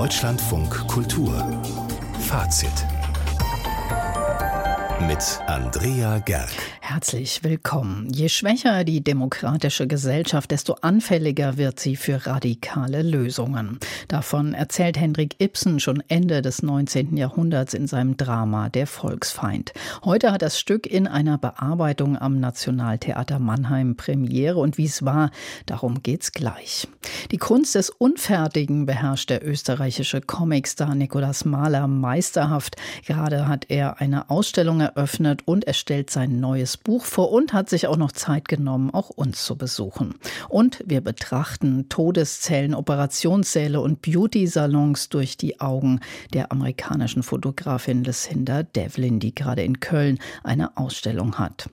Deutschlandfunk 0.00 0.86
Kultur 0.86 1.60
Fazit 2.20 2.72
mit 5.06 5.38
Andrea 5.46 6.20
Gerg. 6.20 6.79
Herzlich 6.92 7.44
willkommen. 7.44 8.08
Je 8.10 8.28
schwächer 8.28 8.82
die 8.82 9.00
demokratische 9.00 9.86
Gesellschaft, 9.86 10.50
desto 10.50 10.72
anfälliger 10.80 11.56
wird 11.56 11.78
sie 11.78 11.94
für 11.94 12.26
radikale 12.26 13.02
Lösungen. 13.02 13.78
Davon 14.08 14.54
erzählt 14.54 14.98
Hendrik 14.98 15.36
Ibsen 15.38 15.78
schon 15.78 16.02
Ende 16.08 16.42
des 16.42 16.64
19. 16.64 17.16
Jahrhunderts 17.16 17.74
in 17.74 17.86
seinem 17.86 18.16
Drama 18.16 18.70
Der 18.70 18.88
Volksfeind. 18.88 19.72
Heute 20.04 20.32
hat 20.32 20.42
das 20.42 20.58
Stück 20.58 20.84
in 20.84 21.06
einer 21.06 21.38
Bearbeitung 21.38 22.18
am 22.18 22.40
Nationaltheater 22.40 23.38
Mannheim 23.38 23.94
Premiere 23.94 24.58
und 24.58 24.76
wie 24.76 24.86
es 24.86 25.04
war, 25.04 25.30
darum 25.66 26.02
geht's 26.02 26.32
gleich. 26.32 26.88
Die 27.30 27.38
Kunst 27.38 27.76
des 27.76 27.90
Unfertigen 27.90 28.84
beherrscht 28.86 29.30
der 29.30 29.46
österreichische 29.46 30.20
Comicstar 30.20 30.96
Nikolaus 30.96 31.44
Mahler 31.44 31.86
meisterhaft. 31.86 32.74
Gerade 33.06 33.46
hat 33.46 33.66
er 33.68 34.00
eine 34.00 34.28
Ausstellung 34.28 34.80
eröffnet 34.80 35.42
und 35.44 35.68
er 35.68 35.74
stellt 35.74 36.10
sein 36.10 36.40
neues 36.40 36.79
Buch 36.84 37.04
vor 37.04 37.30
und 37.32 37.52
hat 37.52 37.68
sich 37.68 37.86
auch 37.86 37.96
noch 37.96 38.12
Zeit 38.12 38.48
genommen, 38.48 38.90
auch 38.90 39.10
uns 39.10 39.44
zu 39.44 39.56
besuchen. 39.56 40.14
Und 40.48 40.82
wir 40.86 41.00
betrachten 41.00 41.88
Todeszellen, 41.88 42.74
Operationssäle 42.74 43.80
und 43.80 44.02
Beauty-Salons 44.02 45.08
durch 45.08 45.36
die 45.36 45.60
Augen 45.60 46.00
der 46.32 46.52
amerikanischen 46.52 47.22
Fotografin 47.22 48.04
Lucinda 48.04 48.62
Devlin, 48.62 49.20
die 49.20 49.34
gerade 49.34 49.62
in 49.62 49.80
Köln 49.80 50.18
eine 50.42 50.76
Ausstellung 50.76 51.38
hat. 51.38 51.68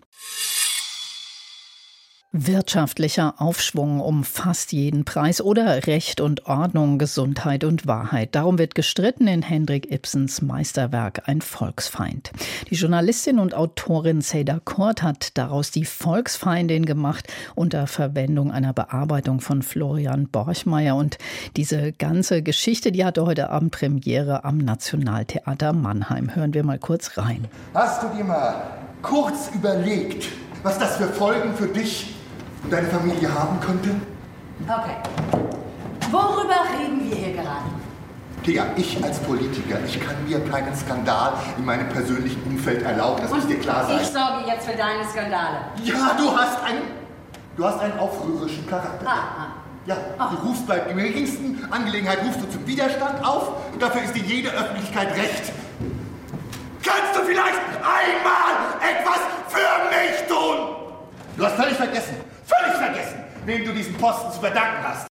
Wirtschaftlicher 2.33 3.35
Aufschwung 3.37 4.01
um 4.01 4.25
fast 4.25 4.73
jeden 4.73 5.05
Preis 5.05 5.39
oder 5.39 5.87
Recht 5.87 6.19
und 6.19 6.45
Ordnung, 6.45 6.97
Gesundheit 6.97 7.63
und 7.63 7.87
Wahrheit. 7.87 8.35
Darum 8.35 8.59
wird 8.59 8.75
gestritten 8.75 9.27
in 9.27 9.41
Hendrik 9.41 9.89
Ibsens 9.89 10.41
Meisterwerk 10.41 11.29
Ein 11.29 11.39
Volksfeind. 11.39 12.33
Die 12.69 12.75
Journalistin 12.75 13.39
und 13.39 13.53
Autorin 13.53 14.19
Seda 14.19 14.59
Kurt 14.59 15.03
hat 15.03 15.37
daraus 15.37 15.71
die 15.71 15.85
Volksfeindin 15.85 16.85
gemacht 16.85 17.27
unter 17.55 17.87
Verwendung 17.87 18.51
einer 18.51 18.73
Bearbeitung 18.73 19.39
von 19.39 19.61
Florian 19.61 20.27
Borchmeier. 20.27 20.97
Und 20.97 21.17
diese 21.55 21.93
ganze 21.93 22.43
Geschichte, 22.43 22.91
die 22.91 23.05
hatte 23.05 23.25
heute 23.25 23.51
Abend 23.51 23.71
Premiere 23.71 24.43
am 24.43 24.57
Nationaltheater 24.57 25.71
Mannheim. 25.71 26.35
Hören 26.35 26.53
wir 26.53 26.65
mal 26.65 26.77
kurz 26.77 27.17
rein. 27.17 27.47
Hast 27.73 28.03
du 28.03 28.09
dir 28.09 28.25
mal 28.25 28.63
kurz 29.01 29.49
überlegt, 29.55 30.27
was 30.61 30.77
das 30.77 30.97
für 30.97 31.07
Folgen 31.07 31.53
für 31.55 31.67
dich 31.67 32.16
und 32.67 32.73
deine 32.73 32.87
Familie 32.89 33.33
haben 33.33 33.59
könnte? 33.61 33.89
Okay. 34.63 34.97
Worüber 36.11 36.55
reden 36.77 37.09
wir 37.09 37.15
hier 37.15 37.33
gerade? 37.33 37.63
Tia, 38.43 38.65
ich 38.75 39.01
als 39.01 39.19
Politiker, 39.19 39.77
ich 39.85 39.99
kann 39.99 40.15
mir 40.27 40.39
keinen 40.41 40.75
Skandal 40.75 41.33
in 41.57 41.63
meinem 41.63 41.87
persönlichen 41.87 42.43
Umfeld 42.43 42.83
erlauben. 42.83 43.21
Das 43.21 43.31
muss 43.31 43.47
dir 43.47 43.59
klar 43.59 43.85
sein. 43.85 43.99
Ich 44.01 44.07
sorge 44.07 44.47
jetzt 44.47 44.65
für 44.65 44.75
deine 44.75 45.03
Skandale. 45.09 45.59
Ja, 45.83 46.13
du 46.17 46.37
hast 46.37 46.61
einen, 46.63 46.81
du 47.55 47.63
hast 47.63 47.79
einen 47.79 47.97
aufrührerischen 47.99 48.67
Charakter. 48.67 49.07
Ah, 49.07 49.13
ah. 49.13 49.47
Ja, 49.85 49.95
du 50.17 50.47
rufst 50.47 50.67
bei 50.67 50.79
geringsten 50.79 51.65
Angelegenheit 51.71 52.19
rufst 52.25 52.41
du 52.41 52.49
zum 52.49 52.67
Widerstand 52.67 53.25
auf 53.25 53.71
und 53.71 53.81
dafür 53.81 54.03
ist 54.03 54.13
dir 54.13 54.23
jede 54.23 54.49
Öffentlichkeit 54.49 55.13
recht. 55.15 55.53
Kannst 56.83 57.15
du 57.15 57.21
vielleicht 57.25 57.61
einmal 57.79 58.75
etwas 58.81 59.19
für 59.47 59.87
mich 59.89 60.27
tun? 60.27 60.75
Du 61.37 61.45
hast 61.45 61.55
völlig 61.55 61.77
vergessen, 61.77 62.15
völlig 62.47 62.77
vergessen, 62.77 63.19
wem 63.45 63.65
du 63.65 63.73
diesen 63.73 63.93
Posten 63.95 64.31
zu 64.31 64.39
verdanken 64.39 64.83
hast. 64.83 65.07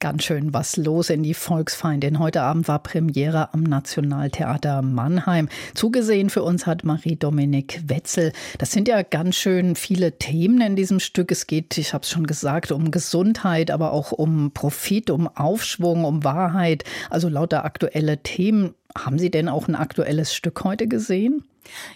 Ganz 0.00 0.24
schön 0.24 0.52
was 0.52 0.76
los 0.76 1.10
in 1.10 1.22
die 1.22 1.32
Volksfeindin. 1.32 2.18
Heute 2.18 2.42
Abend 2.42 2.66
war 2.66 2.82
Premiere 2.82 3.54
am 3.54 3.62
Nationaltheater 3.62 4.82
Mannheim. 4.82 5.48
Zugesehen 5.74 6.28
für 6.28 6.42
uns 6.42 6.66
hat 6.66 6.82
Marie-Dominik 6.82 7.82
Wetzel. 7.86 8.32
Das 8.58 8.72
sind 8.72 8.88
ja 8.88 9.02
ganz 9.02 9.36
schön 9.36 9.76
viele 9.76 10.18
Themen 10.18 10.60
in 10.60 10.74
diesem 10.74 10.98
Stück. 10.98 11.30
Es 11.30 11.46
geht, 11.46 11.78
ich 11.78 11.94
habe 11.94 12.02
es 12.02 12.10
schon 12.10 12.26
gesagt, 12.26 12.72
um 12.72 12.90
Gesundheit, 12.90 13.70
aber 13.70 13.92
auch 13.92 14.10
um 14.10 14.50
Profit, 14.50 15.08
um 15.08 15.28
Aufschwung, 15.28 16.04
um 16.04 16.24
Wahrheit. 16.24 16.82
Also 17.08 17.28
lauter 17.28 17.64
aktuelle 17.64 18.24
Themen. 18.24 18.74
Haben 18.98 19.20
Sie 19.20 19.30
denn 19.30 19.48
auch 19.48 19.68
ein 19.68 19.76
aktuelles 19.76 20.34
Stück 20.34 20.64
heute 20.64 20.88
gesehen? 20.88 21.44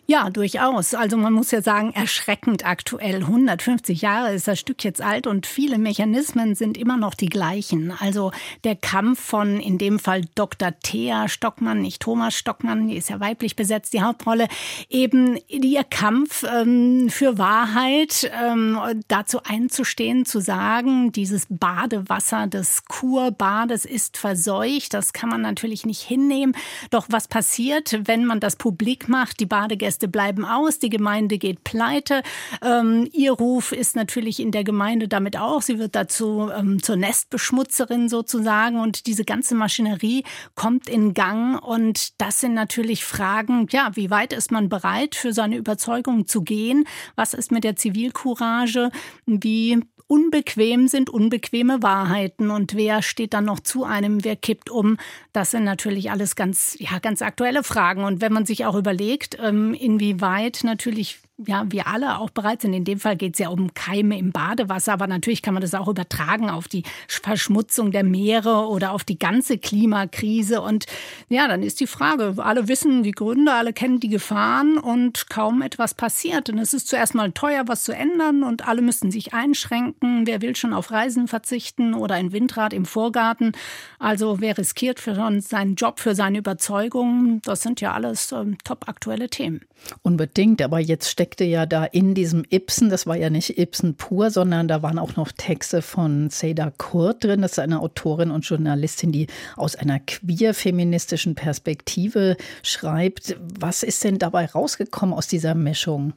Ja, 0.06 0.30
durchaus. 0.30 0.94
Also 0.94 1.16
man 1.16 1.32
muss 1.32 1.50
ja 1.50 1.62
sagen, 1.62 1.92
erschreckend 1.92 2.64
aktuell. 2.64 3.16
150 3.22 4.02
Jahre 4.02 4.32
ist 4.32 4.46
das 4.46 4.60
Stück 4.60 4.84
jetzt 4.84 5.02
alt 5.02 5.26
und 5.26 5.46
viele 5.46 5.78
Mechanismen 5.78 6.54
sind 6.54 6.76
immer 6.76 6.96
noch 6.96 7.14
die 7.14 7.28
gleichen. 7.28 7.92
Also 7.98 8.30
der 8.64 8.76
Kampf 8.76 9.20
von 9.20 9.58
in 9.60 9.78
dem 9.78 9.98
Fall 9.98 10.22
Dr. 10.34 10.72
Thea 10.82 11.28
Stockmann, 11.28 11.80
nicht 11.80 12.02
Thomas 12.02 12.36
Stockmann, 12.36 12.88
die 12.88 12.96
ist 12.96 13.10
ja 13.10 13.18
weiblich 13.18 13.56
besetzt, 13.56 13.92
die 13.92 14.02
Hauptrolle, 14.02 14.46
eben 14.88 15.38
ihr 15.48 15.84
Kampf 15.84 16.44
ähm, 16.44 17.08
für 17.10 17.38
Wahrheit, 17.38 18.30
ähm, 18.40 18.78
dazu 19.08 19.40
einzustehen, 19.42 20.24
zu 20.24 20.40
sagen, 20.40 21.12
dieses 21.12 21.46
Badewasser 21.50 22.46
des 22.46 22.84
Kurbades 22.84 23.84
ist 23.84 24.16
verseucht. 24.16 24.94
Das 24.94 25.12
kann 25.12 25.28
man 25.28 25.42
natürlich 25.42 25.84
nicht 25.84 26.02
hinnehmen. 26.02 26.54
Doch 26.90 27.06
was 27.10 27.28
passiert, 27.28 27.98
wenn 28.04 28.24
man 28.24 28.40
das 28.40 28.56
publik 28.56 29.08
macht? 29.08 29.40
Die 29.40 29.46
Badegäste 29.56 30.06
bleiben 30.06 30.44
aus, 30.44 30.80
die 30.80 30.90
Gemeinde 30.90 31.38
geht 31.38 31.64
pleite. 31.64 32.22
Ähm, 32.62 33.08
ihr 33.14 33.32
Ruf 33.32 33.72
ist 33.72 33.96
natürlich 33.96 34.38
in 34.38 34.50
der 34.50 34.64
Gemeinde 34.64 35.08
damit 35.08 35.38
auch. 35.38 35.62
Sie 35.62 35.78
wird 35.78 35.94
dazu 35.94 36.50
ähm, 36.54 36.82
zur 36.82 36.96
Nestbeschmutzerin 36.96 38.10
sozusagen 38.10 38.78
und 38.78 39.06
diese 39.06 39.24
ganze 39.24 39.54
Maschinerie 39.54 40.24
kommt 40.56 40.90
in 40.90 41.14
Gang 41.14 41.58
und 41.62 42.20
das 42.20 42.40
sind 42.40 42.52
natürlich 42.52 43.06
Fragen, 43.06 43.66
ja, 43.70 43.92
wie 43.94 44.10
weit 44.10 44.34
ist 44.34 44.52
man 44.52 44.68
bereit 44.68 45.14
für 45.14 45.32
seine 45.32 45.56
Überzeugung 45.56 46.26
zu 46.26 46.42
gehen? 46.42 46.84
Was 47.14 47.32
ist 47.32 47.50
mit 47.50 47.64
der 47.64 47.76
Zivilcourage? 47.76 48.90
Wie 49.24 49.80
unbequem 50.08 50.88
sind 50.88 51.10
unbequeme 51.10 51.82
Wahrheiten 51.82 52.50
und 52.50 52.74
wer 52.74 53.02
steht 53.02 53.34
dann 53.34 53.44
noch 53.44 53.60
zu 53.60 53.84
einem, 53.84 54.24
wer 54.24 54.36
kippt 54.36 54.70
um? 54.70 54.98
Das 55.32 55.50
sind 55.50 55.64
natürlich 55.64 56.10
alles 56.10 56.36
ganz, 56.36 56.76
ja, 56.78 56.98
ganz 57.00 57.22
aktuelle 57.22 57.64
Fragen. 57.64 58.04
Und 58.04 58.20
wenn 58.20 58.32
man 58.32 58.46
sich 58.46 58.64
auch 58.64 58.76
überlegt, 58.76 59.38
ähm, 59.40 59.74
inwieweit 59.74 60.60
natürlich 60.62 61.18
ja, 61.38 61.66
wir 61.68 61.86
alle 61.86 62.18
auch 62.18 62.30
bereit 62.30 62.62
sind. 62.62 62.72
In 62.72 62.84
dem 62.84 62.98
Fall 62.98 63.16
geht 63.16 63.34
es 63.34 63.40
ja 63.40 63.50
um 63.50 63.74
Keime 63.74 64.18
im 64.18 64.32
Badewasser, 64.32 64.94
aber 64.94 65.06
natürlich 65.06 65.42
kann 65.42 65.52
man 65.52 65.60
das 65.60 65.74
auch 65.74 65.86
übertragen 65.86 66.48
auf 66.48 66.66
die 66.66 66.82
Verschmutzung 67.08 67.90
der 67.90 68.04
Meere 68.04 68.68
oder 68.68 68.92
auf 68.92 69.04
die 69.04 69.18
ganze 69.18 69.58
Klimakrise. 69.58 70.62
Und 70.62 70.86
ja, 71.28 71.46
dann 71.46 71.62
ist 71.62 71.80
die 71.80 71.86
Frage, 71.86 72.36
alle 72.38 72.68
wissen 72.68 73.02
die 73.02 73.12
Gründe, 73.12 73.52
alle 73.52 73.74
kennen 73.74 74.00
die 74.00 74.08
Gefahren 74.08 74.78
und 74.78 75.28
kaum 75.28 75.60
etwas 75.60 75.92
passiert. 75.92 76.48
Und 76.48 76.58
es 76.58 76.72
ist 76.72 76.88
zuerst 76.88 77.14
mal 77.14 77.32
teuer, 77.32 77.64
was 77.66 77.84
zu 77.84 77.92
ändern 77.92 78.42
und 78.42 78.66
alle 78.66 78.80
müssen 78.80 79.10
sich 79.10 79.34
einschränken. 79.34 80.26
Wer 80.26 80.40
will 80.40 80.56
schon 80.56 80.72
auf 80.72 80.90
Reisen 80.90 81.28
verzichten 81.28 81.92
oder 81.92 82.14
ein 82.14 82.32
Windrad 82.32 82.72
im 82.72 82.86
Vorgarten? 82.86 83.52
Also 83.98 84.40
wer 84.40 84.56
riskiert 84.56 85.00
für 85.00 85.14
seinen 85.42 85.74
Job, 85.74 86.00
für 86.00 86.14
seine 86.14 86.38
Überzeugungen? 86.38 87.42
Das 87.42 87.60
sind 87.60 87.82
ja 87.82 87.92
alles 87.92 88.32
ähm, 88.32 88.56
top 88.64 88.88
aktuelle 88.88 89.28
Themen. 89.28 89.60
Unbedingt, 90.02 90.62
aber 90.62 90.78
jetzt 90.78 91.10
steckt 91.10 91.25
steckte 91.26 91.44
ja 91.44 91.66
da 91.66 91.84
in 91.84 92.14
diesem 92.14 92.44
Ibsen, 92.50 92.88
das 92.88 93.04
war 93.04 93.16
ja 93.16 93.30
nicht 93.30 93.58
Ibsen 93.58 93.96
pur, 93.96 94.30
sondern 94.30 94.68
da 94.68 94.82
waren 94.82 94.96
auch 94.96 95.16
noch 95.16 95.32
Texte 95.32 95.82
von 95.82 96.30
Seda 96.30 96.70
Kurt 96.78 97.24
drin. 97.24 97.42
Das 97.42 97.52
ist 97.52 97.58
eine 97.58 97.80
Autorin 97.80 98.30
und 98.30 98.42
Journalistin, 98.42 99.10
die 99.10 99.26
aus 99.56 99.74
einer 99.74 99.98
queer-feministischen 99.98 101.34
Perspektive 101.34 102.36
schreibt. 102.62 103.36
Was 103.58 103.82
ist 103.82 104.04
denn 104.04 104.18
dabei 104.18 104.46
rausgekommen 104.46 105.16
aus 105.16 105.26
dieser 105.26 105.56
Mischung? 105.56 106.12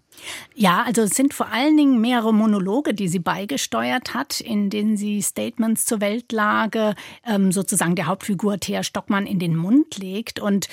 Ja, 0.54 0.84
also 0.86 1.02
es 1.02 1.12
sind 1.12 1.34
vor 1.34 1.52
allen 1.52 1.76
Dingen 1.76 2.00
mehrere 2.00 2.32
Monologe, 2.32 2.94
die 2.94 3.08
sie 3.08 3.18
beigesteuert 3.18 4.14
hat, 4.14 4.42
in 4.42 4.70
denen 4.70 4.96
sie 4.96 5.24
Statements 5.24 5.88
zur 5.88 6.02
Weltlage 6.02 6.94
ähm, 7.26 7.52
sozusagen 7.52 7.96
der 7.96 8.06
Hauptfigur 8.06 8.60
Thea 8.60 8.84
Stockmann 8.84 9.26
in 9.26 9.40
den 9.40 9.56
Mund 9.56 9.98
legt. 9.98 10.40
Und 10.40 10.68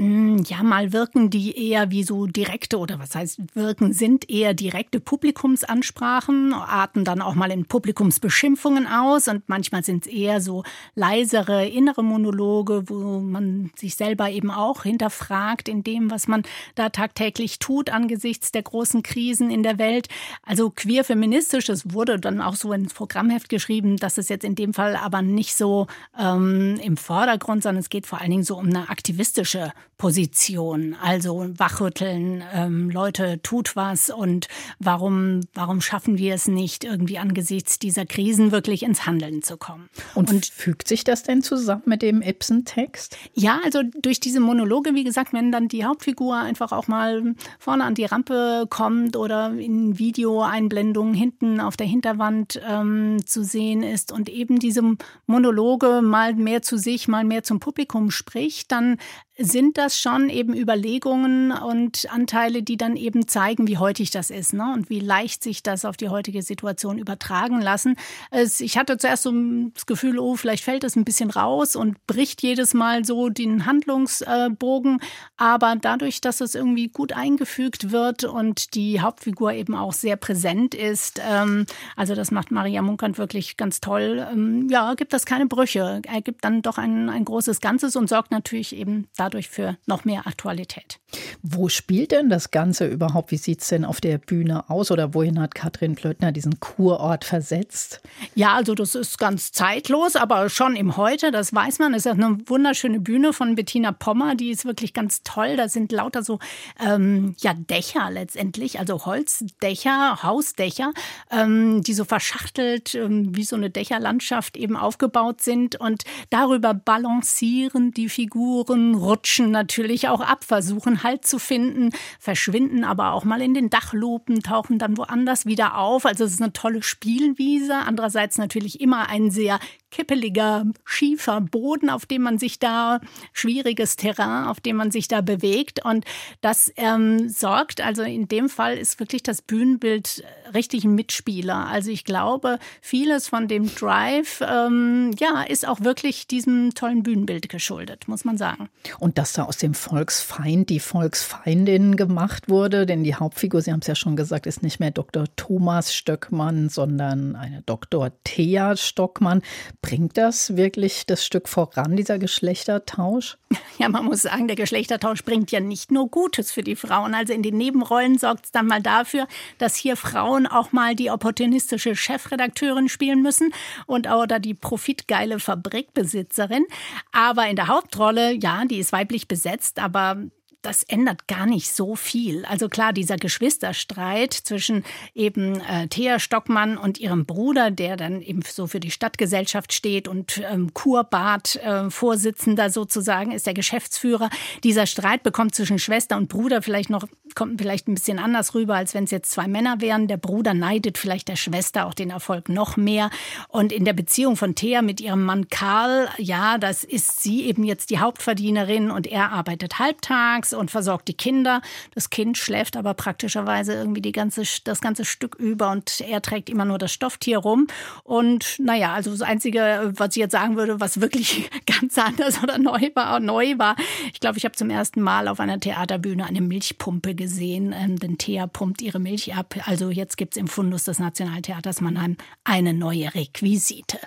ja, 0.00 0.62
mal 0.62 0.92
wirken 0.92 1.28
die 1.28 1.70
eher 1.70 1.90
wie 1.90 2.04
so 2.04 2.26
direkte 2.26 2.78
oder 2.78 3.00
was 3.00 3.16
heißt 3.16 3.56
wirken, 3.56 3.92
sind 3.92 4.30
eher 4.30 4.54
direkte 4.54 5.00
Publikumsansprachen, 5.00 6.52
arten 6.52 7.04
dann 7.04 7.20
auch 7.20 7.34
mal 7.34 7.50
in 7.50 7.64
Publikumsbeschimpfungen 7.64 8.86
aus 8.86 9.26
und 9.26 9.48
manchmal 9.48 9.82
sind 9.82 10.06
es 10.06 10.12
eher 10.12 10.40
so 10.40 10.62
leisere 10.94 11.66
innere 11.66 12.04
Monologe, 12.04 12.88
wo 12.88 13.18
man 13.18 13.72
sich 13.76 13.96
selber 13.96 14.30
eben 14.30 14.52
auch 14.52 14.84
hinterfragt 14.84 15.68
in 15.68 15.82
dem, 15.82 16.12
was 16.12 16.28
man 16.28 16.44
da 16.76 16.90
tagtäglich 16.90 17.58
tut 17.58 17.90
angesichts 17.90 18.52
der 18.52 18.62
großen 18.62 19.02
Krisen 19.02 19.50
in 19.50 19.64
der 19.64 19.78
Welt. 19.78 20.06
Also 20.44 20.70
queer 20.70 21.02
feministisch, 21.02 21.68
es 21.68 21.92
wurde 21.92 22.20
dann 22.20 22.40
auch 22.40 22.54
so 22.54 22.72
ins 22.72 22.94
Programmheft 22.94 23.48
geschrieben, 23.48 23.96
dass 23.96 24.16
es 24.16 24.28
jetzt 24.28 24.44
in 24.44 24.54
dem 24.54 24.74
Fall 24.74 24.94
aber 24.94 25.22
nicht 25.22 25.56
so 25.56 25.88
ähm, 26.16 26.78
im 26.84 26.96
Vordergrund, 26.96 27.64
sondern 27.64 27.80
es 27.80 27.90
geht 27.90 28.06
vor 28.06 28.20
allen 28.20 28.30
Dingen 28.30 28.44
so 28.44 28.56
um 28.56 28.66
eine 28.66 28.90
aktivistische 28.90 29.72
Position. 29.98 30.96
Also 31.02 31.48
wachrütteln, 31.56 32.44
ähm, 32.54 32.88
Leute, 32.88 33.40
tut 33.42 33.74
was 33.74 34.10
und 34.10 34.46
warum, 34.78 35.40
warum 35.54 35.80
schaffen 35.80 36.18
wir 36.18 36.34
es 36.34 36.46
nicht, 36.46 36.84
irgendwie 36.84 37.18
angesichts 37.18 37.80
dieser 37.80 38.06
Krisen 38.06 38.52
wirklich 38.52 38.84
ins 38.84 39.06
Handeln 39.06 39.42
zu 39.42 39.56
kommen? 39.56 39.90
Und, 40.14 40.30
und 40.30 40.46
fügt 40.46 40.86
sich 40.86 41.02
das 41.02 41.24
denn 41.24 41.42
zusammen 41.42 41.82
mit 41.86 42.02
dem 42.02 42.22
Ibsen-Text? 42.22 43.18
Ja, 43.34 43.60
also 43.64 43.82
durch 44.00 44.20
diese 44.20 44.38
Monologe, 44.38 44.94
wie 44.94 45.02
gesagt, 45.02 45.32
wenn 45.32 45.50
dann 45.50 45.66
die 45.66 45.84
Hauptfigur 45.84 46.36
einfach 46.36 46.70
auch 46.70 46.86
mal 46.86 47.34
vorne 47.58 47.82
an 47.82 47.96
die 47.96 48.04
Rampe 48.04 48.66
kommt 48.70 49.16
oder 49.16 49.52
in 49.52 49.98
Videoeinblendungen 49.98 51.14
hinten 51.14 51.60
auf 51.60 51.76
der 51.76 51.88
Hinterwand 51.88 52.60
ähm, 52.64 53.18
zu 53.26 53.42
sehen 53.42 53.82
ist 53.82 54.12
und 54.12 54.28
eben 54.28 54.60
diese 54.60 54.82
Monologe 55.26 56.02
mal 56.02 56.34
mehr 56.34 56.62
zu 56.62 56.78
sich, 56.78 57.08
mal 57.08 57.24
mehr 57.24 57.42
zum 57.42 57.58
Publikum 57.58 58.12
spricht, 58.12 58.70
dann 58.70 58.98
sind 59.38 59.78
das 59.78 60.00
schon 60.00 60.30
eben 60.30 60.52
Überlegungen 60.52 61.52
und 61.52 62.12
Anteile, 62.12 62.64
die 62.64 62.76
dann 62.76 62.96
eben 62.96 63.28
zeigen, 63.28 63.68
wie 63.68 63.78
heutig 63.78 64.10
das 64.10 64.30
ist 64.30 64.52
ne? 64.52 64.72
und 64.74 64.90
wie 64.90 64.98
leicht 64.98 65.44
sich 65.44 65.62
das 65.62 65.84
auf 65.84 65.96
die 65.96 66.08
heutige 66.08 66.42
Situation 66.42 66.98
übertragen 66.98 67.60
lassen. 67.60 67.94
Es, 68.32 68.60
ich 68.60 68.76
hatte 68.76 68.98
zuerst 68.98 69.22
so 69.22 69.32
das 69.72 69.86
Gefühl, 69.86 70.18
oh, 70.18 70.34
vielleicht 70.34 70.64
fällt 70.64 70.82
es 70.82 70.96
ein 70.96 71.04
bisschen 71.04 71.30
raus 71.30 71.76
und 71.76 72.04
bricht 72.08 72.42
jedes 72.42 72.74
Mal 72.74 73.04
so 73.04 73.28
den 73.28 73.64
Handlungsbogen. 73.64 75.00
Aber 75.36 75.76
dadurch, 75.80 76.20
dass 76.20 76.40
es 76.40 76.56
irgendwie 76.56 76.88
gut 76.88 77.12
eingefügt 77.12 77.92
wird 77.92 78.24
und 78.24 78.74
die 78.74 79.00
Hauptfigur 79.00 79.52
eben 79.52 79.76
auch 79.76 79.92
sehr 79.92 80.16
präsent 80.16 80.74
ist, 80.74 81.20
ähm, 81.24 81.64
also 81.94 82.16
das 82.16 82.32
macht 82.32 82.50
Maria 82.50 82.82
Munkant 82.82 83.18
wirklich 83.18 83.56
ganz 83.56 83.80
toll, 83.80 84.26
ähm, 84.32 84.68
ja, 84.68 84.94
gibt 84.94 85.12
das 85.12 85.26
keine 85.26 85.46
Brüche. 85.46 86.02
Er 86.04 86.22
gibt 86.22 86.44
dann 86.44 86.60
doch 86.62 86.76
ein, 86.76 87.08
ein 87.08 87.24
großes 87.24 87.60
Ganzes 87.60 87.94
und 87.94 88.08
sorgt 88.08 88.32
natürlich 88.32 88.74
eben 88.74 89.06
dafür, 89.16 89.27
dadurch 89.28 89.48
für 89.48 89.76
noch 89.86 90.04
mehr 90.04 90.26
Aktualität. 90.26 90.98
Wo 91.42 91.68
spielt 91.68 92.12
denn 92.12 92.28
das 92.28 92.50
Ganze 92.50 92.86
überhaupt? 92.86 93.30
Wie 93.30 93.36
sieht 93.36 93.60
es 93.60 93.68
denn 93.68 93.84
auf 93.84 94.00
der 94.00 94.18
Bühne 94.18 94.68
aus 94.68 94.90
oder 94.90 95.14
wohin 95.14 95.40
hat 95.40 95.54
Katrin 95.54 95.94
Plöttner 95.94 96.32
diesen 96.32 96.60
Kurort 96.60 97.24
versetzt? 97.24 98.00
Ja, 98.34 98.54
also 98.54 98.74
das 98.74 98.94
ist 98.94 99.18
ganz 99.18 99.52
zeitlos, 99.52 100.16
aber 100.16 100.48
schon 100.48 100.76
im 100.76 100.96
Heute, 100.96 101.30
das 101.30 101.54
weiß 101.54 101.78
man. 101.78 101.94
Es 101.94 102.06
ist 102.06 102.12
eine 102.12 102.38
wunderschöne 102.46 103.00
Bühne 103.00 103.32
von 103.32 103.54
Bettina 103.54 103.92
Pommer, 103.92 104.34
die 104.34 104.50
ist 104.50 104.64
wirklich 104.64 104.92
ganz 104.94 105.22
toll. 105.22 105.56
Da 105.56 105.68
sind 105.68 105.92
lauter 105.92 106.22
so 106.22 106.38
ähm, 106.84 107.34
ja, 107.40 107.54
Dächer 107.54 108.10
letztendlich, 108.10 108.78
also 108.78 109.04
Holzdächer, 109.06 110.22
Hausdächer, 110.22 110.92
ähm, 111.30 111.82
die 111.82 111.94
so 111.94 112.04
verschachtelt 112.04 112.94
ähm, 112.94 113.36
wie 113.36 113.44
so 113.44 113.56
eine 113.56 113.70
Dächerlandschaft 113.70 114.56
eben 114.56 114.76
aufgebaut 114.76 115.42
sind 115.42 115.76
und 115.76 116.04
darüber 116.30 116.74
balancieren 116.74 117.92
die 117.92 118.08
Figuren, 118.08 118.94
rutschen 119.18 119.50
natürlich 119.50 120.08
auch 120.08 120.20
ab, 120.20 120.44
versuchen 120.44 121.02
Halt 121.02 121.26
zu 121.26 121.38
finden, 121.38 121.90
verschwinden 122.20 122.84
aber 122.84 123.12
auch 123.12 123.24
mal 123.24 123.42
in 123.42 123.54
den 123.54 123.70
Dachlupen, 123.70 124.42
tauchen 124.42 124.78
dann 124.78 124.96
woanders 124.96 125.44
wieder 125.44 125.76
auf. 125.76 126.06
Also 126.06 126.24
es 126.24 126.32
ist 126.32 126.42
eine 126.42 126.52
tolle 126.52 126.82
Spielwiese. 126.82 127.74
Andererseits 127.74 128.38
natürlich 128.38 128.80
immer 128.80 129.08
ein 129.08 129.30
sehr 129.30 129.58
kippeliger, 129.90 130.64
schiefer 130.84 131.40
Boden, 131.40 131.88
auf 131.88 132.04
dem 132.04 132.22
man 132.22 132.38
sich 132.38 132.58
da, 132.58 133.00
schwieriges 133.32 133.96
Terrain, 133.96 134.44
auf 134.44 134.60
dem 134.60 134.76
man 134.76 134.90
sich 134.90 135.08
da 135.08 135.22
bewegt. 135.22 135.84
Und 135.84 136.04
das 136.40 136.70
ähm, 136.76 137.28
sorgt, 137.28 137.80
also 137.80 138.02
in 138.02 138.28
dem 138.28 138.48
Fall 138.48 138.76
ist 138.76 139.00
wirklich 139.00 139.22
das 139.22 139.40
Bühnenbild 139.40 140.22
richtig 140.54 140.84
ein 140.84 140.94
Mitspieler. 140.94 141.66
Also 141.66 141.90
ich 141.90 142.04
glaube, 142.04 142.58
vieles 142.82 143.28
von 143.28 143.48
dem 143.48 143.74
Drive, 143.74 144.42
ähm, 144.46 145.10
ja, 145.18 145.42
ist 145.42 145.66
auch 145.66 145.80
wirklich 145.80 146.26
diesem 146.26 146.74
tollen 146.74 147.02
Bühnenbild 147.02 147.48
geschuldet, 147.48 148.08
muss 148.08 148.24
man 148.24 148.36
sagen. 148.36 148.68
Und 148.98 149.07
dass 149.14 149.32
da 149.32 149.44
aus 149.44 149.56
dem 149.56 149.74
Volksfeind 149.74 150.68
die 150.68 150.80
Volksfeindin 150.80 151.96
gemacht 151.96 152.48
wurde, 152.48 152.86
denn 152.86 153.04
die 153.04 153.14
Hauptfigur, 153.14 153.62
Sie 153.62 153.72
haben 153.72 153.80
es 153.80 153.86
ja 153.86 153.94
schon 153.94 154.16
gesagt, 154.16 154.46
ist 154.46 154.62
nicht 154.62 154.80
mehr 154.80 154.90
Dr. 154.90 155.24
Thomas 155.36 155.94
Stöckmann, 155.94 156.68
sondern 156.68 157.36
eine 157.36 157.62
Dr. 157.62 158.10
Thea 158.24 158.76
Stockmann. 158.76 159.42
Bringt 159.82 160.16
das 160.16 160.56
wirklich 160.56 161.06
das 161.06 161.24
Stück 161.24 161.48
voran, 161.48 161.96
dieser 161.96 162.18
Geschlechtertausch? 162.18 163.38
Ja, 163.78 163.88
man 163.88 164.04
muss 164.04 164.22
sagen, 164.22 164.48
der 164.48 164.56
Geschlechtertausch 164.56 165.24
bringt 165.24 165.52
ja 165.52 165.60
nicht 165.60 165.90
nur 165.90 166.08
Gutes 166.08 166.50
für 166.50 166.62
die 166.62 166.76
Frauen. 166.76 167.14
Also 167.14 167.32
in 167.32 167.42
den 167.42 167.56
Nebenrollen 167.56 168.18
sorgt 168.18 168.46
es 168.46 168.52
dann 168.52 168.66
mal 168.66 168.82
dafür, 168.82 169.26
dass 169.58 169.76
hier 169.76 169.96
Frauen 169.96 170.46
auch 170.46 170.72
mal 170.72 170.94
die 170.94 171.10
opportunistische 171.10 171.94
Chefredakteurin 171.94 172.88
spielen 172.88 173.22
müssen 173.22 173.52
und 173.86 174.08
oder 174.08 174.40
die 174.40 174.54
profitgeile 174.54 175.38
Fabrikbesitzerin. 175.38 176.66
Aber 177.12 177.46
in 177.48 177.56
der 177.56 177.68
Hauptrolle, 177.68 178.32
ja, 178.32 178.64
die 178.64 178.78
ist 178.78 178.92
weiblich 178.98 179.28
besetzt, 179.28 179.78
aber 179.78 180.16
das 180.62 180.82
ändert 180.82 181.28
gar 181.28 181.46
nicht 181.46 181.72
so 181.72 181.94
viel. 181.94 182.44
Also 182.44 182.68
klar, 182.68 182.92
dieser 182.92 183.16
Geschwisterstreit 183.16 184.32
zwischen 184.32 184.84
eben 185.14 185.60
äh, 185.60 185.86
Thea 185.86 186.18
Stockmann 186.18 186.76
und 186.76 186.98
ihrem 186.98 187.26
Bruder, 187.26 187.70
der 187.70 187.96
dann 187.96 188.20
eben 188.20 188.42
so 188.42 188.66
für 188.66 188.80
die 188.80 188.90
Stadtgesellschaft 188.90 189.72
steht 189.72 190.08
und 190.08 190.42
ähm, 190.50 190.74
Kurbad-Vorsitzender 190.74 192.66
äh, 192.66 192.70
sozusagen 192.70 193.30
ist, 193.30 193.46
der 193.46 193.54
Geschäftsführer. 193.54 194.30
Dieser 194.64 194.86
Streit 194.86 195.22
bekommt 195.22 195.54
zwischen 195.54 195.78
Schwester 195.78 196.16
und 196.16 196.28
Bruder 196.28 196.60
vielleicht 196.60 196.90
noch, 196.90 197.06
kommt 197.34 197.60
vielleicht 197.60 197.88
ein 197.88 197.94
bisschen 197.94 198.18
anders 198.18 198.54
rüber, 198.54 198.76
als 198.76 198.94
wenn 198.94 199.04
es 199.04 199.10
jetzt 199.10 199.30
zwei 199.30 199.48
Männer 199.48 199.80
wären. 199.80 200.08
Der 200.08 200.16
Bruder 200.16 200.54
neidet 200.54 200.98
vielleicht 200.98 201.28
der 201.28 201.36
Schwester 201.36 201.86
auch 201.86 201.94
den 201.94 202.10
Erfolg 202.10 202.48
noch 202.48 202.76
mehr. 202.76 203.10
Und 203.48 203.72
in 203.72 203.84
der 203.84 203.92
Beziehung 203.92 204.36
von 204.36 204.54
Thea 204.54 204.82
mit 204.82 205.00
ihrem 205.00 205.24
Mann 205.24 205.48
Karl, 205.48 206.08
ja, 206.18 206.58
das 206.58 206.84
ist 206.84 207.22
sie 207.22 207.44
eben 207.44 207.64
jetzt 207.64 207.90
die 207.90 207.98
Hauptverdienerin 207.98 208.90
und 208.90 209.06
er 209.06 209.32
arbeitet 209.32 209.78
halbtags 209.78 210.52
und 210.52 210.70
versorgt 210.70 211.08
die 211.08 211.14
Kinder. 211.14 211.62
Das 211.94 212.10
Kind 212.10 212.38
schläft 212.38 212.76
aber 212.76 212.94
praktischerweise 212.94 213.74
irgendwie 213.74 214.02
die 214.02 214.12
ganze, 214.12 214.42
das 214.64 214.80
ganze 214.80 215.04
Stück 215.04 215.34
über 215.36 215.70
und 215.70 216.00
er 216.00 216.22
trägt 216.22 216.50
immer 216.50 216.64
nur 216.64 216.78
das 216.78 216.92
Stofftier 216.92 217.38
rum. 217.38 217.66
Und 218.04 218.58
naja, 218.58 218.92
also 218.92 219.10
das 219.10 219.22
Einzige, 219.22 219.92
was 219.96 220.10
ich 220.10 220.16
jetzt 220.16 220.32
sagen 220.32 220.56
würde, 220.56 220.80
was 220.80 221.00
wirklich 221.00 221.50
ganz 221.66 221.98
anders 221.98 222.42
oder 222.42 222.58
neu 222.58 222.90
war, 222.94 223.20
neu 223.20 223.58
war, 223.58 223.76
ich 224.12 224.20
glaube, 224.20 224.38
ich 224.38 224.44
habe 224.44 224.54
zum 224.54 224.70
ersten 224.70 225.00
Mal 225.00 225.28
auf 225.28 225.40
einer 225.40 225.60
Theaterbühne 225.60 226.26
eine 226.26 226.40
Milchpumpe 226.40 227.14
gesehen, 227.18 227.74
ähm, 227.76 227.98
denn 227.98 228.16
Thea 228.16 228.46
pumpt 228.46 228.80
ihre 228.80 228.98
Milch 228.98 229.34
ab. 229.34 229.54
Also 229.66 229.90
jetzt 229.90 230.16
gibt 230.16 230.34
es 230.34 230.40
im 230.40 230.48
Fundus 230.48 230.84
des 230.84 230.98
Nationaltheaters 230.98 231.82
Mannheim 231.82 232.16
eine 232.44 232.72
neue 232.72 233.14
Requisite. 233.14 233.98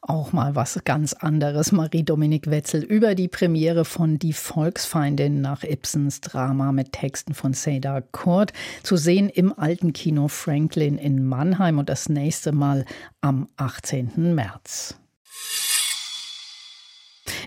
Auch 0.00 0.32
mal 0.32 0.54
was 0.54 0.80
ganz 0.84 1.12
anderes. 1.12 1.72
Marie-Dominik 1.72 2.50
Wetzel 2.50 2.82
über 2.82 3.14
die 3.14 3.28
Premiere 3.28 3.84
von 3.84 4.18
Die 4.18 4.32
Volksfeindin 4.32 5.40
nach 5.40 5.62
Ibsens 5.62 6.20
Drama 6.20 6.72
mit 6.72 6.92
Texten 6.92 7.34
von 7.34 7.52
Seda 7.52 8.00
Kurt. 8.00 8.52
Zu 8.82 8.96
sehen 8.96 9.28
im 9.28 9.56
alten 9.58 9.92
Kino 9.92 10.28
Franklin 10.28 10.98
in 10.98 11.24
Mannheim 11.24 11.78
und 11.78 11.88
das 11.88 12.08
nächste 12.08 12.52
Mal 12.52 12.84
am 13.20 13.48
18. 13.56 14.34
März. 14.34 14.96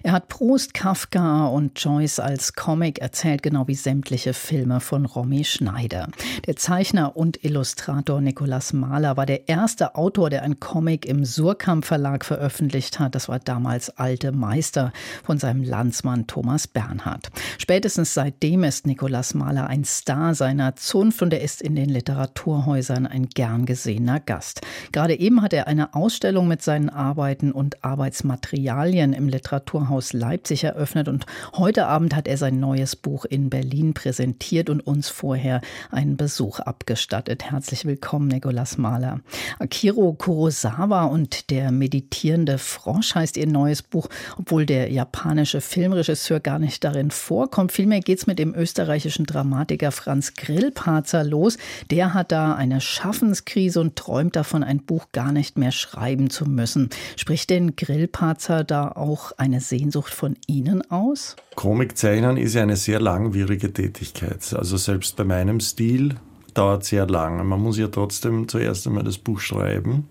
Er 0.04 0.12
hat 0.12 0.28
Proust, 0.28 0.74
Kafka 0.74 1.48
und 1.48 1.80
Joyce 1.84 2.20
als 2.20 2.54
Comic 2.54 3.00
erzählt, 3.00 3.42
genau 3.42 3.68
wie 3.68 3.76
sämtliche 3.76 4.34
Filme 4.34 4.80
von 4.80 5.06
Romy 5.06 5.44
Schneider. 5.44 6.10
Der 6.46 6.56
Zeichner 6.56 7.18
und 7.18 7.44
Illustrator 7.44 8.22
Nikolaus 8.22 8.74
Mahler 8.74 9.18
war 9.18 9.26
der 9.26 9.50
erste 9.50 9.96
Autor, 9.96 10.30
der 10.30 10.44
ein 10.44 10.60
Comic 10.60 11.06
im 11.06 11.26
Surkamp 11.26 11.86
Verlag 11.86 12.26
veröffentlicht 12.26 13.00
hat. 13.00 13.16
Das 13.16 13.28
war 13.28 13.40
damals 13.40 13.90
Alte 13.98 14.32
Meister 14.32 14.92
von 15.24 15.40
seinem 15.40 15.64
Landsmann 15.64 16.28
Thomas 16.28 16.68
Bernhard. 16.68 17.30
Spätestens 17.58 18.14
seitdem 18.14 18.64
ist 18.64 18.86
Nikolaus 18.86 19.34
Mahler 19.34 19.68
ein 19.68 19.84
Star 19.84 20.36
seiner 20.36 20.76
Zunft 20.76 21.22
und 21.22 21.34
er 21.34 21.42
ist 21.42 21.62
in 21.62 21.76
den 21.76 21.90
Literaturhäusern 21.90 23.08
ein 23.08 23.30
gern 23.30 23.66
gesehener 23.66 24.20
Gast. 24.20 24.62
Gerade 24.92 25.20
eben 25.20 25.42
hat 25.42 25.54
er 25.54 25.68
eine 25.68 25.96
Ausstellung 25.96 26.48
mit 26.48 26.62
seinen 26.62 26.90
Arbeiten 26.90 27.52
und 27.52 27.84
Arbeitsmaterialien 27.84 29.14
im 29.14 29.28
Literaturhaus 29.28 29.87
Literaturhaus 29.88 30.14
Leipzig 30.14 30.64
eröffnet 30.64 31.08
und 31.08 31.26
heute 31.56 31.88
Abend 31.88 32.16
hat 32.16 32.28
er 32.28 32.38
sein 32.38 32.60
neues 32.60 32.96
Buch 32.96 33.26
in 33.26 33.50
Berlin 33.50 33.94
präsentiert 33.94 34.70
und 34.70 34.82
uns 34.82 35.10
vorher 35.10 35.62
einen 35.92 36.18
Besuch 36.18 36.60
abgestattet. 36.60 37.46
Herzlich 37.52 37.86
willkommen, 37.86 38.28
Nicolas 38.28 38.78
Mahler. 38.78 39.22
Akiro 39.60 40.14
Kurosawa 40.14 41.06
und 41.06 41.50
der 41.50 41.72
meditierende 41.72 42.58
Frosch 42.58 43.16
heißt 43.16 43.38
ihr 43.38 43.48
neues 43.48 43.82
Buch, 43.82 44.10
obwohl 44.38 44.66
der 44.66 44.92
japanische 44.92 45.62
Filmregisseur 45.62 46.40
gar 46.40 46.60
nicht 46.60 46.84
darin 46.84 47.12
vorkommt. 47.12 47.72
Vielmehr 47.72 48.02
geht 48.02 48.20
es 48.20 48.28
mit 48.28 48.40
dem 48.40 48.54
österreichischen 48.54 49.26
Dramatiker 49.26 49.92
Franz 49.92 50.34
Grillparzer 50.34 51.24
los. 51.24 51.58
Der 51.92 52.14
hat 52.14 52.32
da 52.32 52.56
eine 52.56 52.82
Schaffenskrise 52.82 53.80
und 53.80 53.96
träumt 53.96 54.36
davon, 54.36 54.64
ein 54.64 54.80
Buch 54.80 55.08
gar 55.14 55.32
nicht 55.32 55.58
mehr 55.58 55.72
schreiben 55.72 56.30
zu 56.30 56.46
müssen. 56.46 56.90
Spricht 57.16 57.50
denn 57.50 57.76
Grillparzer 57.76 58.64
da 58.64 58.90
auch 58.90 59.32
eine 59.38 59.62
Serie 59.62 59.77
Sehnsucht 59.78 60.14
von 60.14 60.36
Ihnen 60.48 60.90
aus? 60.90 61.36
Comiczeichnen 61.56 62.38
ist 62.38 62.56
ja 62.56 62.64
eine 62.64 62.76
sehr 62.76 63.00
langwierige 63.00 63.72
Tätigkeit. 63.72 64.54
Also 64.54 64.78
selbst 64.78 65.16
bei 65.16 65.24
meinem 65.24 65.60
Stil 65.60 66.16
dauert 66.54 66.84
sehr 66.84 67.08
lang. 67.08 67.46
Man 67.48 67.62
muss 67.62 67.78
ja 67.78 67.88
trotzdem 67.88 68.48
zuerst 68.48 68.88
einmal 68.88 69.04
das 69.04 69.18
Buch 69.18 69.40
schreiben. 69.40 70.08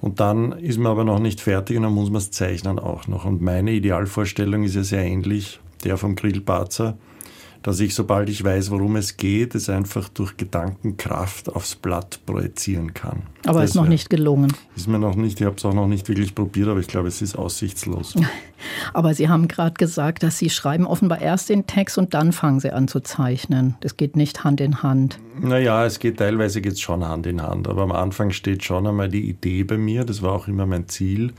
Und 0.00 0.20
dann 0.20 0.52
ist 0.52 0.78
man 0.78 0.92
aber 0.92 1.04
noch 1.04 1.18
nicht 1.18 1.40
fertig 1.40 1.76
und 1.76 1.84
dann 1.84 1.94
muss 1.94 2.10
man 2.10 2.18
es 2.18 2.30
zeichnen 2.30 2.78
auch 2.78 3.06
noch. 3.06 3.24
Und 3.24 3.40
meine 3.40 3.72
Idealvorstellung 3.72 4.64
ist 4.64 4.74
ja 4.74 4.82
sehr 4.82 5.04
ähnlich 5.04 5.60
der 5.84 5.96
vom 5.96 6.16
Grillparzer, 6.16 6.98
dass 7.66 7.80
ich, 7.80 7.96
sobald 7.96 8.28
ich 8.28 8.44
weiß, 8.44 8.70
worum 8.70 8.94
es 8.94 9.16
geht, 9.16 9.56
es 9.56 9.68
einfach 9.68 10.08
durch 10.08 10.36
Gedankenkraft 10.36 11.48
aufs 11.48 11.74
Blatt 11.74 12.20
projizieren 12.24 12.94
kann. 12.94 13.22
Aber 13.44 13.62
das 13.62 13.70
ist 13.70 13.74
noch 13.74 13.82
wär, 13.82 13.90
nicht 13.90 14.08
gelungen. 14.08 14.52
Ist 14.76 14.86
mir 14.86 15.00
noch 15.00 15.16
nicht, 15.16 15.40
ich 15.40 15.46
habe 15.46 15.56
es 15.56 15.64
auch 15.64 15.74
noch 15.74 15.88
nicht 15.88 16.08
wirklich 16.08 16.32
probiert, 16.32 16.68
aber 16.68 16.78
ich 16.78 16.86
glaube, 16.86 17.08
es 17.08 17.20
ist 17.22 17.34
aussichtslos. 17.34 18.14
Aber 18.94 19.14
Sie 19.14 19.28
haben 19.28 19.48
gerade 19.48 19.74
gesagt, 19.74 20.22
dass 20.22 20.38
Sie 20.38 20.48
schreiben 20.48 20.86
offenbar 20.86 21.20
erst 21.20 21.48
den 21.48 21.66
Text 21.66 21.98
und 21.98 22.14
dann 22.14 22.32
fangen 22.32 22.60
Sie 22.60 22.70
an 22.70 22.88
zu 22.88 23.00
zeichnen. 23.00 23.74
Das 23.80 23.96
geht 23.96 24.16
nicht 24.16 24.44
Hand 24.44 24.60
in 24.60 24.82
Hand. 24.82 25.18
Naja, 25.40 25.84
es 25.84 25.98
geht 25.98 26.18
teilweise 26.18 26.60
geht's 26.62 26.80
schon 26.80 27.04
Hand 27.04 27.26
in 27.26 27.42
Hand, 27.42 27.68
aber 27.68 27.82
am 27.82 27.92
Anfang 27.92 28.30
steht 28.30 28.64
schon 28.64 28.86
einmal 28.86 29.08
die 29.08 29.28
Idee 29.28 29.64
bei 29.64 29.76
mir, 29.76 30.04
das 30.04 30.22
war 30.22 30.32
auch 30.32 30.46
immer 30.46 30.66
mein 30.66 30.88
Ziel 30.88 31.32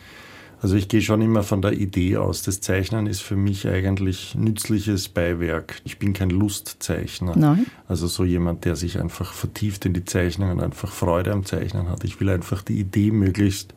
also 0.60 0.76
ich 0.76 0.88
gehe 0.88 1.02
schon 1.02 1.22
immer 1.22 1.44
von 1.44 1.62
der 1.62 1.74
Idee 1.74 2.18
aus. 2.18 2.42
Das 2.42 2.62
Zeichnen 2.62 3.06
ist 3.06 3.22
für 3.22 3.36
mich 3.36 3.68
eigentlich 3.68 4.34
nützliches 4.36 5.08
Beiwerk. 5.10 5.82
Ich 5.84 6.00
bin 6.00 6.14
kein 6.14 6.32
Lustzeichner. 6.32 7.36
Nein. 7.36 7.68
Also 7.88 8.08
so 8.08 8.24
jemand, 8.24 8.66
der 8.66 8.76
sich 8.76 9.00
einfach 9.00 9.34
vertieft 9.34 9.86
in 9.86 9.94
die 9.94 10.06
Zeichnung 10.06 10.52
und 10.52 10.62
einfach 10.62 10.92
Freude 10.92 11.32
am 11.32 11.46
Zeichnen 11.46 11.90
hat. 11.90 12.04
Ich 12.04 12.20
will 12.20 12.30
einfach 12.30 12.64
die 12.64 12.80
Idee 12.80 13.12
möglichst 13.12 13.76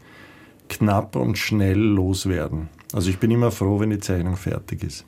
knapp 0.70 1.16
und 1.16 1.36
schnell 1.36 1.78
loswerden. 1.78 2.68
Also 2.92 3.10
ich 3.10 3.18
bin 3.18 3.30
immer 3.30 3.50
froh, 3.50 3.80
wenn 3.80 3.90
die 3.90 3.98
Zeichnung 3.98 4.36
fertig 4.36 4.82
ist. 4.82 5.04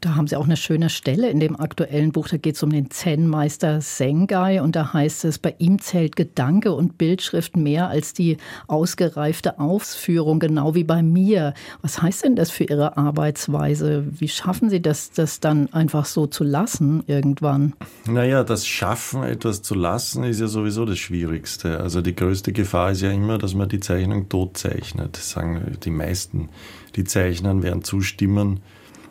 Da 0.00 0.14
haben 0.14 0.26
Sie 0.26 0.36
auch 0.36 0.44
eine 0.44 0.56
schöne 0.56 0.90
Stelle 0.90 1.30
in 1.30 1.40
dem 1.40 1.58
aktuellen 1.58 2.12
Buch. 2.12 2.28
Da 2.28 2.36
geht 2.36 2.56
es 2.56 2.62
um 2.62 2.70
den 2.70 2.90
Zen-Meister 2.90 3.80
Sengai 3.80 4.62
und 4.62 4.76
da 4.76 4.92
heißt 4.92 5.24
es, 5.24 5.38
bei 5.38 5.54
ihm 5.58 5.80
zählt 5.80 6.16
Gedanke 6.16 6.72
und 6.72 6.98
Bildschrift 6.98 7.56
mehr 7.56 7.88
als 7.88 8.12
die 8.12 8.36
ausgereifte 8.66 9.58
Ausführung, 9.58 10.38
genau 10.38 10.74
wie 10.74 10.84
bei 10.84 11.02
mir. 11.02 11.54
Was 11.82 12.02
heißt 12.02 12.24
denn 12.24 12.36
das 12.36 12.50
für 12.50 12.64
Ihre 12.64 12.96
Arbeitsweise? 12.96 14.04
Wie 14.10 14.28
schaffen 14.28 14.70
Sie 14.70 14.80
das, 14.80 15.10
das 15.10 15.40
dann 15.40 15.72
einfach 15.72 16.04
so 16.04 16.26
zu 16.26 16.44
lassen 16.44 17.02
irgendwann? 17.06 17.74
Naja, 18.06 18.44
das 18.44 18.66
Schaffen, 18.66 19.22
etwas 19.22 19.62
zu 19.62 19.74
lassen, 19.74 20.24
ist 20.24 20.40
ja 20.40 20.46
sowieso 20.46 20.84
das 20.84 20.98
Schwierigste. 20.98 21.80
Also 21.80 22.00
die 22.00 22.14
größte 22.14 22.52
Gefahr 22.52 22.92
ist 22.92 23.02
ja 23.02 23.10
immer, 23.10 23.38
dass 23.38 23.54
man 23.54 23.68
die 23.68 23.80
Zeichnung 23.80 24.28
tot 24.28 24.56
zeichnet. 24.56 25.16
Sagen 25.16 25.76
die 25.82 25.90
meisten, 25.90 26.48
die 26.96 27.04
zeichnen, 27.04 27.62
werden 27.62 27.82
zustimmen 27.82 28.60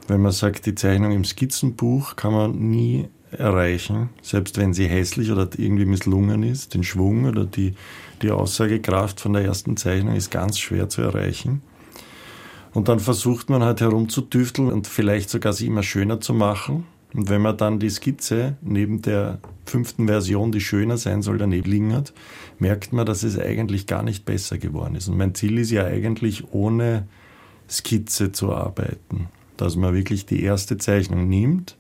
wenn 0.08 0.22
man 0.22 0.32
sagt, 0.32 0.66
die 0.66 0.76
Zeichnung 0.76 1.12
im 1.12 1.24
Skizzenbuch 1.24 2.16
kann 2.16 2.34
man 2.34 2.52
nie 2.52 3.08
erreichen, 3.32 4.10
selbst 4.22 4.58
wenn 4.58 4.74
sie 4.74 4.88
hässlich 4.88 5.32
oder 5.32 5.50
irgendwie 5.58 5.86
misslungen 5.86 6.44
ist. 6.44 6.74
Den 6.74 6.84
Schwung 6.84 7.26
oder 7.26 7.46
die, 7.46 7.74
die 8.22 8.32
Aussagekraft 8.32 9.20
von 9.20 9.34
der 9.34 9.44
ersten 9.44 9.78
Zeichnung 9.78 10.16
ist 10.16 10.32
ganz 10.32 10.60
schwer 10.60 10.90
zu 10.90 11.02
erreichen. 11.02 11.62
Und 12.74 12.88
dann 12.88 13.00
versucht 13.00 13.50
man 13.50 13.64
halt 13.64 13.82
herumzutüfteln 13.82 14.72
und 14.72 14.88
vielleicht 14.88 15.30
sogar 15.30 15.54
sie 15.54 15.68
immer 15.68 15.84
schöner 15.84 16.20
zu 16.20 16.34
machen. 16.34 16.86
Und 17.14 17.30
wenn 17.30 17.42
man 17.42 17.58
dann 17.58 17.80
die 17.80 17.90
Skizze 17.90 18.58
neben 18.62 19.02
der 19.02 19.40
fünften 19.66 20.08
Version, 20.08 20.52
die 20.52 20.60
schöner 20.60 20.98
sein 20.98 21.22
soll, 21.22 21.38
daneben 21.38 21.72
liegen 21.72 21.94
hat, 21.94 22.14
merkt 22.60 22.92
man, 22.92 23.06
dass 23.06 23.24
es 23.24 23.40
eigentlich 23.40 23.88
gar 23.88 24.04
nicht 24.04 24.26
besser 24.26 24.58
geworden 24.58 24.96
ist. 24.96 25.08
Und 25.08 25.18
mein 25.18 25.34
Ziel 25.34 25.58
ist 25.58 25.72
ja 25.72 25.86
eigentlich 25.86 26.52
ohne 26.52 27.08
Skizze 27.70 28.34
zu 28.34 28.54
arbeiten 28.54 29.30
dass 29.58 29.76
man 29.76 29.94
wirklich 29.94 30.26
die 30.26 30.44
erste 30.44 30.78
Zeichnung 30.78 31.28
nimmt 31.28 31.78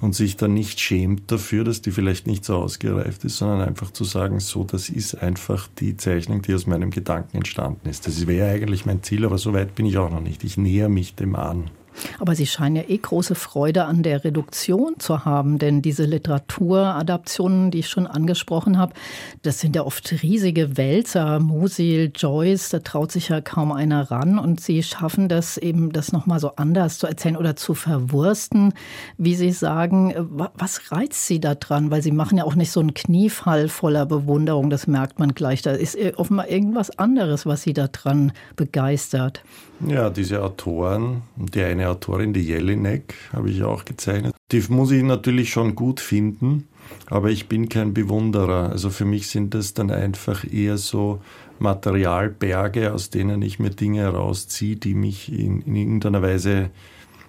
und 0.00 0.14
sich 0.14 0.36
dann 0.36 0.54
nicht 0.54 0.80
schämt 0.80 1.30
dafür, 1.30 1.64
dass 1.64 1.82
die 1.82 1.90
vielleicht 1.90 2.26
nicht 2.26 2.44
so 2.44 2.56
ausgereift 2.56 3.24
ist, 3.24 3.38
sondern 3.38 3.62
einfach 3.62 3.90
zu 3.90 4.04
sagen, 4.04 4.40
so, 4.40 4.64
das 4.64 4.88
ist 4.88 5.16
einfach 5.16 5.68
die 5.78 5.96
Zeichnung, 5.96 6.42
die 6.42 6.54
aus 6.54 6.66
meinem 6.66 6.90
Gedanken 6.90 7.38
entstanden 7.38 7.88
ist. 7.88 8.06
Das 8.06 8.26
wäre 8.26 8.50
eigentlich 8.50 8.86
mein 8.86 9.02
Ziel, 9.02 9.24
aber 9.24 9.38
so 9.38 9.52
weit 9.52 9.74
bin 9.74 9.86
ich 9.86 9.98
auch 9.98 10.10
noch 10.10 10.20
nicht. 10.20 10.44
Ich 10.44 10.56
näher 10.56 10.88
mich 10.88 11.14
dem 11.14 11.34
an. 11.34 11.70
Aber 12.18 12.34
Sie 12.34 12.46
scheinen 12.46 12.76
ja 12.76 12.82
eh 12.88 12.98
große 12.98 13.34
Freude 13.34 13.84
an 13.84 14.02
der 14.02 14.24
Reduktion 14.24 14.98
zu 14.98 15.24
haben, 15.24 15.58
denn 15.58 15.82
diese 15.82 16.04
Literaturadaptionen, 16.04 17.70
die 17.70 17.80
ich 17.80 17.88
schon 17.88 18.06
angesprochen 18.06 18.78
habe, 18.78 18.94
das 19.42 19.60
sind 19.60 19.76
ja 19.76 19.84
oft 19.84 20.10
riesige 20.22 20.76
Wälzer, 20.76 21.40
Musil, 21.40 22.12
Joyce, 22.14 22.70
da 22.70 22.78
traut 22.80 23.12
sich 23.12 23.28
ja 23.28 23.40
kaum 23.40 23.72
einer 23.72 24.10
ran 24.10 24.38
und 24.38 24.60
Sie 24.60 24.82
schaffen 24.82 25.28
das 25.28 25.56
eben, 25.56 25.92
das 25.92 26.12
nochmal 26.12 26.40
so 26.40 26.52
anders 26.56 26.98
zu 26.98 27.06
erzählen 27.06 27.36
oder 27.36 27.56
zu 27.56 27.74
verwursten, 27.74 28.74
wie 29.16 29.34
Sie 29.34 29.52
sagen. 29.52 30.14
Was 30.54 30.92
reizt 30.92 31.26
Sie 31.26 31.40
da 31.40 31.54
dran? 31.54 31.90
Weil 31.90 32.02
Sie 32.02 32.12
machen 32.12 32.38
ja 32.38 32.44
auch 32.44 32.54
nicht 32.54 32.70
so 32.70 32.80
einen 32.80 32.94
Kniefall 32.94 33.68
voller 33.68 34.06
Bewunderung, 34.06 34.70
das 34.70 34.86
merkt 34.86 35.18
man 35.18 35.34
gleich. 35.34 35.62
Da 35.62 35.72
ist 35.72 35.96
offenbar 36.16 36.48
irgendwas 36.48 36.98
anderes, 36.98 37.46
was 37.46 37.62
Sie 37.62 37.72
da 37.72 37.88
dran 37.88 38.32
begeistert. 38.56 39.42
Ja, 39.86 40.10
diese 40.10 40.42
Autoren, 40.42 41.22
die 41.36 41.62
eine 41.62 41.87
Autorin, 41.90 42.32
die 42.32 42.42
Jelinek, 42.42 43.14
habe 43.32 43.50
ich 43.50 43.62
auch 43.62 43.84
gezeichnet. 43.84 44.34
Die 44.52 44.62
muss 44.68 44.90
ich 44.90 45.02
natürlich 45.02 45.50
schon 45.50 45.74
gut 45.74 46.00
finden, 46.00 46.68
aber 47.06 47.30
ich 47.30 47.48
bin 47.48 47.68
kein 47.68 47.92
Bewunderer. 47.94 48.70
Also 48.70 48.90
für 48.90 49.04
mich 49.04 49.28
sind 49.28 49.54
das 49.54 49.74
dann 49.74 49.90
einfach 49.90 50.50
eher 50.50 50.78
so 50.78 51.20
Materialberge, 51.58 52.92
aus 52.92 53.10
denen 53.10 53.42
ich 53.42 53.58
mir 53.58 53.70
Dinge 53.70 54.00
herausziehe, 54.00 54.76
die 54.76 54.94
mich 54.94 55.32
in, 55.32 55.62
in 55.62 55.76
irgendeiner 55.76 56.22
Weise 56.22 56.70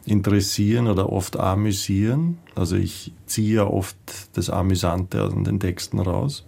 interessieren 0.05 0.87
oder 0.87 1.11
oft 1.11 1.37
amüsieren. 1.37 2.37
Also 2.55 2.75
ich 2.75 3.13
ziehe 3.25 3.55
ja 3.55 3.67
oft 3.67 3.97
das 4.33 4.49
Amüsante 4.49 5.23
aus 5.23 5.33
den 5.33 5.59
Texten 5.59 5.99
raus. 5.99 6.45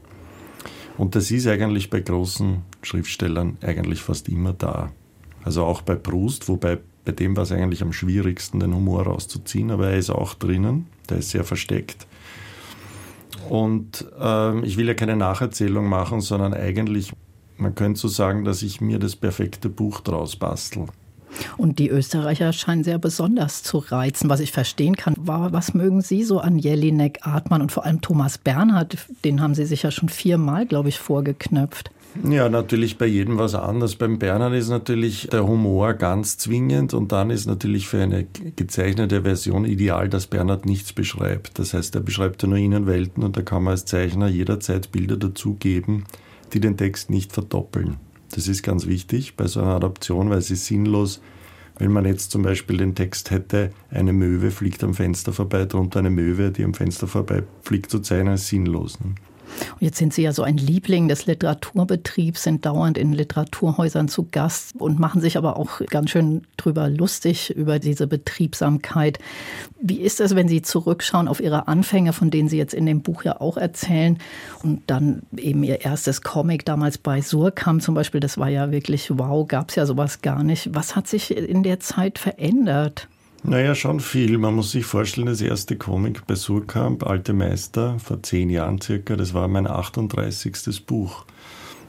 Und 0.97 1.15
das 1.15 1.31
ist 1.31 1.47
eigentlich 1.47 1.89
bei 1.89 1.99
großen 1.99 2.61
Schriftstellern 2.81 3.57
eigentlich 3.61 4.01
fast 4.01 4.29
immer 4.29 4.53
da. 4.53 4.91
Also 5.43 5.63
auch 5.63 5.81
bei 5.81 5.95
Proust, 5.95 6.47
wobei 6.47 6.79
bei 7.05 7.11
dem 7.11 7.35
war 7.35 7.43
es 7.43 7.51
eigentlich 7.51 7.81
am 7.81 7.93
schwierigsten, 7.93 8.59
den 8.59 8.75
Humor 8.75 9.03
rauszuziehen, 9.03 9.71
aber 9.71 9.89
er 9.89 9.97
ist 9.97 10.09
auch 10.09 10.33
drinnen, 10.33 10.87
der 11.09 11.17
ist 11.17 11.31
sehr 11.31 11.43
versteckt. 11.43 12.07
Und 13.49 14.05
ähm, 14.19 14.63
ich 14.63 14.77
will 14.77 14.87
ja 14.87 14.93
keine 14.93 15.15
Nacherzählung 15.15 15.87
machen, 15.89 16.21
sondern 16.21 16.53
eigentlich, 16.53 17.11
man 17.57 17.75
könnte 17.75 17.99
so 17.99 18.07
sagen, 18.07 18.45
dass 18.45 18.61
ich 18.61 18.81
mir 18.81 18.99
das 18.99 19.15
perfekte 19.15 19.69
Buch 19.69 20.01
draus 20.01 20.35
bastel. 20.35 20.85
Und 21.57 21.79
die 21.79 21.89
Österreicher 21.89 22.51
scheinen 22.53 22.83
sehr 22.83 22.99
besonders 22.99 23.63
zu 23.63 23.77
reizen. 23.77 24.29
Was 24.29 24.41
ich 24.41 24.51
verstehen 24.51 24.95
kann, 24.95 25.15
war, 25.17 25.53
was 25.53 25.73
mögen 25.73 26.01
Sie 26.01 26.23
so 26.23 26.39
an 26.39 26.59
Jelinek, 26.59 27.19
Artmann 27.21 27.61
und 27.61 27.71
vor 27.71 27.85
allem 27.85 28.01
Thomas 28.01 28.37
Bernhard? 28.37 28.97
Den 29.23 29.41
haben 29.41 29.55
Sie 29.55 29.65
sich 29.65 29.83
ja 29.83 29.91
schon 29.91 30.09
viermal, 30.09 30.65
glaube 30.65 30.89
ich, 30.89 30.99
vorgeknöpft. 30.99 31.91
Ja, 32.29 32.49
natürlich 32.49 32.97
bei 32.97 33.05
jedem 33.05 33.37
was 33.37 33.55
anderes. 33.55 33.95
Beim 33.95 34.19
Bernhard 34.19 34.53
ist 34.53 34.69
natürlich 34.69 35.29
der 35.31 35.47
Humor 35.47 35.93
ganz 35.93 36.37
zwingend 36.37 36.93
und 36.93 37.11
dann 37.11 37.29
ist 37.29 37.45
natürlich 37.45 37.87
für 37.87 38.01
eine 38.01 38.27
gezeichnete 38.55 39.21
Version 39.21 39.63
ideal, 39.63 40.09
dass 40.09 40.27
Bernhard 40.27 40.65
nichts 40.65 40.91
beschreibt. 40.91 41.57
Das 41.57 41.73
heißt, 41.73 41.95
er 41.95 42.01
beschreibt 42.01 42.43
ja 42.43 42.49
nur 42.49 42.57
Innenwelten 42.57 43.23
und 43.23 43.37
da 43.37 43.41
kann 43.41 43.63
man 43.63 43.71
als 43.71 43.85
Zeichner 43.85 44.27
jederzeit 44.27 44.91
Bilder 44.91 45.15
dazugeben, 45.15 46.03
die 46.53 46.59
den 46.59 46.75
Text 46.75 47.09
nicht 47.09 47.31
verdoppeln. 47.31 47.95
Das 48.35 48.47
ist 48.47 48.61
ganz 48.61 48.87
wichtig 48.87 49.35
bei 49.35 49.47
so 49.47 49.61
einer 49.61 49.75
Adaption, 49.75 50.29
weil 50.29 50.39
es 50.39 50.51
ist 50.51 50.65
sinnlos, 50.65 51.21
wenn 51.77 51.91
man 51.91 52.05
jetzt 52.05 52.31
zum 52.31 52.43
Beispiel 52.43 52.77
den 52.77 52.93
Text 52.93 53.31
hätte, 53.31 53.71
eine 53.89 54.13
Möwe 54.13 54.51
fliegt 54.51 54.83
am 54.83 54.93
Fenster 54.93 55.31
vorbei, 55.31 55.65
darunter 55.65 55.99
eine 55.99 56.09
Möwe, 56.09 56.51
die 56.51 56.63
am 56.63 56.73
Fenster 56.73 57.07
vorbei 57.07 57.43
fliegt, 57.63 57.89
zu 57.89 57.99
zeichnen, 57.99 58.35
ist 58.35 58.47
sinnlos. 58.47 58.99
Ne? 58.99 59.15
Und 59.73 59.81
jetzt 59.81 59.97
sind 59.97 60.13
Sie 60.13 60.23
ja 60.23 60.31
so 60.31 60.43
ein 60.43 60.57
Liebling 60.57 61.07
des 61.07 61.25
Literaturbetriebs, 61.25 62.43
sind 62.43 62.65
dauernd 62.65 62.97
in 62.97 63.13
Literaturhäusern 63.13 64.07
zu 64.07 64.27
Gast 64.31 64.75
und 64.77 64.99
machen 64.99 65.21
sich 65.21 65.37
aber 65.37 65.57
auch 65.57 65.81
ganz 65.89 66.11
schön 66.11 66.43
drüber 66.57 66.89
lustig 66.89 67.51
über 67.51 67.79
diese 67.79 68.07
Betriebsamkeit. 68.07 69.19
Wie 69.81 69.99
ist 69.99 70.19
es, 70.21 70.35
wenn 70.35 70.47
Sie 70.47 70.61
zurückschauen 70.61 71.27
auf 71.27 71.39
Ihre 71.39 71.67
Anfänge, 71.67 72.13
von 72.13 72.29
denen 72.29 72.49
Sie 72.49 72.57
jetzt 72.57 72.73
in 72.73 72.85
dem 72.85 73.01
Buch 73.01 73.23
ja 73.23 73.41
auch 73.41 73.57
erzählen 73.57 74.17
und 74.63 74.83
dann 74.87 75.23
eben 75.35 75.63
Ihr 75.63 75.81
erstes 75.81 76.21
Comic 76.21 76.65
damals 76.65 76.97
bei 76.97 77.21
Surkamp 77.21 77.81
zum 77.81 77.95
Beispiel, 77.95 78.19
das 78.19 78.37
war 78.37 78.49
ja 78.49 78.71
wirklich 78.71 79.09
wow, 79.17 79.47
gab 79.47 79.69
es 79.69 79.75
ja 79.75 79.85
sowas 79.85 80.21
gar 80.21 80.43
nicht. 80.43 80.73
Was 80.73 80.95
hat 80.95 81.07
sich 81.07 81.35
in 81.35 81.63
der 81.63 81.79
Zeit 81.79 82.19
verändert? 82.19 83.07
Naja, 83.43 83.73
schon 83.73 83.99
viel. 83.99 84.37
Man 84.37 84.55
muss 84.55 84.71
sich 84.71 84.85
vorstellen, 84.85 85.25
das 85.25 85.41
erste 85.41 85.75
Comic 85.75 86.27
bei 86.27 86.35
Surkamp, 86.35 87.03
Alte 87.07 87.33
Meister, 87.33 87.97
vor 87.97 88.21
zehn 88.21 88.51
Jahren 88.51 88.79
circa, 88.79 89.15
das 89.15 89.33
war 89.33 89.47
mein 89.47 89.65
38. 89.65 90.85
Buch. 90.85 91.25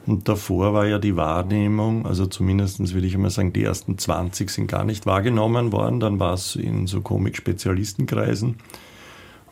Und 0.07 0.27
davor 0.27 0.73
war 0.73 0.87
ja 0.87 0.97
die 0.97 1.15
Wahrnehmung, 1.15 2.07
also 2.07 2.25
zumindest 2.25 2.93
würde 2.93 3.07
ich 3.07 3.13
immer 3.13 3.29
sagen, 3.29 3.53
die 3.53 3.63
ersten 3.63 3.99
20 3.99 4.49
sind 4.49 4.67
gar 4.67 4.83
nicht 4.83 5.05
wahrgenommen 5.05 5.71
worden. 5.71 5.99
Dann 5.99 6.19
war 6.19 6.33
es 6.33 6.55
in 6.55 6.87
so 6.87 7.01
Comic-Spezialistenkreisen. 7.01 8.57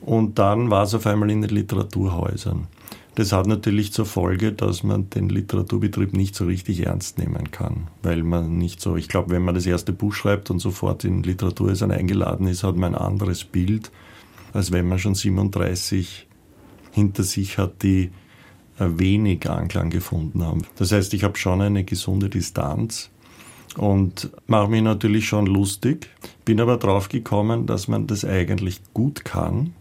Und 0.01 0.39
dann 0.39 0.71
war 0.71 0.83
es 0.83 0.95
auf 0.95 1.05
einmal 1.05 1.29
in 1.29 1.41
den 1.41 1.51
Literaturhäusern. 1.51 2.67
Das 3.15 3.33
hat 3.33 3.45
natürlich 3.45 3.91
zur 3.91 4.05
Folge, 4.05 4.53
dass 4.53 4.83
man 4.83 5.09
den 5.09 5.27
Literaturbetrieb 5.27 6.13
nicht 6.13 6.33
so 6.33 6.45
richtig 6.45 6.85
ernst 6.85 7.17
nehmen 7.17 7.51
kann, 7.51 7.87
weil 8.03 8.23
man 8.23 8.57
nicht 8.57 8.79
so, 8.79 8.95
ich 8.95 9.09
glaube, 9.09 9.31
wenn 9.31 9.43
man 9.43 9.53
das 9.53 9.65
erste 9.65 9.91
Buch 9.91 10.13
schreibt 10.13 10.49
und 10.49 10.59
sofort 10.59 11.03
in 11.03 11.21
Literaturhäusern 11.21 11.91
eingeladen 11.91 12.47
ist, 12.47 12.63
hat 12.63 12.77
man 12.77 12.95
ein 12.95 13.01
anderes 13.01 13.43
Bild, 13.43 13.91
als 14.53 14.71
wenn 14.71 14.87
man 14.87 14.97
schon 14.97 15.15
37 15.15 16.27
hinter 16.91 17.23
sich 17.23 17.57
hat, 17.57 17.83
die 17.83 18.11
äh, 18.79 18.87
wenig 18.97 19.49
Anklang 19.49 19.89
gefunden 19.89 20.43
haben. 20.43 20.61
Das 20.77 20.93
heißt, 20.93 21.13
ich 21.13 21.23
habe 21.23 21.37
schon 21.37 21.61
eine 21.61 21.83
gesunde 21.83 22.29
Distanz 22.29 23.09
und 23.77 24.31
mache 24.47 24.69
mich 24.69 24.81
natürlich 24.81 25.27
schon 25.27 25.45
lustig. 25.45 26.09
Bin 26.45 26.61
aber 26.61 26.77
drauf 26.77 27.09
gekommen, 27.09 27.65
dass 27.65 27.87
man 27.87 28.07
das 28.07 28.23
eigentlich 28.23 28.81
gut 28.93 29.25
kann, 29.25 29.73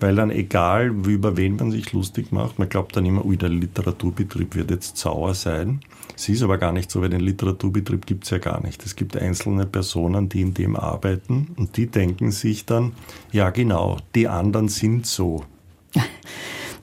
weil 0.00 0.14
dann 0.14 0.30
egal, 0.30 0.86
über 0.88 1.36
wen 1.36 1.56
man 1.56 1.70
sich 1.70 1.92
lustig 1.92 2.32
macht, 2.32 2.58
man 2.58 2.68
glaubt 2.68 2.96
dann 2.96 3.06
immer, 3.06 3.24
ui, 3.24 3.36
der 3.36 3.48
Literaturbetrieb 3.48 4.54
wird 4.54 4.70
jetzt 4.70 4.96
sauer 4.96 5.34
sein. 5.34 5.80
Es 6.16 6.28
ist 6.28 6.42
aber 6.42 6.58
gar 6.58 6.72
nicht 6.72 6.90
so, 6.90 7.00
weil 7.00 7.10
den 7.10 7.20
Literaturbetrieb 7.20 8.06
gibt 8.06 8.24
es 8.24 8.30
ja 8.30 8.38
gar 8.38 8.62
nicht. 8.62 8.84
Es 8.84 8.96
gibt 8.96 9.16
einzelne 9.16 9.66
Personen, 9.66 10.28
die 10.28 10.42
in 10.42 10.54
dem 10.54 10.76
arbeiten 10.76 11.48
und 11.56 11.76
die 11.76 11.86
denken 11.86 12.30
sich 12.30 12.66
dann, 12.66 12.92
ja 13.32 13.50
genau, 13.50 13.98
die 14.14 14.28
anderen 14.28 14.68
sind 14.68 15.06
so. 15.06 15.44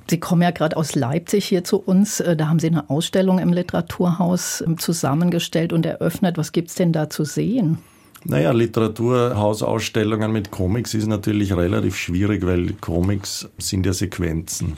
Sie 0.10 0.20
kommen 0.22 0.42
ja 0.42 0.52
gerade 0.52 0.78
aus 0.78 0.96
Leipzig 0.96 1.46
hier 1.46 1.66
zu 1.66 1.78
uns. 1.78 2.22
Äh, 2.22 2.38
da 2.38 2.48
haben 2.48 2.60
Sie 2.60 2.68
eine 2.68 2.90
Ausstellung 2.90 3.40
im 3.40 3.52
Literaturhaus 3.52 4.62
ähm, 4.66 4.78
zusammengestellt 4.78 5.74
und 5.74 5.86
eröffnet. 5.86 6.38
Was 6.38 6.54
gibt 6.54 6.70
es 6.70 6.76
denn 6.76 6.94
da 6.94 7.10
zu 7.10 7.26
sehen? 7.26 7.80
Naja, 8.30 8.52
Literaturhausausstellungen 8.52 10.34
mit 10.34 10.52
Comics 10.52 10.94
ist 10.94 11.08
natürlich 11.08 11.56
relativ 11.56 11.96
schwierig, 11.96 12.46
weil 12.46 12.74
Comics 12.74 13.48
sind 13.58 13.86
ja 13.86 13.94
Sequenzen. 13.94 14.74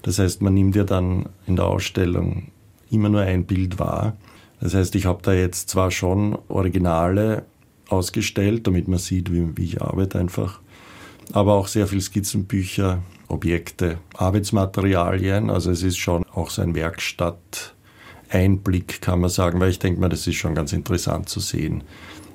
Das 0.00 0.18
heißt, 0.18 0.40
man 0.40 0.54
nimmt 0.54 0.76
ja 0.76 0.84
dann 0.84 1.28
in 1.46 1.56
der 1.56 1.66
Ausstellung 1.66 2.52
immer 2.90 3.10
nur 3.10 3.20
ein 3.20 3.44
Bild 3.44 3.78
wahr. 3.78 4.16
Das 4.62 4.72
heißt, 4.72 4.94
ich 4.94 5.04
habe 5.04 5.20
da 5.20 5.34
jetzt 5.34 5.68
zwar 5.68 5.90
schon 5.90 6.38
Originale 6.48 7.44
ausgestellt, 7.90 8.66
damit 8.66 8.88
man 8.88 8.98
sieht, 8.98 9.30
wie, 9.30 9.54
wie 9.58 9.64
ich 9.64 9.82
arbeite 9.82 10.18
einfach, 10.18 10.60
aber 11.32 11.52
auch 11.52 11.68
sehr 11.68 11.86
viel 11.86 12.00
Skizzenbücher, 12.00 13.02
Objekte, 13.28 13.98
Arbeitsmaterialien. 14.14 15.50
Also 15.50 15.70
es 15.70 15.82
ist 15.82 15.98
schon 15.98 16.24
auch 16.32 16.48
so 16.48 16.62
ein 16.62 16.74
Werkstatt-Einblick, 16.74 19.02
kann 19.02 19.20
man 19.20 19.28
sagen, 19.28 19.60
weil 19.60 19.68
ich 19.68 19.80
denke 19.80 20.00
mal, 20.00 20.08
das 20.08 20.26
ist 20.26 20.36
schon 20.36 20.54
ganz 20.54 20.72
interessant 20.72 21.28
zu 21.28 21.40
sehen. 21.40 21.84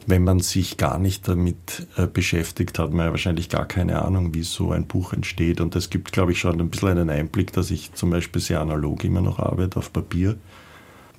Wenn 0.08 0.24
man 0.24 0.39
sich 0.39 0.77
gar 0.77 0.98
nicht 0.98 1.27
damit 1.27 1.88
äh, 1.96 2.08
beschäftigt, 2.08 2.79
hat 2.79 2.91
man 2.91 3.05
ja 3.05 3.12
wahrscheinlich 3.12 3.50
gar 3.50 3.67
keine 3.67 4.01
Ahnung, 4.01 4.34
wie 4.34 4.43
so 4.43 4.72
ein 4.72 4.88
Buch 4.88 5.13
entsteht. 5.13 5.62
Und 5.62 5.75
das 5.75 5.89
gibt, 5.89 6.12
glaube 6.12 6.31
ich, 6.31 6.39
schon 6.39 6.60
ein 6.60 6.70
bisschen 6.70 6.89
einen 6.89 7.10
Einblick, 7.10 7.53
dass 7.53 7.70
ich 7.70 7.93
zum 7.93 8.10
Beispiel 8.10 8.41
sehr 8.41 8.62
analog 8.62 9.03
immer 9.03 9.22
noch 9.22 9.39
arbeite 9.39 9.77
auf 9.77 9.93
Papier. 9.93 10.38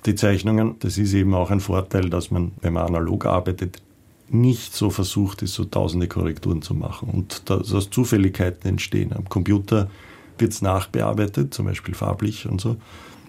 Die 0.05 0.15
Zeichnungen, 0.15 0.75
das 0.79 0.97
ist 0.97 1.13
eben 1.13 1.33
auch 1.33 1.49
ein 1.49 1.61
Vorteil, 1.61 2.09
dass 2.09 2.29
man, 2.29 2.51
wenn 2.61 2.73
man 2.73 2.87
analog 2.87 3.25
arbeitet, 3.25 3.81
nicht 4.29 4.75
so 4.75 4.89
versucht 4.89 5.41
ist, 5.43 5.53
so 5.53 5.63
tausende 5.63 6.07
Korrekturen 6.07 6.61
zu 6.61 6.73
machen 6.73 7.09
und 7.09 7.49
dass 7.49 7.89
Zufälligkeiten 7.89 8.67
entstehen. 8.67 9.13
Am 9.13 9.29
Computer 9.29 9.89
wird 10.37 10.51
es 10.51 10.61
nachbearbeitet, 10.61 11.53
zum 11.53 11.65
Beispiel 11.67 11.93
farblich 11.93 12.47
und 12.47 12.59
so. 12.59 12.77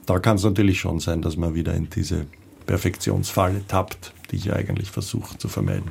Da 0.06 0.18
kann 0.18 0.36
es 0.36 0.44
natürlich 0.44 0.80
schon 0.80 1.00
sein, 1.00 1.22
dass 1.22 1.36
man 1.36 1.54
wieder 1.54 1.74
in 1.74 1.88
diese 1.90 2.26
Perfektionsfalle 2.66 3.66
tappt, 3.66 4.12
die 4.30 4.36
ich 4.36 4.52
eigentlich 4.52 4.90
versuche 4.90 5.38
zu 5.38 5.48
vermeiden. 5.48 5.90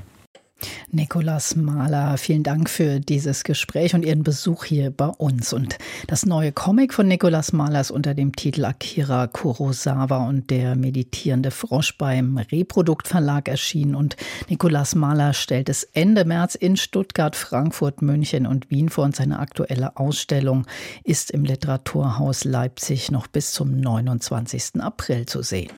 Nikolas 0.92 1.56
Mahler, 1.56 2.18
vielen 2.18 2.44
Dank 2.44 2.70
für 2.70 3.00
dieses 3.00 3.44
Gespräch 3.44 3.96
und 3.96 4.06
Ihren 4.06 4.24
Besuch 4.24 4.66
hier 4.66 4.92
bei 4.92 5.08
uns. 5.08 5.54
Und 5.54 5.78
das 6.08 6.26
neue 6.26 6.52
Comic 6.52 6.94
von 6.94 7.08
Nikolas 7.08 7.54
Mahler 7.54 7.82
ist 7.82 7.92
unter 7.92 8.14
dem 8.14 8.36
Titel 8.36 8.66
Akira 8.66 9.28
Kurosawa 9.28 10.28
und 10.28 10.50
der 10.50 10.76
meditierende 10.76 11.52
Frosch 11.52 11.98
beim 11.98 12.38
Reprodukt 12.38 13.08
Verlag 13.08 13.48
erschienen. 13.48 13.96
Und 13.96 14.16
Nikolas 14.50 14.96
Mahler 14.96 15.34
stellt 15.34 15.70
es 15.70 15.84
Ende 15.84 16.26
März 16.26 16.56
in 16.56 16.78
Stuttgart, 16.78 17.36
Frankfurt, 17.36 18.02
München 18.02 18.46
und 18.46 18.70
Wien 18.70 18.90
vor. 18.90 19.06
Und 19.06 19.16
seine 19.16 19.40
aktuelle 19.40 19.98
Ausstellung 19.98 20.66
ist 21.04 21.32
im 21.32 21.44
Literaturhaus 21.44 22.44
Leipzig 22.44 23.12
noch 23.12 23.28
bis 23.28 23.52
zum 23.52 23.80
29. 23.80 24.82
April 24.82 25.26
zu 25.26 25.42
sehen. 25.42 25.72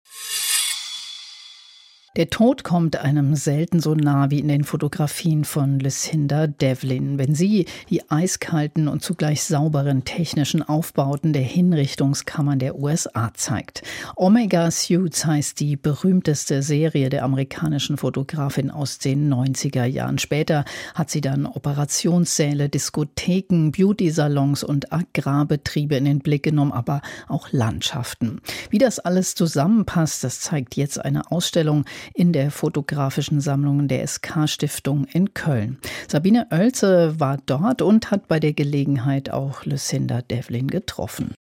Der 2.16 2.30
Tod 2.30 2.64
kommt 2.64 2.96
einem 2.96 3.36
selten 3.36 3.82
so 3.82 3.94
nah 3.94 4.32
wie 4.32 4.40
in 4.40 4.48
den 4.48 4.64
Fotografien 4.64 5.44
von 5.44 5.82
Lucinda 5.82 6.48
Devlin. 6.48 7.20
Wenn 7.20 7.36
sie 7.36 7.66
die 7.90 8.10
eiskalten 8.10 8.88
und 8.88 9.02
zugleich 9.02 9.44
sauberen 9.44 10.06
technischen 10.06 10.64
Aufbauten 10.64 11.34
der 11.34 11.42
Hinrichtungskammern 11.42 12.60
der 12.60 12.80
USA 12.80 13.34
zeigt. 13.34 13.84
Omega 14.16 14.72
Suits 14.72 15.26
heißt 15.26 15.60
die 15.60 15.76
berühmteste 15.76 16.64
Serie 16.64 17.10
der 17.10 17.26
amerikanischen 17.26 17.98
Fotografin 17.98 18.72
aus 18.72 18.98
den 18.98 19.34
90er 19.34 19.84
Jahren. 19.84 20.18
Später 20.18 20.64
hat 20.94 21.10
sie 21.10 21.20
dann 21.20 21.46
Operationssäle, 21.46 22.70
Diskotheken, 22.70 23.72
Beauty-Salons 23.72 24.64
und 24.64 24.94
Agrarbetriebe 24.94 25.98
in 25.98 26.06
den 26.06 26.20
Blick 26.20 26.44
genommen, 26.44 26.72
aber 26.72 27.02
auch 27.28 27.50
Landschaften. 27.52 28.40
Wie 28.70 28.78
das 28.78 29.00
alles 29.00 29.36
zusammenpasst, 29.36 30.24
das 30.24 30.40
zeigt 30.40 30.78
jetzt 30.78 31.04
eine 31.04 31.30
Ausstellung 31.30 31.84
in 32.14 32.34
der 32.34 32.52
fotografischen 32.52 33.42
Sammlung 33.42 33.88
der 33.88 34.06
SK-Stiftung 34.06 35.06
in 35.06 35.34
Köln. 35.34 35.78
Sabine 36.08 36.48
Oelze 36.52 37.20
war 37.20 37.38
dort 37.46 37.82
und 37.82 38.12
hat 38.12 38.28
bei 38.28 38.40
der 38.40 38.54
Gelegenheit 38.54 39.30
auch 39.30 39.66
Lucinda 39.66 40.22
Devlin 40.22 40.68
getroffen. 40.68 41.34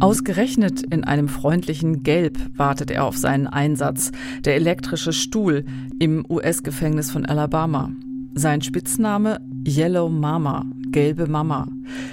Ausgerechnet 0.00 0.82
in 0.82 1.02
einem 1.02 1.28
freundlichen 1.28 2.04
Gelb 2.04 2.38
wartet 2.56 2.90
er 2.92 3.04
auf 3.04 3.16
seinen 3.16 3.48
Einsatz, 3.48 4.12
der 4.44 4.54
elektrische 4.54 5.12
Stuhl 5.12 5.64
im 5.98 6.24
US-Gefängnis 6.28 7.10
von 7.10 7.26
Alabama. 7.26 7.90
Sein 8.34 8.62
Spitzname 8.62 9.40
Yellow 9.68 10.08
Mama, 10.08 10.64
gelbe 10.90 11.26
Mama. 11.26 11.68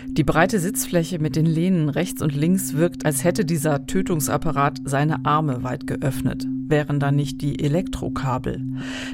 Die 0.07 0.23
breite 0.23 0.59
Sitzfläche 0.59 1.19
mit 1.19 1.35
den 1.35 1.45
Lehnen 1.45 1.89
rechts 1.89 2.21
und 2.21 2.35
links 2.35 2.73
wirkt, 2.73 3.05
als 3.05 3.23
hätte 3.23 3.45
dieser 3.45 3.85
Tötungsapparat 3.85 4.81
seine 4.83 5.25
Arme 5.25 5.63
weit 5.63 5.87
geöffnet 5.87 6.45
wären 6.67 6.99
da 6.99 7.11
nicht 7.11 7.41
die 7.41 7.63
Elektrokabel. 7.63 8.61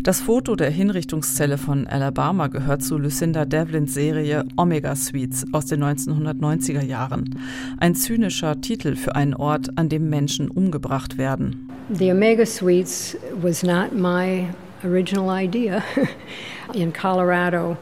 Das 0.03 0.21
Foto 0.21 0.55
der 0.55 0.69
Hinrichtungszelle 0.69 1.57
von 1.57 1.87
Alabama 1.87 2.47
gehört 2.47 2.83
zu 2.83 2.97
Lucinda 2.97 3.45
Devlins 3.45 3.93
Serie 3.93 4.45
Omega 4.55 4.95
Suites 4.95 5.45
aus 5.51 5.65
den 5.65 5.83
1990er 5.83 6.83
Jahren. 6.83 7.37
Ein 7.77 7.95
zynischer 7.95 8.61
Titel 8.61 8.95
für 8.95 9.15
einen 9.15 9.33
Ort, 9.33 9.77
an 9.77 9.89
dem 9.89 10.09
Menschen 10.09 10.49
umgebracht 10.49 11.17
werden. 11.17 11.67
The 11.93 12.11
Omega 12.11 12.45
Suites 12.45 13.17
was 13.41 13.63
not 13.63 13.93
my 13.93 14.47
original 14.83 15.29
idea. 15.29 15.83
In 16.73 16.93
Colorado, 16.93 17.75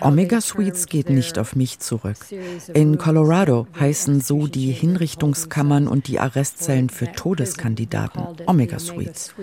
Omega 0.00 0.40
Suites 0.40 0.86
geht 0.86 1.10
nicht 1.10 1.38
auf 1.38 1.56
mich 1.56 1.78
zurück. 1.78 2.16
In 2.72 2.98
Colorado 2.98 3.66
heißen 3.78 4.20
so 4.20 4.46
die 4.46 4.72
Hinrichtungskammern 4.72 5.88
und 5.88 6.08
die 6.08 6.20
Arrestzellen 6.20 6.88
für 6.90 7.10
Todeskandidaten 7.12 8.22
Omega 8.46 8.78
Suites. 8.78 9.34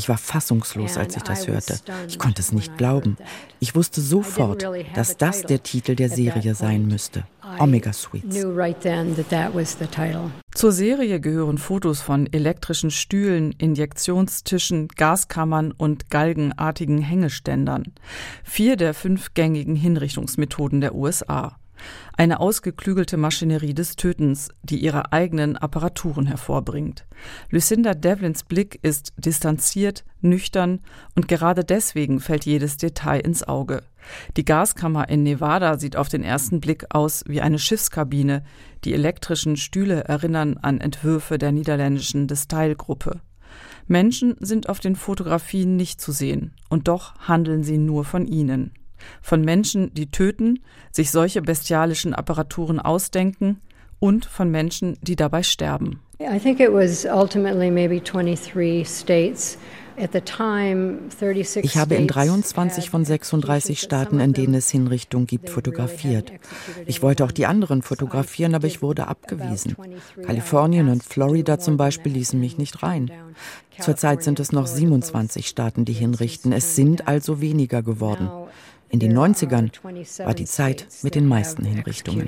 Ich 0.00 0.08
war 0.08 0.16
fassungslos, 0.16 0.96
als 0.96 1.14
ich 1.14 1.22
das 1.24 1.46
hörte. 1.46 1.78
Ich 2.08 2.18
konnte 2.18 2.40
es 2.40 2.52
nicht 2.52 2.78
glauben. 2.78 3.18
Ich 3.58 3.74
wusste 3.74 4.00
sofort, 4.00 4.66
dass 4.94 5.18
das 5.18 5.42
der 5.42 5.62
Titel 5.62 5.94
der 5.94 6.08
Serie 6.08 6.54
sein 6.54 6.86
müsste. 6.86 7.24
Omega 7.58 7.92
Suites. 7.92 8.46
Zur 10.54 10.72
Serie 10.72 11.20
gehören 11.20 11.58
Fotos 11.58 12.00
von 12.00 12.32
elektrischen 12.32 12.90
Stühlen, 12.90 13.52
Injektionstischen, 13.58 14.88
Gaskammern 14.88 15.70
und 15.70 16.08
galgenartigen 16.08 17.02
Hängeständern. 17.02 17.92
Vier 18.42 18.76
der 18.76 18.94
fünf 18.94 19.34
gängigen 19.34 19.76
Hinrichtungsmethoden 19.76 20.80
der 20.80 20.94
USA. 20.94 21.59
Eine 22.16 22.40
ausgeklügelte 22.40 23.16
Maschinerie 23.16 23.74
des 23.74 23.96
Tötens, 23.96 24.48
die 24.62 24.78
ihre 24.78 25.12
eigenen 25.12 25.56
Apparaturen 25.56 26.26
hervorbringt. 26.26 27.06
Lucinda 27.50 27.94
Devlins 27.94 28.42
Blick 28.42 28.78
ist 28.82 29.12
distanziert, 29.16 30.04
nüchtern 30.20 30.80
und 31.14 31.28
gerade 31.28 31.64
deswegen 31.64 32.20
fällt 32.20 32.44
jedes 32.44 32.76
Detail 32.76 33.20
ins 33.20 33.46
Auge. 33.46 33.82
Die 34.36 34.44
Gaskammer 34.44 35.08
in 35.08 35.22
Nevada 35.22 35.78
sieht 35.78 35.96
auf 35.96 36.08
den 36.08 36.22
ersten 36.22 36.60
Blick 36.60 36.86
aus 36.90 37.24
wie 37.26 37.40
eine 37.40 37.58
Schiffskabine. 37.58 38.42
Die 38.84 38.94
elektrischen 38.94 39.56
Stühle 39.56 40.04
erinnern 40.04 40.58
an 40.58 40.80
Entwürfe 40.80 41.38
der 41.38 41.52
niederländischen 41.52 42.26
Destyle-Gruppe. 42.26 43.20
Menschen 43.86 44.36
sind 44.40 44.68
auf 44.68 44.78
den 44.78 44.94
Fotografien 44.94 45.76
nicht 45.76 46.00
zu 46.00 46.12
sehen, 46.12 46.54
und 46.68 46.86
doch 46.86 47.14
handeln 47.26 47.64
sie 47.64 47.78
nur 47.78 48.04
von 48.04 48.26
ihnen 48.26 48.72
von 49.22 49.42
Menschen, 49.42 49.92
die 49.94 50.10
töten, 50.10 50.60
sich 50.90 51.10
solche 51.10 51.42
bestialischen 51.42 52.14
Apparaturen 52.14 52.80
ausdenken 52.80 53.60
und 53.98 54.24
von 54.24 54.50
Menschen, 54.50 54.96
die 55.02 55.16
dabei 55.16 55.42
sterben. 55.42 56.00
I 56.20 56.38
think 56.38 56.60
it 56.60 56.72
was 56.72 57.06
ultimately 57.06 57.70
maybe 57.70 58.00
23 58.00 58.86
states 58.86 59.58
ich 61.62 61.76
habe 61.76 61.94
in 61.94 62.06
23 62.06 62.88
von 62.88 63.04
36 63.04 63.80
Staaten, 63.80 64.20
in 64.20 64.32
denen 64.32 64.54
es 64.54 64.70
Hinrichtungen 64.70 65.26
gibt, 65.26 65.50
fotografiert. 65.50 66.32
Ich 66.86 67.02
wollte 67.02 67.24
auch 67.24 67.32
die 67.32 67.46
anderen 67.46 67.82
fotografieren, 67.82 68.54
aber 68.54 68.66
ich 68.66 68.80
wurde 68.80 69.08
abgewiesen. 69.08 69.76
Kalifornien 70.24 70.88
und 70.88 71.02
Florida 71.02 71.58
zum 71.58 71.76
Beispiel 71.76 72.12
ließen 72.12 72.40
mich 72.40 72.56
nicht 72.56 72.82
rein. 72.82 73.10
Zurzeit 73.78 74.22
sind 74.22 74.40
es 74.40 74.52
noch 74.52 74.66
27 74.66 75.46
Staaten, 75.46 75.84
die 75.84 75.92
hinrichten. 75.92 76.52
Es 76.52 76.76
sind 76.76 77.06
also 77.06 77.40
weniger 77.40 77.82
geworden. 77.82 78.30
In 78.90 78.98
den 78.98 79.16
90ern 79.16 79.70
war 80.24 80.34
die 80.34 80.44
Zeit 80.44 80.86
mit 81.02 81.14
den 81.14 81.26
meisten 81.26 81.64
Hinrichtungen. 81.64 82.26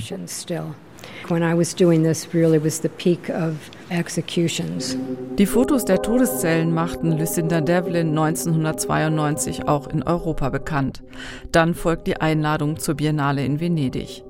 Die 5.38 5.46
Fotos 5.46 5.84
der 5.84 6.02
Todeszellen 6.02 6.72
machten 6.72 7.18
Lucinda 7.18 7.60
Devlin 7.60 8.10
1992 8.10 9.66
auch 9.66 9.88
in 9.88 10.04
Europa 10.04 10.50
bekannt. 10.50 11.02
Dann 11.50 11.74
folgt 11.74 12.06
die 12.06 12.20
Einladung 12.20 12.78
zur 12.78 12.94
Biennale 12.94 13.44
in 13.44 13.58
Venedig. 13.58 14.22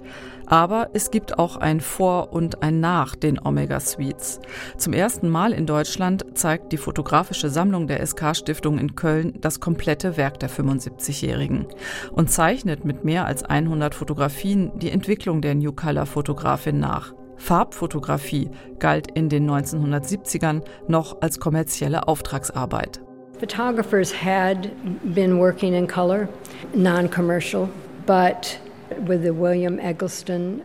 Aber 0.46 0.90
es 0.92 1.11
gibt 1.11 1.38
auch 1.38 1.57
ein 1.57 1.81
Vor 1.81 2.33
und 2.33 2.62
ein 2.62 2.81
Nach 2.81 3.14
den 3.14 3.38
Omega 3.44 3.81
Suites. 3.81 4.40
Zum 4.76 4.92
ersten 4.92 5.28
Mal 5.28 5.52
in 5.52 5.66
Deutschland 5.66 6.24
zeigt 6.35 6.72
die 6.72 6.76
fotografische 6.76 7.48
Sammlung 7.48 7.87
der 7.87 8.05
SK 8.07 8.37
Stiftung 8.37 8.78
in 8.78 8.94
Köln 8.94 9.35
das 9.40 9.61
komplette 9.61 10.16
Werk 10.16 10.40
der 10.40 10.50
75-Jährigen 10.50 11.66
und 12.12 12.31
zeichnet 12.31 12.85
mit 12.85 13.05
mehr 13.05 13.26
als 13.26 13.42
100 13.42 13.94
Fotografien 13.94 14.72
die 14.78 14.90
Entwicklung 14.90 15.40
der 15.40 15.55
New 15.55 15.72
Color 15.72 16.07
Fotografin 16.07 16.78
nach. 16.78 17.12
Farbfotografie 17.37 18.50
galt 18.78 19.11
in 19.11 19.28
den 19.28 19.50
1970ern 19.50 20.62
noch 20.87 21.20
als 21.22 21.40
kommerzielle 21.40 22.07
Auftragsarbeit. 22.07 23.00
Photographers 23.40 24.12
had 24.12 24.70
been 25.14 25.38
working 25.38 25.74
in 25.74 25.88
color, 25.88 26.28
non-commercial, 26.74 27.68
but 28.07 28.61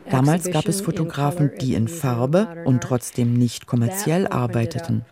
Damals 0.09 0.51
gab 0.51 0.67
es 0.67 0.81
Fotografen, 0.81 1.51
die 1.61 1.73
in 1.75 1.87
Farbe 1.87 2.63
und 2.65 2.81
trotzdem 2.81 3.33
nicht 3.33 3.67
kommerziell 3.67 4.27
arbeiteten. 4.27 5.05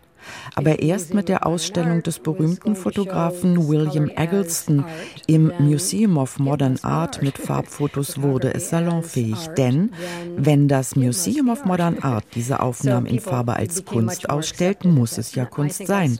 Aber 0.54 0.78
erst 0.80 1.14
mit 1.14 1.28
der 1.28 1.46
Ausstellung 1.46 2.02
des 2.02 2.18
berühmten 2.18 2.76
Fotografen 2.76 3.68
William 3.68 4.08
Eggleston 4.08 4.84
im 5.26 5.52
Museum 5.58 6.16
of 6.16 6.38
Modern 6.38 6.78
Art 6.82 7.22
mit 7.22 7.38
Farbfotos 7.46 8.22
wurde 8.22 8.54
es 8.54 8.70
salonfähig. 8.70 9.48
Denn 9.56 9.92
wenn 10.36 10.68
das 10.68 10.96
Museum 10.96 11.48
of 11.48 11.64
Modern 11.64 11.98
Art 12.00 12.24
diese 12.34 12.60
Aufnahmen 12.60 13.06
in 13.06 13.20
Farbe 13.20 13.54
als 13.56 13.84
Kunst 13.84 14.28
ausstellt, 14.30 14.84
muss 14.84 15.18
es 15.18 15.34
ja 15.34 15.44
Kunst 15.44 15.86
sein. 15.86 16.18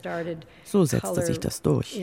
So 0.63 0.85
setzte 0.85 1.21
sich 1.25 1.39
das 1.39 1.61
durch. 1.61 2.01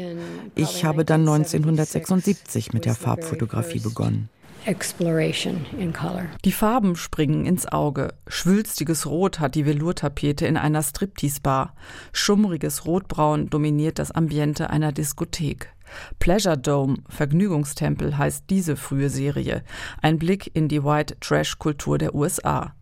Ich 0.55 0.85
habe 0.85 1.05
dann 1.05 1.21
1976 1.23 2.73
mit 2.73 2.85
der 2.85 2.95
Farbfotografie 2.95 3.81
begonnen. 3.81 4.29
Exploration 4.67 5.67
in 5.79 5.93
color. 5.93 6.27
Die 6.45 6.53
Farben 6.53 6.97
springen 6.97 7.47
ins 7.47 7.67
Auge. 7.67 8.15
Schwülstiges 8.27 9.07
Rot 9.07 9.41
hat 9.41 9.55
die 9.55 9.67
Velourtapete 9.67 10.47
in 10.47 10.57
einer 10.57 10.83
Striptease-Bar. 10.83 11.75
Schummriges 12.13 12.87
Rotbraun 12.87 13.51
dominiert 13.51 13.99
das 13.99 14.11
Ambiente 14.11 14.71
einer 14.71 14.93
Diskothek. 14.93 15.71
Pleasure 16.19 16.59
Dome, 16.59 16.99
Vergnügungstempel 17.09 18.17
heißt 18.17 18.45
diese 18.51 18.77
frühe 18.77 19.11
Serie. 19.11 19.63
Ein 20.03 20.19
Blick 20.19 20.51
in 20.55 20.69
die 20.69 20.83
White 20.83 21.17
Trash 21.21 21.59
Kultur 21.59 21.99
der 21.99 22.15
USA. 22.15 22.75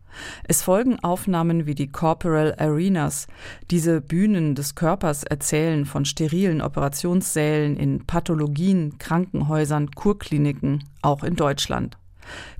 Es 0.43 0.61
folgen 0.61 0.99
Aufnahmen 0.99 1.65
wie 1.65 1.75
die 1.75 1.91
Corporal 1.91 2.55
Arenas. 2.57 3.27
Diese 3.71 4.01
Bühnen 4.01 4.55
des 4.55 4.75
Körpers 4.75 5.23
erzählen 5.23 5.85
von 5.85 6.05
sterilen 6.05 6.61
Operationssälen 6.61 7.77
in 7.77 8.05
Pathologien, 8.05 8.97
Krankenhäusern, 8.97 9.91
Kurkliniken, 9.91 10.83
auch 11.01 11.23
in 11.23 11.35
Deutschland. 11.35 11.97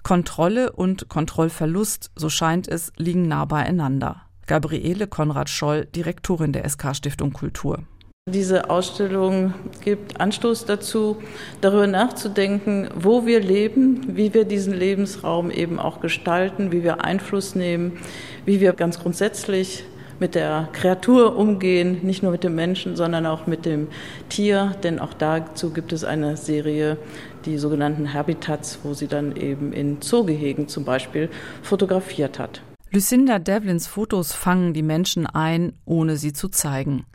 Kontrolle 0.03 0.71
und 0.71 1.09
Kontrollverlust, 1.09 2.11
so 2.15 2.29
scheint 2.29 2.67
es, 2.67 2.91
liegen 2.97 3.27
nah 3.27 3.45
beieinander. 3.45 4.23
Gabriele 4.45 5.07
Konrad 5.07 5.49
Scholl, 5.49 5.85
Direktorin 5.85 6.51
der 6.51 6.67
SK 6.67 6.95
Stiftung 6.95 7.31
Kultur. 7.31 7.83
Diese 8.31 8.69
Ausstellung 8.69 9.53
gibt 9.83 10.21
Anstoß 10.21 10.63
dazu, 10.63 11.17
darüber 11.59 11.87
nachzudenken, 11.87 12.87
wo 12.95 13.25
wir 13.25 13.41
leben, 13.41 14.15
wie 14.15 14.33
wir 14.33 14.45
diesen 14.45 14.73
Lebensraum 14.73 15.51
eben 15.51 15.77
auch 15.77 15.99
gestalten, 15.99 16.71
wie 16.71 16.83
wir 16.83 17.03
Einfluss 17.03 17.53
nehmen, 17.53 17.99
wie 18.45 18.61
wir 18.61 18.71
ganz 18.71 19.01
grundsätzlich 19.01 19.83
mit 20.21 20.35
der 20.35 20.69
Kreatur 20.71 21.35
umgehen, 21.35 21.99
nicht 22.03 22.23
nur 22.23 22.31
mit 22.31 22.45
dem 22.45 22.55
Menschen, 22.55 22.95
sondern 22.95 23.25
auch 23.25 23.45
mit 23.45 23.65
dem 23.65 23.89
Tier, 24.29 24.73
denn 24.83 24.99
auch 24.99 25.13
dazu 25.13 25.71
gibt 25.71 25.91
es 25.91 26.05
eine 26.05 26.37
Serie, 26.37 26.97
die 27.43 27.57
sogenannten 27.57 28.13
Habitats, 28.13 28.79
wo 28.83 28.93
sie 28.93 29.07
dann 29.07 29.35
eben 29.35 29.73
in 29.73 30.01
Zoogehegen 30.01 30.69
zum 30.69 30.85
Beispiel 30.85 31.29
fotografiert 31.61 32.39
hat. 32.39 32.61
Lucinda 32.95 33.39
Devlins 33.39 33.87
Fotos 33.87 34.33
fangen 34.33 34.75
die 34.75 34.83
Menschen 34.83 35.25
ein, 35.25 35.73
ohne 35.83 36.15
sie 36.15 36.31
zu 36.31 36.47
zeigen. 36.47 37.07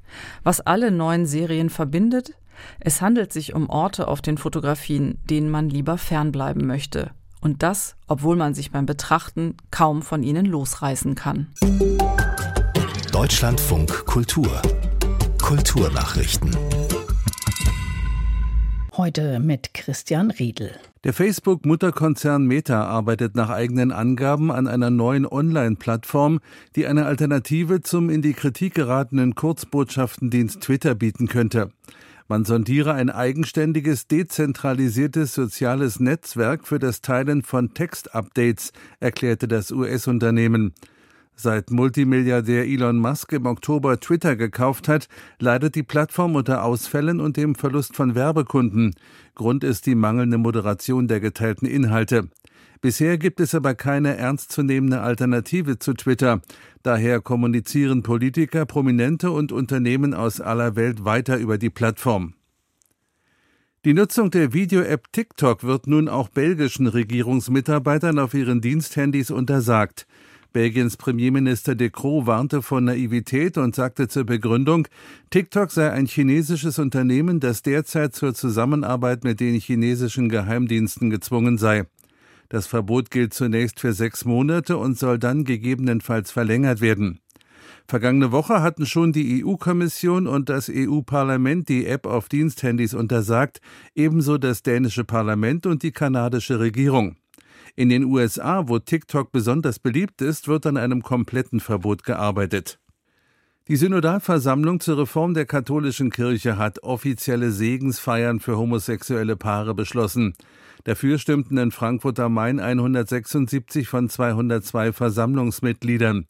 Was 0.43 0.61
alle 0.61 0.91
neuen 0.91 1.25
Serien 1.25 1.71
verbindet? 1.71 2.33
Es 2.81 3.01
handelt 3.01 3.33
sich 3.33 3.55
um 3.55 3.71
Orte 3.71 4.09
auf 4.09 4.21
den 4.21 4.39
Fotografien, 4.39 5.19
denen 5.31 5.49
man 5.49 5.71
lieber 5.71 5.97
fernbleiben 5.97 6.67
möchte. 6.67 7.13
Und 7.41 7.63
das, 7.63 7.95
obwohl 8.09 8.35
man 8.35 8.55
sich 8.55 8.73
beim 8.73 8.87
Betrachten 8.87 9.57
kaum 9.71 10.03
von 10.03 10.25
ihnen 10.25 10.47
losreißen 10.47 11.15
kann. 11.15 11.47
Deutschlandfunk 13.13 14.05
Kultur 14.05 14.61
Kulturnachrichten 15.41 16.57
Heute 18.97 19.39
mit 19.39 19.75
Christian 19.75 20.33
Riedel. 20.33 20.73
Der 21.05 21.13
Facebook-Mutterkonzern 21.13 22.45
Meta 22.45 22.85
arbeitet 22.85 23.37
nach 23.37 23.51
eigenen 23.51 23.93
Angaben 23.93 24.51
an 24.51 24.67
einer 24.67 24.91
neuen 24.91 25.27
Online-Plattform, 25.27 26.41
die 26.75 26.87
eine 26.87 27.07
Alternative 27.07 27.83
zum 27.83 28.11
in 28.11 28.21
die 28.21 28.33
Kritik 28.33 28.75
geratenen 28.75 29.37
Kurzbotschaftendienst 29.37 30.61
Twitter 30.61 30.97
bieten 30.97 31.29
könnte. 31.29 31.71
Man 32.27 32.45
sondiere 32.45 32.95
ein 32.95 33.11
eigenständiges, 33.11 34.09
dezentralisiertes 34.09 35.35
soziales 35.35 36.01
Netzwerk 36.01 36.67
für 36.67 36.81
das 36.81 37.01
Teilen 37.01 37.43
von 37.43 37.75
Textupdates, 37.75 38.73
erklärte 38.99 39.47
das 39.47 39.71
US-Unternehmen. 39.71 40.75
Seit 41.41 41.71
Multimilliardär 41.71 42.67
Elon 42.67 42.99
Musk 42.99 43.33
im 43.33 43.47
Oktober 43.47 44.01
Twitter 44.01 44.35
gekauft 44.35 44.89
hat, 44.89 45.09
leidet 45.39 45.77
die 45.77 45.85
Plattform 45.85 46.35
unter 46.35 46.65
Ausfällen 46.65 47.21
und 47.21 47.37
dem 47.37 47.55
Verlust 47.55 47.95
von 47.95 48.17
Werbekunden. 48.17 48.97
Grund 49.37 49.63
ist 49.63 49.87
die 49.87 49.95
mangelnde 49.95 50.37
Moderation 50.37 51.07
der 51.07 51.21
geteilten 51.21 51.69
Inhalte. 51.69 52.29
Bisher 52.81 53.19
gibt 53.19 53.39
es 53.39 53.55
aber 53.55 53.77
keine 53.77 54.17
ernstzunehmende 54.17 55.01
Alternative 55.01 55.79
zu 55.79 55.95
Twitter. 55.95 56.41
Daher 56.83 57.21
kommunizieren 57.21 58.03
Politiker, 58.03 58.67
Prominente 58.67 59.31
und 59.31 59.53
Unternehmen 59.53 60.15
aus 60.15 60.41
aller 60.41 60.75
Welt 60.75 61.05
weiter 61.05 61.39
über 61.39 61.57
die 61.57 61.71
Plattform. 61.71 62.35
Die 63.85 63.95
Nutzung 63.95 64.33
der 64.33 64.53
Video-App 64.53 65.13
TikTok 65.13 65.63
wird 65.63 65.87
nun 65.87 66.09
auch 66.09 66.31
belgischen 66.31 66.89
Regierungsmitarbeitern 66.89 68.19
auf 68.19 68.35
ihren 68.35 68.61
Diensthandys 68.61 69.31
untersagt. 69.31 70.09
Belgiens 70.53 70.97
Premierminister 70.97 71.75
De 71.75 71.91
Croo 71.91 72.27
warnte 72.27 72.63
vor 72.63 72.81
Naivität 72.81 73.59
und 73.59 73.75
sagte 73.75 74.09
zur 74.09 74.25
Begründung, 74.25 74.89
TikTok 75.31 75.71
sei 75.71 75.91
ein 75.91 76.07
chinesisches 76.07 76.79
Unternehmen, 76.79 77.39
das 77.39 77.63
derzeit 77.63 78.15
zur 78.15 78.35
Zusammenarbeit 78.35 79.25
mit 79.25 79.41
den 79.41 79.61
chinesischen 79.61 80.29
Geheimdiensten 80.29 81.11
gezwungen 81.11 81.59
sei. 81.59 81.85
Das 82.49 82.67
Verbot 82.67 83.11
gilt 83.11 83.35
zunächst 83.35 83.79
für 83.79 83.93
sechs 83.93 84.25
Monate 84.25 84.79
und 84.79 84.99
soll 84.99 85.19
dann 85.19 85.45
gegebenenfalls 85.45 86.31
verlängert 86.31 86.81
werden. 86.81 87.21
Vergangene 87.87 88.33
Woche 88.33 88.63
hatten 88.63 88.87
schon 88.87 89.13
die 89.13 89.45
EU-Kommission 89.45 90.27
und 90.27 90.49
das 90.49 90.71
EU-Parlament 90.73 91.69
die 91.69 91.87
App 91.87 92.07
auf 92.07 92.29
Diensthandys 92.29 92.95
untersagt, 92.95 93.61
ebenso 93.95 94.39
das 94.39 94.63
dänische 94.63 95.05
Parlament 95.05 95.67
und 95.67 95.83
die 95.83 95.93
kanadische 95.93 96.59
Regierung. 96.59 97.17
In 97.79 97.91
den 97.91 98.07
USA, 98.07 98.67
wo 98.67 98.81
TikTok 98.81 99.31
besonders 99.31 99.79
beliebt 99.79 100.21
ist, 100.21 100.49
wird 100.49 100.67
an 100.67 100.77
einem 100.77 101.01
kompletten 101.01 101.61
Verbot 101.61 102.03
gearbeitet. 102.03 102.81
Die 103.69 103.77
Synodalversammlung 103.77 104.81
zur 104.81 104.99
Reform 104.99 105.33
der 105.33 105.47
katholischen 105.47 106.11
Kirche 106.11 106.59
hat 106.59 106.83
offizielle 106.83 107.53
Segensfeiern 107.53 108.41
für 108.41 108.59
homosexuelle 108.59 109.37
Paare 109.37 109.77
beschlossen. 109.77 110.35
Dafür 110.83 111.19
stimmten 111.19 111.57
in 111.57 111.71
Frankfurt 111.71 112.19
am 112.19 112.35
Main 112.35 112.59
176 112.59 113.87
von 113.87 114.09
202 114.09 114.93
Versammlungsmitgliedern. 114.93 116.27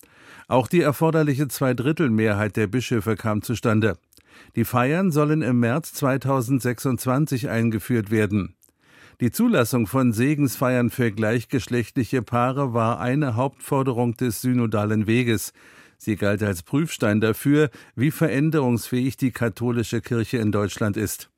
Auch 0.48 0.68
die 0.68 0.82
erforderliche 0.82 1.48
Zweidrittelmehrheit 1.48 2.56
der 2.56 2.66
Bischöfe 2.66 3.16
kam 3.16 3.40
zustande. 3.40 3.96
Die 4.54 4.66
Feiern 4.66 5.10
sollen 5.12 5.40
im 5.40 5.60
März 5.60 5.94
2026 5.94 7.48
eingeführt 7.48 8.10
werden. 8.10 8.54
Die 9.20 9.32
Zulassung 9.32 9.88
von 9.88 10.12
Segensfeiern 10.12 10.90
für 10.90 11.10
gleichgeschlechtliche 11.10 12.22
Paare 12.22 12.72
war 12.72 13.00
eine 13.00 13.34
Hauptforderung 13.34 14.16
des 14.16 14.42
synodalen 14.42 15.08
Weges. 15.08 15.52
Sie 15.96 16.14
galt 16.14 16.40
als 16.40 16.62
Prüfstein 16.62 17.20
dafür, 17.20 17.70
wie 17.96 18.12
veränderungsfähig 18.12 19.16
die 19.16 19.32
katholische 19.32 20.00
Kirche 20.02 20.38
in 20.38 20.52
Deutschland 20.52 20.96
ist. 20.96 21.30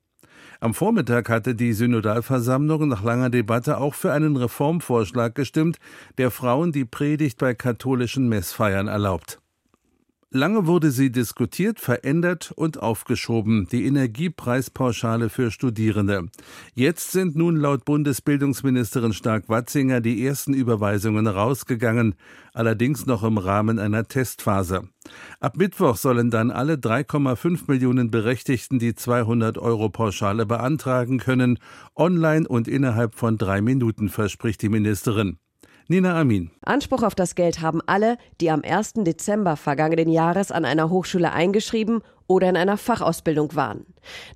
Am 0.59 0.75
Vormittag 0.75 1.27
hatte 1.29 1.55
die 1.55 1.73
Synodalversammlung 1.73 2.87
nach 2.87 3.01
langer 3.01 3.31
Debatte 3.31 3.79
auch 3.79 3.95
für 3.95 4.13
einen 4.13 4.37
Reformvorschlag 4.37 5.33
gestimmt, 5.33 5.77
der 6.19 6.29
Frauen 6.29 6.71
die 6.71 6.85
Predigt 6.85 7.39
bei 7.39 7.55
katholischen 7.55 8.29
Messfeiern 8.29 8.89
erlaubt. 8.89 9.41
Lange 10.33 10.65
wurde 10.65 10.91
sie 10.91 11.11
diskutiert, 11.11 11.81
verändert 11.81 12.53
und 12.55 12.81
aufgeschoben, 12.81 13.67
die 13.69 13.85
Energiepreispauschale 13.85 15.27
für 15.27 15.51
Studierende. 15.51 16.29
Jetzt 16.73 17.11
sind 17.11 17.35
nun 17.35 17.57
laut 17.57 17.83
Bundesbildungsministerin 17.83 19.11
Stark-Watzinger 19.11 19.99
die 19.99 20.25
ersten 20.25 20.53
Überweisungen 20.53 21.27
rausgegangen, 21.27 22.15
allerdings 22.53 23.05
noch 23.05 23.23
im 23.23 23.37
Rahmen 23.37 23.77
einer 23.77 24.07
Testphase. 24.07 24.87
Ab 25.41 25.57
Mittwoch 25.57 25.97
sollen 25.97 26.31
dann 26.31 26.49
alle 26.49 26.75
3,5 26.75 27.63
Millionen 27.67 28.09
Berechtigten 28.09 28.79
die 28.79 28.95
200 28.95 29.57
Euro 29.57 29.89
Pauschale 29.89 30.45
beantragen 30.45 31.19
können, 31.19 31.59
online 31.93 32.47
und 32.47 32.69
innerhalb 32.69 33.15
von 33.15 33.37
drei 33.37 33.61
Minuten, 33.61 34.07
verspricht 34.07 34.61
die 34.61 34.69
Ministerin. 34.69 35.39
Nina 35.91 36.17
Amin. 36.17 36.51
Anspruch 36.61 37.03
auf 37.03 37.15
das 37.15 37.35
Geld 37.35 37.59
haben 37.59 37.81
alle, 37.85 38.17
die 38.39 38.49
am 38.49 38.61
1. 38.63 38.93
Dezember 39.03 39.57
vergangenen 39.57 40.07
Jahres 40.07 40.49
an 40.49 40.63
einer 40.63 40.89
Hochschule 40.89 41.33
eingeschrieben 41.33 42.01
oder 42.27 42.47
in 42.47 42.55
einer 42.55 42.77
Fachausbildung 42.77 43.55
waren. 43.57 43.85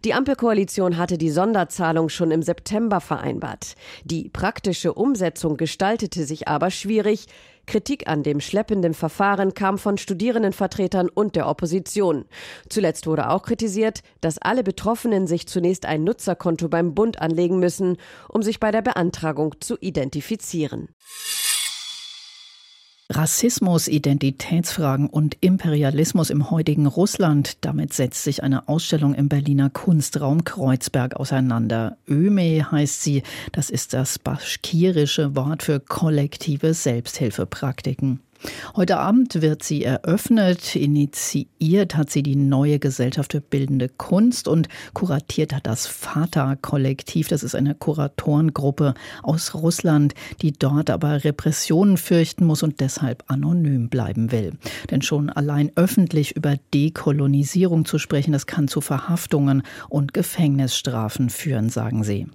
Die 0.04 0.14
Ampelkoalition 0.14 0.98
hatte 0.98 1.18
die 1.18 1.30
Sonderzahlung 1.30 2.10
schon 2.10 2.32
im 2.32 2.42
September 2.42 3.00
vereinbart. 3.00 3.76
Die 4.04 4.28
praktische 4.28 4.94
Umsetzung 4.94 5.56
gestaltete 5.56 6.26
sich 6.26 6.50
aber 6.50 6.72
schwierig. 6.72 7.28
Kritik 7.68 8.10
an 8.10 8.22
dem 8.22 8.42
schleppenden 8.42 8.94
Verfahren 8.94 9.54
kam 9.54 9.78
von 9.78 9.98
Studierendenvertretern 9.98 11.08
und 11.08 11.38
der 11.38 11.48
Opposition. 11.48 12.26
Zuletzt 12.68 13.08
wurde 13.08 13.30
auch 13.30 13.44
kritisiert, 13.44 14.02
dass 14.20 14.40
alle 14.40 14.62
Betroffenen 14.62 15.26
sich 15.26 15.48
zunächst 15.48 15.86
ein 15.86 16.04
Nutzerkonto 16.04 16.68
beim 16.68 16.94
Bund 16.94 17.22
anlegen 17.22 17.60
müssen, 17.60 17.96
um 18.28 18.44
sich 18.44 18.60
bei 18.60 18.72
der 18.72 18.82
Beantragung 18.82 19.56
zu 19.62 19.78
identifizieren. 19.80 20.90
Rassismus, 23.12 23.88
Identitätsfragen 23.88 25.08
und 25.08 25.38
Imperialismus 25.42 26.32
im 26.32 26.50
heutigen 26.50 26.88
Russland. 26.88 27.64
Damit 27.64 27.94
setzt 27.94 28.24
sich 28.24 28.42
eine 28.42 28.68
Ausstellung 28.68 29.14
im 29.14 29.30
Berliner 29.30 29.70
Kunstraum 29.70 30.44
Kreuzberg 30.44 31.16
auseinander. 31.16 31.98
Öme 32.10 32.72
heißt 32.72 33.04
sie. 33.04 33.22
Das 33.52 33.70
ist 33.70 33.94
das 33.94 34.18
baschkirische 34.18 35.36
Wort 35.36 35.62
für 35.62 35.80
kollektive 35.80 36.74
Selbsthilfepraktiken. 36.74 38.22
Heute 38.76 38.98
Abend 38.98 39.42
wird 39.42 39.64
sie 39.64 39.84
eröffnet. 39.84 40.76
Initiiert 40.76 41.96
hat 41.96 42.10
sie 42.10 42.24
die 42.24 42.36
neue 42.36 42.80
Gesellschaft 42.80 43.32
für 43.32 43.42
bildende 43.42 43.90
Kunst 43.90 44.48
und 44.48 44.68
kuratiert 44.94 45.54
hat 45.54 45.66
das 45.66 45.88
Fata-Kollektiv. 45.88 47.28
Das 47.28 47.44
ist 47.44 47.56
eine 47.56 47.76
Kuratorengruppe 47.76 48.94
aus 49.24 49.54
Russland, 49.54 50.14
die 50.42 50.52
dort 50.52 50.90
aber 50.90 51.24
Repressionen 51.24 51.98
fürchten 51.98 52.46
muss 52.46 52.64
und 52.64 52.80
deshalb 52.82 53.24
anonym 53.28 53.90
bleiben 53.90 54.32
will. 54.32 54.54
Denn 54.92 55.02
schon 55.02 55.30
allein 55.30 55.72
öffentlich 55.76 56.36
über 56.36 56.56
Dekolonisierung 56.74 57.86
zu 57.86 57.98
sprechen, 57.98 58.34
das 58.34 58.46
kann 58.46 58.68
zu 58.68 58.82
Verhaftungen 58.82 59.64
und 59.90 60.14
Gefängnisstrafen 60.14 61.30
führen, 61.30 61.70
sagen 61.70 62.04
sie. 62.04 62.28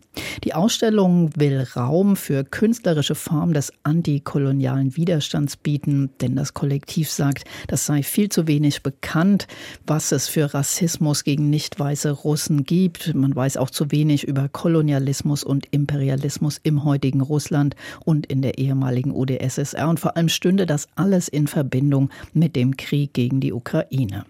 Die 0.44 0.54
Ausstellung 0.54 1.30
will 1.36 1.66
Raum 1.76 2.16
für 2.16 2.44
künstlerische 2.44 3.14
Formen 3.14 3.54
des 3.54 3.72
antikolonialen 3.82 4.96
Widerstands 4.96 5.56
bieten 5.56 5.99
denn 6.20 6.36
das 6.36 6.54
Kollektiv 6.54 7.10
sagt, 7.10 7.44
das 7.66 7.86
sei 7.86 8.02
viel 8.02 8.28
zu 8.28 8.46
wenig 8.46 8.82
bekannt, 8.82 9.46
was 9.86 10.12
es 10.12 10.28
für 10.28 10.54
Rassismus 10.54 11.24
gegen 11.24 11.50
nicht 11.50 11.78
weiße 11.78 12.10
Russen 12.10 12.64
gibt. 12.64 13.14
Man 13.14 13.34
weiß 13.34 13.56
auch 13.56 13.70
zu 13.70 13.90
wenig 13.90 14.24
über 14.24 14.48
Kolonialismus 14.48 15.44
und 15.44 15.66
Imperialismus 15.70 16.58
im 16.62 16.84
heutigen 16.84 17.20
Russland 17.20 17.76
und 18.04 18.26
in 18.26 18.42
der 18.42 18.58
ehemaligen 18.58 19.12
UdSSR. 19.12 19.88
Und 19.88 20.00
vor 20.00 20.16
allem 20.16 20.28
stünde 20.28 20.66
das 20.66 20.88
alles 20.94 21.28
in 21.28 21.46
Verbindung 21.46 22.10
mit 22.32 22.56
dem 22.56 22.76
Krieg 22.76 23.12
gegen 23.12 23.40
die 23.40 23.52
Ukraine. 23.52 24.24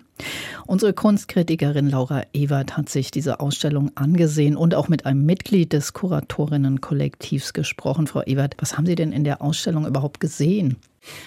Unsere 0.67 0.93
Kunstkritikerin 0.93 1.89
Laura 1.89 2.23
Ewert 2.33 2.77
hat 2.77 2.89
sich 2.89 3.11
diese 3.11 3.41
Ausstellung 3.41 3.91
angesehen 3.95 4.57
und 4.57 4.75
auch 4.75 4.89
mit 4.89 5.07
einem 5.07 5.25
Mitglied 5.25 5.73
des 5.73 5.93
Kuratorinnenkollektivs 5.93 7.53
gesprochen. 7.53 8.07
Frau 8.07 8.23
Ewert, 8.23 8.57
was 8.59 8.77
haben 8.77 8.87
Sie 8.87 8.95
denn 8.95 9.13
in 9.13 9.25
der 9.25 9.43
Ausstellung 9.43 9.87
überhaupt 9.87 10.21
gesehen? 10.21 10.77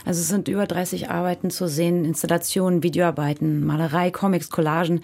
Also 0.06 0.22
es 0.22 0.28
sind 0.28 0.48
über 0.48 0.68
30 0.68 1.10
Arbeiten 1.10 1.50
zu 1.50 1.68
sehen, 1.68 2.06
Installationen, 2.06 2.84
Videoarbeiten, 2.84 3.66
Malerei, 3.66 4.12
Comics, 4.12 4.50
Collagen. 4.50 5.02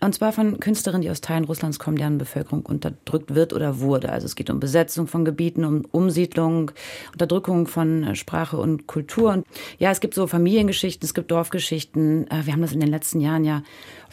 Und 0.00 0.14
zwar 0.14 0.32
von 0.32 0.60
Künstlerinnen, 0.60 1.02
die 1.02 1.10
aus 1.10 1.20
Teilen 1.20 1.44
Russlands 1.44 1.78
kommen, 1.78 1.96
deren 1.96 2.18
Bevölkerung 2.18 2.64
unterdrückt 2.64 3.34
wird 3.34 3.52
oder 3.52 3.80
wurde. 3.80 4.10
Also 4.10 4.26
es 4.26 4.36
geht 4.36 4.50
um 4.50 4.60
Besetzung 4.60 5.06
von 5.06 5.24
Gebieten, 5.24 5.64
um 5.64 5.84
Umsiedlung, 5.90 6.70
Unterdrückung 7.12 7.66
von 7.66 8.14
Sprache 8.14 8.56
und 8.56 8.86
Kultur. 8.86 9.32
Und 9.32 9.46
ja, 9.78 9.90
es 9.90 10.00
gibt 10.00 10.14
so 10.14 10.26
Familiengeschichten, 10.26 11.04
es 11.04 11.14
gibt 11.14 11.30
Dorfgeschichten. 11.30 12.30
Äh, 12.30 12.46
wir 12.46 12.52
haben 12.52 12.62
das 12.62 12.72
in 12.72 12.80
den 12.80 12.90
letzten 12.90 13.20
Jahren 13.20 13.44
ja 13.44 13.62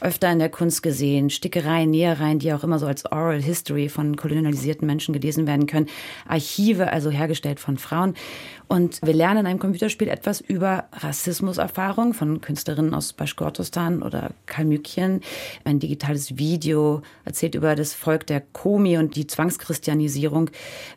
öfter 0.02 0.32
in 0.32 0.40
der 0.40 0.50
Kunst 0.50 0.82
gesehen. 0.82 1.30
Stickereien, 1.30 1.92
Nähereien, 1.92 2.40
die 2.40 2.52
auch 2.54 2.64
immer 2.64 2.80
so 2.80 2.88
als 2.88 3.06
Oral 3.12 3.42
History 3.42 3.88
von 3.88 4.16
kolonialisierten 4.16 4.88
Menschen 4.88 5.14
gelesen 5.14 5.46
werden 5.46 5.68
können. 5.68 5.88
Archive, 6.28 6.92
also 6.92 7.12
hergestellt 7.12 7.60
von 7.60 7.78
Frauen. 7.78 8.16
Und 8.68 9.00
wir 9.04 9.14
lernen 9.14 9.42
in 9.42 9.48
einem 9.48 9.60
Computerspiel 9.92 10.08
etwas 10.08 10.42
über 10.42 10.86
Rassismuserfahrung 10.94 12.14
von 12.14 12.40
Künstlerinnen 12.40 12.94
aus 12.94 13.12
Baschkortostan 13.12 14.04
oder 14.04 14.32
Kalmykien. 14.46 15.22
Ein 15.66 15.80
digitales 15.80 16.38
Video 16.38 17.02
erzählt 17.26 17.56
über 17.56 17.76
das 17.76 17.94
Volk 17.94 18.26
der 18.28 18.42
Komi 18.42 18.98
und 18.98 19.16
die 19.18 19.28
Zwangschristianisierung. 19.28 20.50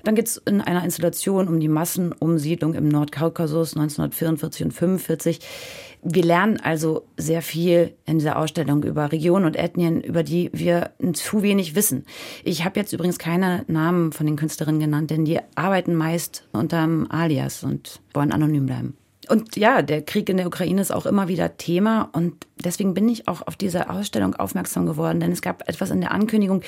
Dann 0.05 0.15
geht 0.15 0.29
es 0.29 0.37
in 0.37 0.61
einer 0.61 0.85
Installation 0.85 1.49
um 1.49 1.59
die 1.59 1.69
Massenumsiedlung 1.69 2.75
im 2.75 2.89
Nordkaukasus 2.89 3.77
1944 3.77 4.65
und 4.65 4.73
1945. 4.73 5.41
Wir 6.07 6.23
lernen 6.23 6.61
also 6.61 7.07
sehr 7.17 7.41
viel 7.41 7.95
in 8.05 8.19
dieser 8.19 8.39
Ausstellung 8.39 8.83
über 8.83 9.11
Regionen 9.11 9.47
und 9.47 9.57
Ethnien, 9.57 10.03
über 10.03 10.23
die 10.23 10.51
wir 10.53 10.91
zu 11.15 11.43
wenig 11.43 11.75
wissen. 11.75 12.05
Ich 12.45 12.63
habe 12.63 12.79
jetzt 12.79 12.93
übrigens 12.93 13.19
keine 13.19 13.65
Namen 13.69 14.13
von 14.13 14.27
den 14.27 14.37
Künstlerinnen 14.37 14.81
genannt, 14.81 15.11
denn 15.11 15.25
die 15.25 15.41
arbeiten 15.55 15.95
meist 15.95 16.47
unter 16.53 16.83
einem 16.83 17.07
Alias 17.11 17.65
und 17.65 18.03
wollen 18.13 18.33
anonym 18.33 18.67
bleiben. 18.67 18.99
Und 19.31 19.57
ja, 19.57 19.83
der 19.83 20.03
Krieg 20.03 20.29
in 20.29 20.37
der 20.37 20.47
Ukraine 20.47 20.81
ist 20.81 20.93
auch 20.93 21.07
immer 21.07 21.29
wieder 21.29 21.57
Thema 21.57 22.09
und 22.13 22.47
deswegen 22.63 22.95
bin 22.95 23.09
ich 23.09 23.29
auch 23.29 23.47
auf 23.47 23.57
diese 23.57 23.91
Ausstellung 23.91 24.35
aufmerksam 24.35 24.87
geworden, 24.87 25.21
denn 25.21 25.33
es 25.33 25.43
gab 25.43 25.69
etwas 25.69 25.91
in 25.91 26.01
der 26.01 26.13
Ankündigung, 26.13 26.63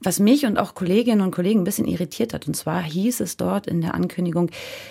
was 0.00 0.20
mich 0.20 0.46
und 0.46 0.58
auch 0.58 0.74
Kolleginnen 0.74 1.20
und 1.20 1.30
Kollegen 1.30 1.60
ein 1.60 1.64
bisschen 1.64 1.86
irritiert 1.86 2.34
hat. 2.34 2.46
Und 2.46 2.54
zwar 2.54 2.82
hieß 2.82 3.20
es 3.20 3.36
dort 3.36 3.66
in 3.66 3.80
der 3.80 3.94
Ankündigung, 3.94 4.50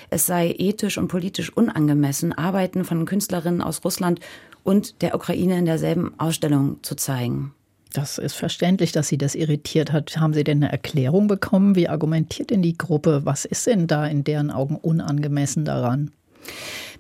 es 0.10 0.26
sei 0.26 0.54
ethisch 0.58 0.98
und 0.98 1.08
politisch 1.08 1.56
unangemessen, 1.56 2.34
Arbeiten 2.34 2.84
von 2.84 3.06
Künstlerinnen 3.06 3.62
aus 3.62 3.84
Russland 3.84 4.20
und 4.64 5.02
der 5.02 5.16
Ukraine 5.16 5.58
in 5.58 5.66
derselben 5.66 6.14
Ausstellung 6.20 6.78
zu 6.84 6.96
zeigen. 6.96 7.54
Das 7.94 8.18
ist 8.18 8.36
verständlich, 8.36 8.92
dass 8.92 9.08
Sie 9.08 9.18
das 9.18 9.34
irritiert 9.34 9.92
hat. 9.92 10.18
Haben 10.18 10.34
Sie 10.34 10.44
denn 10.44 10.62
eine 10.62 10.72
Erklärung 10.72 11.28
bekommen? 11.28 11.76
Wie 11.76 11.88
argumentiert 11.88 12.50
denn 12.50 12.62
die 12.62 12.78
Gruppe? 12.78 13.22
Was 13.24 13.46
ist 13.46 13.66
denn 13.66 13.88
da 13.88 14.06
in 14.06 14.24
deren 14.24 14.52
Augen 14.52 14.76
unangemessen 14.76 15.66
daran? 15.66 16.12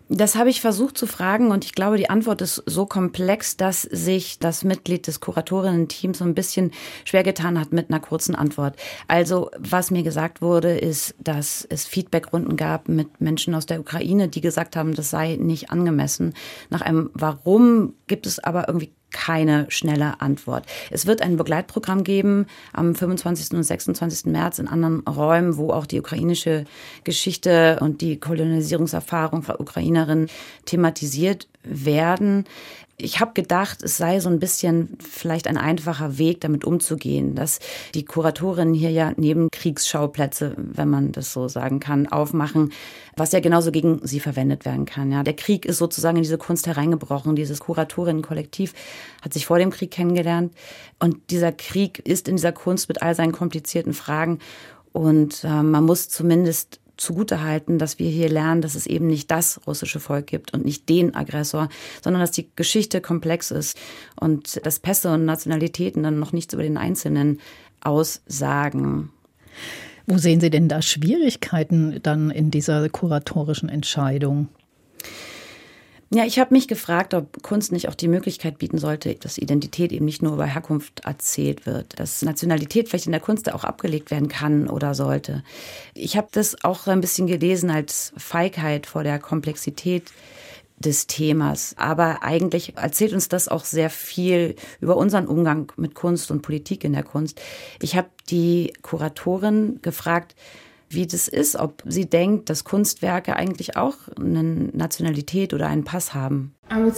Das 0.09 0.35
habe 0.35 0.49
ich 0.49 0.61
versucht 0.61 0.97
zu 0.97 1.05
fragen 1.05 1.51
und 1.51 1.65
ich 1.65 1.73
glaube, 1.73 1.97
die 1.97 2.09
Antwort 2.09 2.41
ist 2.41 2.63
so 2.65 2.85
komplex, 2.85 3.57
dass 3.57 3.81
sich 3.81 4.39
das 4.39 4.63
Mitglied 4.63 5.05
des 5.05 5.19
Kuratorinnen-Teams 5.19 6.19
so 6.19 6.23
ein 6.23 6.33
bisschen 6.33 6.71
schwer 7.03 7.23
getan 7.23 7.59
hat 7.59 7.73
mit 7.73 7.89
einer 7.89 7.99
kurzen 7.99 8.33
Antwort. 8.33 8.77
Also, 9.09 9.51
was 9.57 9.91
mir 9.91 10.03
gesagt 10.03 10.41
wurde, 10.41 10.77
ist, 10.77 11.13
dass 11.19 11.67
es 11.69 11.85
Feedbackrunden 11.85 12.55
gab 12.55 12.87
mit 12.87 13.19
Menschen 13.19 13.53
aus 13.53 13.65
der 13.65 13.81
Ukraine, 13.81 14.29
die 14.29 14.41
gesagt 14.41 14.77
haben, 14.77 14.95
das 14.95 15.09
sei 15.09 15.35
nicht 15.35 15.71
angemessen. 15.71 16.33
Nach 16.69 16.81
einem 16.81 17.09
Warum 17.13 17.93
gibt 18.07 18.27
es 18.27 18.39
aber 18.39 18.69
irgendwie 18.69 18.93
keine 19.17 19.65
schnelle 19.69 20.21
Antwort. 20.21 20.67
Es 20.91 21.07
wird 21.07 21.23
ein 21.23 21.37
Begleitprogramm 21.37 22.03
geben 22.03 22.45
am 22.71 22.93
25. 22.93 23.57
und 23.57 23.63
26. 23.63 24.31
März 24.31 24.59
in 24.59 24.67
anderen 24.67 24.99
Räumen, 25.07 25.57
wo 25.57 25.71
auch 25.71 25.87
die 25.87 25.99
ukrainische 25.99 26.65
Geschichte 27.03 27.79
und 27.81 28.01
die 28.01 28.19
Kolonisierungserfahrung 28.19 29.41
von 29.41 29.55
Ukrainerinnen 29.57 30.29
thematisiert 30.65 31.47
werden 31.63 32.45
ich 32.99 33.19
habe 33.19 33.33
gedacht, 33.33 33.83
es 33.83 33.97
sei 33.97 34.19
so 34.19 34.27
ein 34.27 34.39
bisschen 34.39 34.97
vielleicht 34.99 35.45
ein 35.47 35.57
einfacher 35.57 36.17
Weg, 36.17 36.41
damit 36.41 36.65
umzugehen, 36.65 37.35
dass 37.35 37.59
die 37.93 38.03
Kuratorinnen 38.03 38.73
hier 38.73 38.89
ja 38.89 39.13
Nebenkriegsschauplätze, 39.15 40.55
wenn 40.57 40.89
man 40.89 41.11
das 41.11 41.31
so 41.31 41.47
sagen 41.47 41.79
kann, 41.79 42.07
aufmachen, 42.07 42.73
was 43.15 43.33
ja 43.33 43.39
genauso 43.39 43.71
gegen 43.71 43.99
sie 44.01 44.19
verwendet 44.19 44.65
werden 44.65 44.85
kann. 44.85 45.11
Ja, 45.11 45.21
der 45.21 45.35
Krieg 45.35 45.65
ist 45.65 45.77
sozusagen 45.77 46.17
in 46.17 46.23
diese 46.23 46.39
Kunst 46.39 46.65
hereingebrochen. 46.65 47.35
Dieses 47.35 47.59
Kuratorinnenkollektiv 47.59 48.73
hat 49.21 49.31
sich 49.31 49.45
vor 49.45 49.59
dem 49.59 49.69
Krieg 49.69 49.91
kennengelernt 49.91 50.55
und 50.97 51.29
dieser 51.29 51.51
Krieg 51.51 51.99
ist 51.99 52.27
in 52.27 52.37
dieser 52.37 52.51
Kunst 52.51 52.89
mit 52.89 53.03
all 53.03 53.13
seinen 53.13 53.31
komplizierten 53.31 53.93
Fragen 53.93 54.39
und 54.91 55.43
äh, 55.43 55.61
man 55.61 55.85
muss 55.85 56.09
zumindest 56.09 56.79
zugutehalten, 56.97 57.79
dass 57.79 57.99
wir 57.99 58.09
hier 58.09 58.29
lernen, 58.29 58.61
dass 58.61 58.75
es 58.75 58.87
eben 58.87 59.07
nicht 59.07 59.31
das 59.31 59.61
russische 59.65 59.99
Volk 59.99 60.27
gibt 60.27 60.53
und 60.53 60.65
nicht 60.65 60.89
den 60.89 61.15
Aggressor, 61.15 61.69
sondern 62.03 62.21
dass 62.21 62.31
die 62.31 62.49
Geschichte 62.55 63.01
komplex 63.01 63.51
ist 63.51 63.77
und 64.19 64.65
dass 64.65 64.79
Pässe 64.79 65.13
und 65.13 65.25
Nationalitäten 65.25 66.03
dann 66.03 66.19
noch 66.19 66.33
nichts 66.33 66.53
über 66.53 66.63
den 66.63 66.77
Einzelnen 66.77 67.39
aussagen. 67.81 69.11
Wo 70.05 70.17
sehen 70.17 70.39
Sie 70.39 70.49
denn 70.49 70.69
da 70.69 70.81
Schwierigkeiten 70.81 71.99
dann 72.01 72.31
in 72.31 72.49
dieser 72.49 72.87
kuratorischen 72.89 73.69
Entscheidung? 73.69 74.47
Ja, 76.09 76.23
ich 76.23 76.39
habe 76.39 76.53
mich 76.53 76.69
gefragt, 76.69 77.13
ob 77.13 77.43
Kunst 77.43 77.73
nicht 77.73 77.89
auch 77.89 77.95
die 77.95 78.07
Möglichkeit 78.07 78.59
bieten 78.59 78.77
sollte, 78.77 79.13
dass 79.15 79.37
Identität 79.37 79.91
eben 79.91 80.05
nicht 80.05 80.21
nur 80.21 80.33
über 80.33 80.45
Herkunft 80.45 81.01
erzählt 81.03 81.65
wird, 81.65 81.99
dass 81.99 82.21
Nationalität 82.21 82.87
vielleicht 82.87 83.07
in 83.07 83.11
der 83.11 83.19
Kunst 83.19 83.51
auch 83.51 83.65
abgelegt 83.65 84.09
werden 84.09 84.29
kann 84.29 84.69
oder 84.69 84.95
sollte. 84.95 85.43
Ich 85.93 86.15
habe 86.15 86.29
das 86.31 86.63
auch 86.63 86.87
ein 86.87 87.01
bisschen 87.01 87.27
gelesen 87.27 87.69
als 87.69 88.13
Feigheit 88.15 88.85
vor 88.85 89.03
der 89.03 89.19
Komplexität 89.19 90.03
des 90.79 91.07
Themas. 91.07 91.75
Aber 91.77 92.23
eigentlich 92.23 92.77
erzählt 92.77 93.11
uns 93.11 93.27
das 93.27 93.49
auch 93.49 93.65
sehr 93.65 93.89
viel 93.89 94.55
über 94.79 94.95
unseren 94.95 95.27
Umgang 95.27 95.73
mit 95.75 95.93
Kunst 95.93 96.31
und 96.31 96.41
Politik 96.41 96.85
in 96.85 96.93
der 96.93 97.03
Kunst. 97.03 97.41
Ich 97.81 97.97
habe 97.97 98.07
die 98.29 98.71
Kuratorin 98.81 99.79
gefragt, 99.81 100.35
wie 100.89 101.05
das 101.05 101.27
ist, 101.27 101.55
ob 101.55 101.83
sie 101.85 102.05
denkt, 102.05 102.49
dass 102.49 102.63
Kunstwerke 102.63 103.35
eigentlich 103.35 103.75
auch 103.77 103.95
eine 104.17 104.43
Nationalität 104.43 105.53
oder 105.53 105.67
einen 105.67 105.83
Pass 105.83 106.13
haben. 106.13 106.53
Uh, 106.69 106.91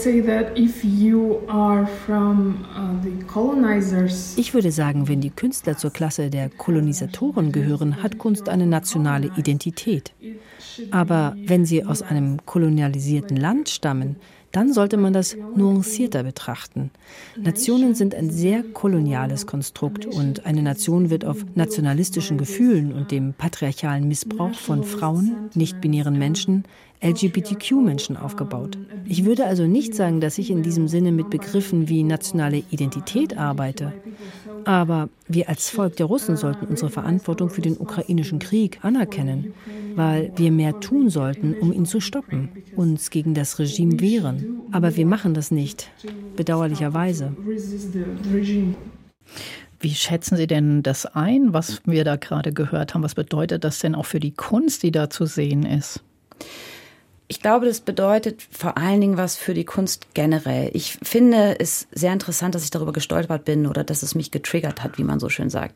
ich 4.36 4.54
würde 4.54 4.72
sagen, 4.72 5.08
wenn 5.08 5.22
die 5.22 5.30
Künstler 5.30 5.78
zur 5.78 5.92
Klasse 5.92 6.30
der 6.30 6.50
Kolonisatoren 6.50 7.52
gehören, 7.52 8.02
hat 8.02 8.18
Kunst 8.18 8.50
eine 8.50 8.66
nationale 8.66 9.32
Identität. 9.38 10.14
Aber 10.92 11.36
wenn 11.46 11.66
sie 11.66 11.86
aus 11.86 12.02
einem 12.02 12.46
kolonialisierten 12.46 13.38
Land 13.38 13.70
stammen, 13.70 14.16
dann 14.52 14.74
sollte 14.74 14.98
man 14.98 15.14
das 15.14 15.36
nuancierter 15.56 16.24
betrachten. 16.24 16.92
Nationen 17.38 17.96
sind 17.96 18.16
ein 18.16 18.32
sehr 18.32 18.64
koloniales 18.64 19.46
Konstrukt 19.46 20.06
und 20.06 20.46
eine 20.46 20.64
Nation 20.64 21.10
wird 21.10 21.26
auf 21.26 21.46
nationalistischen 21.56 22.38
Gefühlen 22.38 22.92
und 22.94 23.12
dem 23.12 23.34
patriarchalen 23.34 24.08
Missbrauch 24.08 24.56
von 24.56 24.84
Frauen, 24.84 25.50
nicht-binären 25.54 26.18
Menschen, 26.18 26.64
LGBTQ-Menschen 27.02 28.18
aufgebaut. 28.18 28.78
Ich 29.06 29.24
würde 29.24 29.46
also 29.46 29.66
nicht 29.66 29.96
sagen, 29.96 30.20
dass 30.20 30.38
ich 30.38 30.52
in 30.52 30.64
diesem 30.64 30.88
Sinne 30.88 31.12
mit 31.12 31.30
Begriffen 31.30 31.88
wie 31.88 32.04
nationale 32.04 32.64
Identität 32.72 33.38
arbeite. 33.38 33.94
Aber 34.66 35.10
wir 35.28 35.48
als 35.48 35.70
Volk 35.70 35.96
der 35.96 36.08
Russen 36.08 36.36
sollten 36.36 36.66
unsere 36.66 36.90
Verantwortung 36.92 37.50
für 37.50 37.62
den 37.62 37.78
ukrainischen 37.78 38.40
Krieg 38.40 38.80
anerkennen, 38.82 39.54
weil 39.96 40.32
wir 40.36 40.52
mehr 40.52 40.80
tun 40.82 41.10
sollten, 41.10 41.54
um 41.54 41.72
ihn 41.72 41.86
zu 41.86 42.02
stoppen, 42.02 42.50
uns 42.76 43.10
gegen 43.10 43.34
das 43.34 43.60
Regime 43.60 44.00
wehren. 44.02 44.62
Aber 44.72 44.96
wir 44.98 45.06
machen 45.06 45.34
das 45.34 45.52
nicht, 45.52 45.90
bedauerlicherweise. 46.36 47.36
Wie 49.80 49.96
schätzen 49.96 50.36
Sie 50.36 50.48
denn 50.48 50.84
das 50.84 51.06
ein, 51.06 51.54
was 51.54 51.82
wir 51.86 52.04
da 52.04 52.18
gerade 52.18 52.52
gehört 52.52 52.94
haben? 52.94 53.04
Was 53.04 53.16
bedeutet 53.16 53.64
das 53.64 53.80
denn 53.80 53.96
auch 53.96 54.06
für 54.06 54.20
die 54.20 54.32
Kunst, 54.32 54.84
die 54.84 54.92
da 54.92 55.10
zu 55.10 55.26
sehen 55.26 55.64
ist? 55.64 56.04
Ich 57.32 57.42
glaube, 57.42 57.68
das 57.68 57.82
bedeutet 57.82 58.42
vor 58.50 58.76
allen 58.76 59.02
Dingen 59.02 59.16
was 59.16 59.36
für 59.36 59.54
die 59.54 59.64
Kunst 59.64 60.16
generell. 60.16 60.72
Ich 60.74 60.98
finde 61.04 61.60
es 61.60 61.88
sehr 61.92 62.12
interessant, 62.12 62.56
dass 62.56 62.64
ich 62.64 62.72
darüber 62.72 62.92
gestolpert 62.92 63.46
bin 63.46 63.68
oder 63.68 63.84
dass 63.84 64.02
es 64.02 64.16
mich 64.16 64.32
getriggert 64.32 64.84
hat, 64.84 64.98
wie 64.98 65.04
man 65.04 65.20
so 65.20 65.30
schön 65.30 65.52
sagt. 65.52 65.76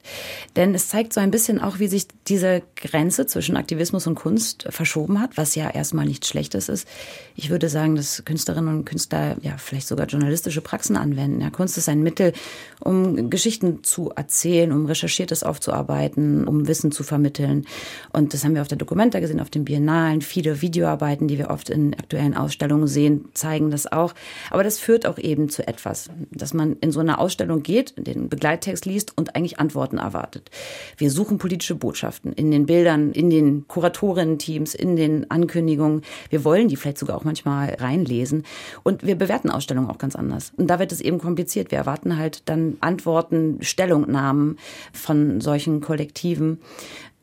Denn 0.56 0.74
es 0.74 0.88
zeigt 0.88 1.14
so 1.14 1.20
ein 1.22 1.30
bisschen 1.30 1.62
auch, 1.62 1.78
wie 1.78 1.88
sich 1.88 2.08
diese 2.28 2.64
Grenze 2.76 3.28
zwischen 3.28 3.56
Aktivismus 3.56 4.08
und 4.08 4.16
Kunst 4.16 4.66
verschoben 4.72 5.22
hat, 5.22 5.38
was 5.38 5.54
ja 5.54 5.70
erstmal 5.70 6.08
nichts 6.08 6.28
Schlechtes 6.28 6.70
ist. 6.70 6.88
Ich 7.36 7.52
würde 7.52 7.70
sagen, 7.70 7.96
dass 7.96 8.26
Künstlerinnen 8.26 8.80
und 8.80 8.86
Künstler 8.86 9.38
ja 9.42 9.58
vielleicht 9.58 9.88
sogar 9.88 10.08
journalistische 10.08 10.62
Praxen 10.62 10.98
anwenden. 10.98 11.40
Ja, 11.40 11.52
Kunst 11.52 11.78
ist 11.78 11.88
ein 11.88 12.02
Mittel, 12.02 12.34
um 12.80 13.30
Geschichten 13.30 13.84
zu 13.84 14.10
erzählen, 14.10 14.72
um 14.72 14.88
Recherchiertes 14.88 15.44
aufzuarbeiten, 15.44 16.48
um 16.48 16.68
Wissen 16.68 16.92
zu 16.92 17.04
vermitteln. 17.04 17.68
Und 18.12 18.34
das 18.34 18.44
haben 18.44 18.56
wir 18.56 18.64
auf 18.64 18.68
der 18.68 18.80
Dokumenta 18.80 19.20
gesehen, 19.20 19.40
auf 19.40 19.52
den 19.52 19.66
Biennalen, 19.66 20.22
viele 20.22 20.60
Videoarbeiten, 20.64 21.28
die 21.28 21.38
wir 21.38 21.43
wir 21.44 21.50
oft 21.50 21.70
in 21.70 21.94
aktuellen 21.94 22.36
Ausstellungen 22.36 22.88
sehen, 22.88 23.26
zeigen 23.34 23.70
das 23.70 23.92
auch. 23.92 24.14
Aber 24.50 24.64
das 24.64 24.80
führt 24.80 25.06
auch 25.06 25.18
eben 25.18 25.50
zu 25.50 25.68
etwas, 25.68 26.10
dass 26.32 26.54
man 26.54 26.78
in 26.82 26.92
so 26.92 27.00
eine 27.00 27.20
Ausstellung 27.20 27.64
geht, 27.64 27.94
den 27.98 28.30
Begleittext 28.30 28.86
liest 28.86 29.18
und 29.18 29.36
eigentlich 29.36 29.60
Antworten 29.60 29.98
erwartet. 29.98 30.50
Wir 30.98 31.12
suchen 31.12 31.38
politische 31.38 31.76
Botschaften 31.76 32.34
in 32.34 32.52
den 32.52 32.66
Bildern, 32.66 33.12
in 33.12 33.30
den 33.30 33.68
Kuratorinnen-Teams, 33.68 34.74
in 34.74 34.96
den 34.96 35.30
Ankündigungen. 35.30 36.02
Wir 36.30 36.44
wollen 36.44 36.68
die 36.68 36.76
vielleicht 36.76 36.98
sogar 36.98 37.18
auch 37.18 37.24
manchmal 37.24 37.76
reinlesen. 37.80 38.44
Und 38.84 39.06
wir 39.06 39.16
bewerten 39.16 39.50
Ausstellungen 39.50 39.90
auch 39.90 39.98
ganz 39.98 40.16
anders. 40.16 40.54
Und 40.58 40.68
da 40.68 40.80
wird 40.80 40.92
es 40.92 41.02
eben 41.02 41.20
kompliziert. 41.20 41.72
Wir 41.72 41.78
erwarten 41.78 42.18
halt 42.18 42.44
dann 42.46 42.78
Antworten, 42.80 43.58
Stellungnahmen 43.62 44.58
von 44.94 45.42
solchen 45.42 45.82
Kollektiven. 45.82 46.60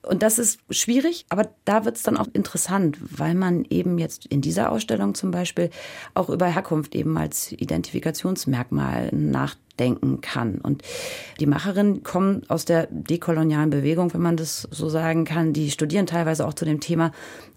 Und 0.03 0.23
das 0.23 0.39
ist 0.39 0.61
schwierig, 0.71 1.27
aber 1.29 1.51
da 1.65 1.85
wird 1.85 1.97
es 1.97 2.03
dann 2.03 2.17
auch 2.17 2.29
interessant, 2.33 2.97
weil 3.01 3.35
man 3.35 3.65
eben 3.69 3.99
jetzt 3.99 4.27
in 4.27 4.41
dieser 4.41 4.73
Ausstellung 4.73 5.15
zum 5.15 5.31
Beispiel 5.31 5.71
auch 6.15 6.31
über 6.31 6.47
Herkunft 6.47 6.95
eben 6.95 7.19
als 7.19 7.53
Identifikationsmerkmal 7.53 9.11
nachdenken 9.13 10.21
kann. 10.23 10.59
Und 10.59 10.83
die 11.39 11.47
Macherinnen 11.47 12.03
kommen 12.03 12.43
aus 12.49 12.65
der 12.65 12.89
dekolonialen 12.91 13.71
Bewegung, 13.71 14.15
wenn 14.15 14.23
man 14.23 14.37
das 14.39 14.69
so 14.71 14.89
sagen 14.89 15.25
kann. 15.25 15.53
Die 15.53 15.71
studieren 15.71 16.07
teilweise 16.07 16.47
auch 16.47 16.55
zu 16.55 16.65
dem 16.65 16.81
Thema. 16.81 17.13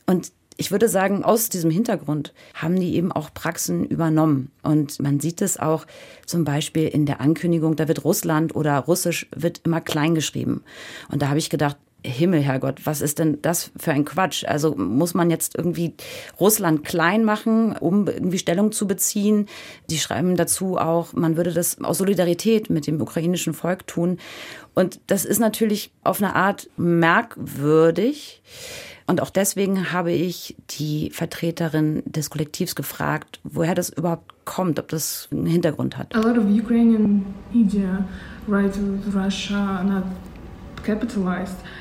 Und 0.06 0.34
ich 0.58 0.72
würde 0.72 0.88
sagen, 0.88 1.24
aus 1.24 1.50
diesem 1.50 1.72
Hintergrund 1.72 2.34
haben 2.54 2.80
die 2.80 2.96
eben 2.96 3.12
auch 3.12 3.34
Praxen 3.34 3.86
übernommen. 3.86 4.52
Und 4.62 5.00
man 5.02 5.20
sieht 5.20 5.42
es 5.42 5.58
auch 5.58 5.86
zum 6.26 6.44
Beispiel 6.44 6.88
in 6.88 7.06
der 7.06 7.22
Ankündigung, 7.22 7.76
da 7.76 7.88
wird 7.88 8.04
Russland 8.04 8.56
oder 8.56 8.78
Russisch 8.80 9.28
wird 9.36 9.62
immer 9.64 9.82
klein 9.82 10.14
geschrieben. 10.14 10.64
Und 11.10 11.22
da 11.22 11.30
habe 11.30 11.40
ich 11.40 11.50
gedacht, 11.50 11.78
Himmel, 12.04 12.42
Herrgott, 12.42 12.86
was 12.86 13.02
ist 13.02 13.20
denn 13.20 13.42
das 13.42 13.72
für 13.78 13.92
ein 13.92 14.06
Quatsch? 14.06 14.44
Also 14.46 14.76
muss 14.76 15.14
man 15.14 15.30
jetzt 15.30 15.56
irgendwie 15.56 15.94
Russland 16.40 16.84
klein 16.84 17.24
machen, 17.24 17.76
um 17.78 18.08
irgendwie 18.08 18.38
Stellung 18.38 18.72
zu 18.72 18.88
beziehen? 18.88 19.48
Die 19.90 19.98
schreiben 19.98 20.36
dazu 20.36 20.78
auch, 20.78 21.14
man 21.14 21.38
würde 21.38 21.54
das 21.54 21.82
aus 21.82 22.00
Solidarität 22.00 22.70
mit 22.70 22.88
dem 22.88 23.02
ukrainischen 23.02 23.54
Volk 23.54 23.88
tun. 23.88 24.18
Und 24.74 25.00
das 25.08 25.24
ist 25.24 25.40
natürlich 25.40 25.92
auf 26.04 26.22
eine 26.22 26.36
Art 26.36 26.70
merkwürdig. 26.78 28.42
Und 29.06 29.22
auch 29.22 29.30
deswegen 29.30 29.92
habe 29.92 30.12
ich 30.12 30.56
die 30.70 31.10
Vertreterin 31.12 32.04
des 32.06 32.30
Kollektivs 32.30 32.76
gefragt, 32.76 33.40
woher 33.44 33.76
das 33.76 33.90
überhaupt 33.90 34.46
kommt, 34.46 34.80
ob 34.80 34.88
das 34.90 35.28
einen 35.32 35.46
Hintergrund 35.46 35.98
hat. 35.98 36.16
A 36.16 36.20
lot 36.20 36.38
of 36.38 36.46
Ukrainian 36.46 37.26
media 37.54 38.06
write 38.48 38.80
Russia 39.14 39.84
not 39.84 40.04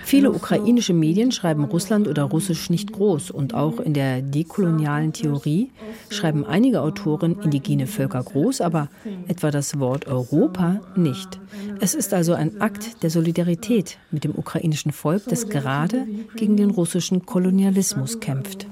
Viele 0.05 0.31
ukrainische 0.31 0.95
Medien 0.95 1.33
schreiben 1.33 1.65
Russland 1.65 2.09
oder 2.09 2.25
Russisch 2.25 2.71
nicht 2.71 2.93
groß 2.93 3.31
und 3.31 3.55
auch 3.55 3.81
in 3.81 3.95
der 3.95 4.23
dekolonialen 4.23 5.13
Theorie 5.13 5.71
schreiben 6.11 6.45
einige 6.45 6.81
Autoren 6.81 7.39
indigene 7.43 7.87
Völker 7.87 8.23
groß, 8.23 8.61
aber 8.61 8.89
etwa 9.29 9.51
das 9.51 9.79
Wort 9.79 10.07
Europa 10.07 10.81
nicht. 10.97 11.41
Es 11.81 11.95
ist 11.95 12.15
also 12.15 12.35
ein 12.35 12.61
Akt 12.61 13.03
der 13.03 13.11
Solidarität 13.11 13.99
mit 14.11 14.25
dem 14.25 14.33
ukrainischen 14.37 14.93
Volk, 14.93 15.23
das 15.29 15.49
gerade 15.49 16.07
gegen 16.37 16.57
den 16.57 16.71
russischen 16.71 17.27
Kolonialismus 17.27 18.21
kämpft. 18.21 18.67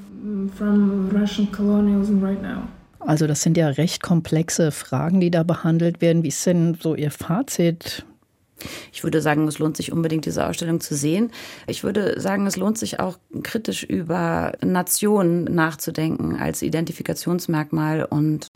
Also 3.01 3.27
das 3.27 3.43
sind 3.43 3.57
ja 3.57 3.69
recht 3.69 4.03
komplexe 4.03 4.71
Fragen, 4.71 5.21
die 5.21 5.31
da 5.31 5.43
behandelt 5.43 6.01
werden. 6.01 6.23
Wie 6.23 6.29
ist 6.29 6.45
denn 6.47 6.77
so 6.81 6.95
Ihr 6.95 7.11
Fazit? 7.11 8.05
Ich 8.93 9.05
würde 9.05 9.23
sagen, 9.23 9.47
es 9.49 9.59
lohnt 9.59 9.77
sich 9.77 9.93
unbedingt, 9.93 10.27
diese 10.27 10.47
Ausstellung 10.47 10.81
zu 10.81 10.95
sehen. 10.95 11.31
Ich 11.67 11.85
würde 11.85 12.21
sagen, 12.21 12.47
es 12.47 12.57
lohnt 12.57 12.79
sich 12.79 13.01
auch 13.01 13.19
kritisch 13.43 13.83
über 13.83 14.53
Nationen 14.65 15.45
nachzudenken 15.45 16.37
als 16.37 16.63
Identifikationsmerkmal 16.63 18.05
und 18.05 18.49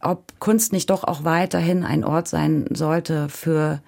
ob 0.00 0.38
Kunst 0.38 0.72
nicht 0.72 0.90
doch 0.90 1.04
auch 1.04 1.24
weiterhin 1.24 1.82
ein 1.82 2.04
Ort 2.04 2.28
sein 2.28 2.66
sollte 2.70 3.28
für 3.28 3.80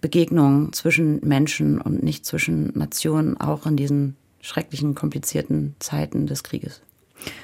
Begegnungen 0.00 0.72
zwischen 0.72 1.20
Menschen 1.26 1.80
und 1.80 2.02
nicht 2.02 2.24
zwischen 2.24 2.72
Nationen, 2.78 3.40
auch 3.40 3.66
in 3.66 3.76
diesen 3.76 4.16
schrecklichen, 4.40 4.94
komplizierten 4.94 5.74
Zeiten 5.78 6.26
des 6.26 6.44
Krieges. 6.44 6.80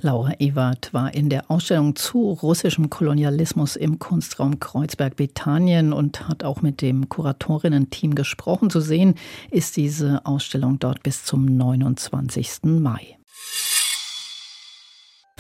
Laura 0.01 0.33
Ewert 0.39 0.93
war 0.93 1.15
in 1.15 1.29
der 1.29 1.51
Ausstellung 1.51 1.97
zu 1.97 2.31
russischem 2.31 2.91
Kolonialismus 2.91 3.77
im 3.77 3.99
Kunstraum 3.99 4.59
Kreuzberg-Bethanien 4.61 5.93
und 5.93 6.29
hat 6.29 6.45
auch 6.45 6.63
mit 6.63 6.83
dem 6.83 7.09
Kuratorinnen-Team 7.09 8.15
gesprochen. 8.15 8.71
Zu 8.71 8.81
sehen 8.81 9.15
ist 9.51 9.77
diese 9.77 10.25
Ausstellung 10.27 10.79
dort 10.79 11.03
bis 11.03 11.25
zum 11.25 11.45
29. 11.45 12.65
Mai. 12.65 13.20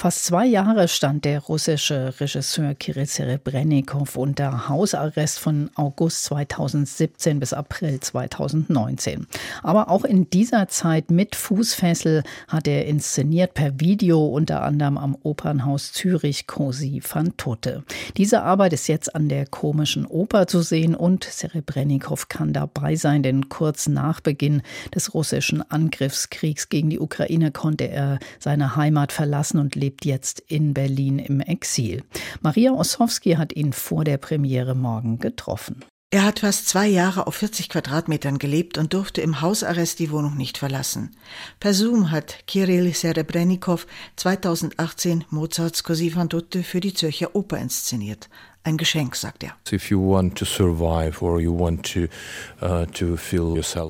Fast 0.00 0.24
zwei 0.24 0.46
Jahre 0.46 0.88
stand 0.88 1.26
der 1.26 1.40
russische 1.40 2.14
Regisseur 2.20 2.74
Kirill 2.74 3.04
Serebrennikov 3.04 4.16
unter 4.16 4.66
Hausarrest 4.66 5.38
von 5.38 5.68
August 5.74 6.24
2017 6.24 7.38
bis 7.38 7.52
April 7.52 8.00
2019. 8.00 9.26
Aber 9.62 9.90
auch 9.90 10.04
in 10.04 10.30
dieser 10.30 10.68
Zeit 10.68 11.10
mit 11.10 11.36
Fußfessel 11.36 12.22
hat 12.48 12.66
er 12.66 12.86
inszeniert 12.86 13.52
per 13.52 13.78
Video 13.78 14.24
unter 14.24 14.62
anderem 14.62 14.96
am 14.96 15.18
Opernhaus 15.22 15.92
Zürich 15.92 16.46
Cosi 16.46 17.02
van 17.06 17.36
Tote. 17.36 17.84
Diese 18.16 18.40
Arbeit 18.42 18.72
ist 18.72 18.88
jetzt 18.88 19.14
an 19.14 19.28
der 19.28 19.44
komischen 19.44 20.06
Oper 20.06 20.46
zu 20.46 20.62
sehen 20.62 20.94
und 20.94 21.24
Serebrennikov 21.24 22.28
kann 22.28 22.54
dabei 22.54 22.96
sein, 22.96 23.22
denn 23.22 23.50
kurz 23.50 23.86
nach 23.86 24.22
Beginn 24.22 24.62
des 24.94 25.12
russischen 25.12 25.60
Angriffskriegs 25.70 26.70
gegen 26.70 26.88
die 26.88 27.00
Ukraine 27.00 27.50
konnte 27.52 27.84
er 27.84 28.18
seine 28.38 28.76
Heimat 28.76 29.12
verlassen 29.12 29.58
und 29.58 29.74
lebt 29.74 29.89
lebt 29.90 30.04
jetzt 30.04 30.38
in 30.46 30.72
Berlin 30.72 31.18
im 31.18 31.40
Exil. 31.40 32.04
Maria 32.42 32.70
Ossowski 32.70 33.32
hat 33.32 33.56
ihn 33.56 33.72
vor 33.72 34.04
der 34.04 34.18
Premiere 34.18 34.76
morgen 34.76 35.18
getroffen. 35.18 35.84
Er 36.12 36.24
hat 36.24 36.40
fast 36.40 36.68
zwei 36.68 36.86
Jahre 36.86 37.26
auf 37.26 37.34
40 37.36 37.68
Quadratmetern 37.68 38.38
gelebt 38.38 38.78
und 38.78 38.94
durfte 38.94 39.20
im 39.20 39.40
Hausarrest 39.40 39.98
die 39.98 40.12
Wohnung 40.12 40.36
nicht 40.36 40.58
verlassen. 40.58 41.16
Per 41.58 41.74
Zoom 41.74 42.12
hat 42.12 42.46
Kirill 42.46 42.92
Serebrennikov 42.94 43.86
2018 44.14 45.24
Mozarts 45.30 45.82
Così 45.84 46.10
fan 46.10 46.28
tutte 46.28 46.62
für 46.62 46.80
die 46.80 46.94
Zürcher 46.94 47.34
Oper 47.34 47.58
inszeniert. 47.58 48.28
Ein 48.62 48.76
Geschenk, 48.76 49.16
sagt 49.16 49.42
er. 49.42 49.56
Uh, 49.72 49.78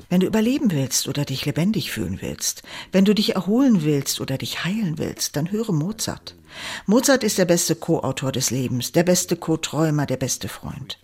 wenn 0.09 0.19
du 0.19 0.27
überleben 0.27 0.71
willst 0.71 1.07
oder 1.09 1.25
dich 1.25 1.45
lebendig 1.45 1.91
fühlen 1.91 2.19
willst, 2.21 2.63
wenn 2.93 3.03
du 3.03 3.13
dich 3.13 3.35
erholen 3.35 3.83
willst 3.83 4.21
oder 4.21 4.37
dich 4.37 4.63
heilen 4.63 4.97
willst, 4.97 5.35
dann 5.35 5.51
höre 5.51 5.73
Mozart. 5.73 6.35
Mozart 6.85 7.23
ist 7.23 7.37
der 7.37 7.45
beste 7.45 7.75
Co-Autor 7.75 8.31
des 8.31 8.51
Lebens, 8.51 8.91
der 8.91 9.03
beste 9.03 9.35
Co-Träumer, 9.35 10.05
der 10.05 10.17
beste 10.17 10.47
Freund. 10.47 10.97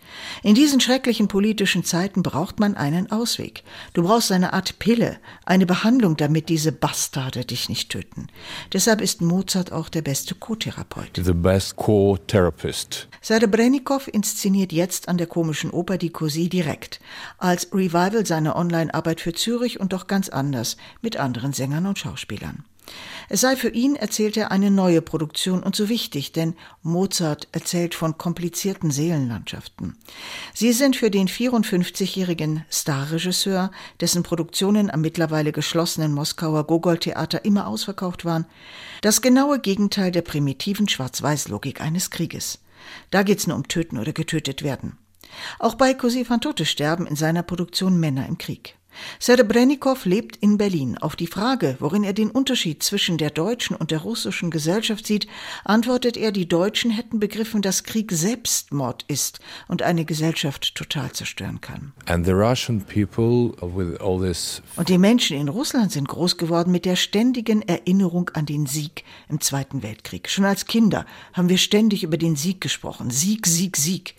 In 0.44 0.56
diesen 0.56 0.80
schrecklichen 0.80 1.28
politischen 1.28 1.84
Zeiten 1.84 2.24
braucht 2.24 2.60
man 2.60 2.76
einen 2.76 3.12
Ausweg. 3.12 3.64
Du 3.94 4.04
brauchst 4.04 4.32
eine 4.32 4.54
Art 4.54 4.80
Pille, 4.80 5.18
eine 5.46 5.66
Behandlung, 5.66 6.18
damit 6.18 6.50
diese 6.50 6.72
Bastarde 6.72 7.46
dich 7.46 7.70
nicht 7.70 7.90
töten. 7.90 8.28
Deshalb 8.74 9.02
ist 9.02 9.22
Mozart 9.22 9.72
auch 9.72 9.90
der 9.90 10.02
beste 10.02 10.36
Co-Therapeut. 10.36 11.12
The 11.16 11.34
best 11.34 11.76
co-therapist. 11.76 13.08
Serebrennikov 13.22 14.08
inszeniert 14.08 14.72
jetzt 14.72 15.10
an 15.10 15.18
der 15.18 15.28
komischen 15.28 15.72
Oper 15.72 15.98
die 15.98 16.12
Così 16.12 16.50
direkt, 16.50 17.00
als 17.38 17.74
Revival 17.74 18.26
seiner 18.26 18.56
Online-Arbeit 18.56 19.22
für 19.22 19.34
Zürich 19.34 19.80
und 19.80 19.94
doch 19.94 20.08
ganz 20.08 20.30
anders, 20.30 20.78
mit 21.02 21.18
anderen 21.18 21.54
Sängern 21.54 21.86
und 21.86 22.00
Schauspielern. 22.00 22.64
Es 23.30 23.42
sei 23.42 23.58
für 23.58 23.70
ihn, 23.70 23.96
erzählt 23.96 24.38
er, 24.38 24.52
eine 24.52 24.72
neue 24.72 25.02
Produktion 25.02 25.62
und 25.62 25.76
so 25.76 25.90
wichtig, 25.90 26.32
denn 26.32 26.56
Mozart 26.82 27.50
erzählt 27.52 27.94
von 27.94 28.18
komplizierten 28.18 28.90
Seelenlandschaften. 28.90 29.98
Sie 30.54 30.72
sind 30.72 30.96
für 30.96 31.12
den 31.12 31.28
54-jährigen 31.28 32.64
Starregisseur, 32.70 33.72
dessen 34.00 34.24
Produktionen 34.24 34.90
am 34.90 35.02
mittlerweile 35.02 35.52
geschlossenen 35.52 36.14
Moskauer 36.14 36.66
Gogol-Theater 36.66 37.44
immer 37.44 37.68
ausverkauft 37.68 38.24
waren, 38.24 38.46
das 39.02 39.22
genaue 39.22 39.60
Gegenteil 39.60 40.12
der 40.12 40.22
primitiven 40.22 40.88
Schwarz-Weiß-Logik 40.88 41.82
eines 41.82 42.10
Krieges. 42.10 42.60
Da 43.12 43.24
geht's 43.24 43.48
nur 43.48 43.58
um 43.58 43.68
Töten 43.68 43.98
oder 43.98 44.14
getötet 44.14 44.64
werden. 44.64 44.98
Auch 45.60 45.76
bei 45.76 45.94
Così 45.94 46.24
fan 46.24 46.40
tutte 46.40 46.66
sterben 46.66 47.06
in 47.06 47.18
seiner 47.18 47.44
Produktion 47.44 48.00
Männer 48.00 48.28
im 48.28 48.38
Krieg. 48.38 48.76
Serebrennikov 49.20 50.06
lebt 50.06 50.38
in 50.38 50.58
Berlin. 50.58 50.98
Auf 50.98 51.16
die 51.16 51.28
Frage, 51.28 51.76
worin 51.80 52.04
er 52.04 52.14
den 52.14 52.30
Unterschied 52.30 52.84
zwischen 52.84 53.18
der 53.18 53.30
deutschen 53.30 53.76
und 53.76 53.92
der 53.92 54.00
russischen 54.00 54.52
Gesellschaft 54.52 55.06
sieht, 55.06 55.28
antwortet 55.64 56.18
er, 56.18 56.32
die 56.32 56.48
Deutschen 56.48 56.92
hätten 56.92 57.20
begriffen, 57.20 57.62
dass 57.62 57.84
Krieg 57.84 58.12
Selbstmord 58.12 59.06
ist 59.08 59.40
und 59.68 59.82
eine 59.82 60.06
Gesellschaft 60.06 60.76
total 60.76 61.12
zerstören 61.12 61.62
kann. 61.62 61.94
und 64.76 64.90
die 64.90 64.98
Menschen 64.98 65.38
in 65.38 65.50
Russland 65.50 65.92
sind 65.92 66.08
groß 66.08 66.38
geworden 66.38 66.72
mit 66.72 66.86
der 66.86 66.96
ständigen 66.96 67.62
Erinnerung 67.62 68.30
an 68.34 68.46
den 68.46 68.66
Sieg 68.66 69.04
im 69.30 69.42
Zweiten 69.42 69.84
Weltkrieg. 69.84 70.30
Schon 70.30 70.46
als 70.46 70.66
Kinder 70.66 71.06
haben 71.34 71.50
wir 71.50 71.58
ständig 71.58 72.04
über 72.04 72.18
den 72.18 72.36
Sieg 72.36 72.62
gesprochen. 72.62 73.10
Sieg, 73.10 73.48
Sieg, 73.48 73.78
Sieg. 73.78 74.16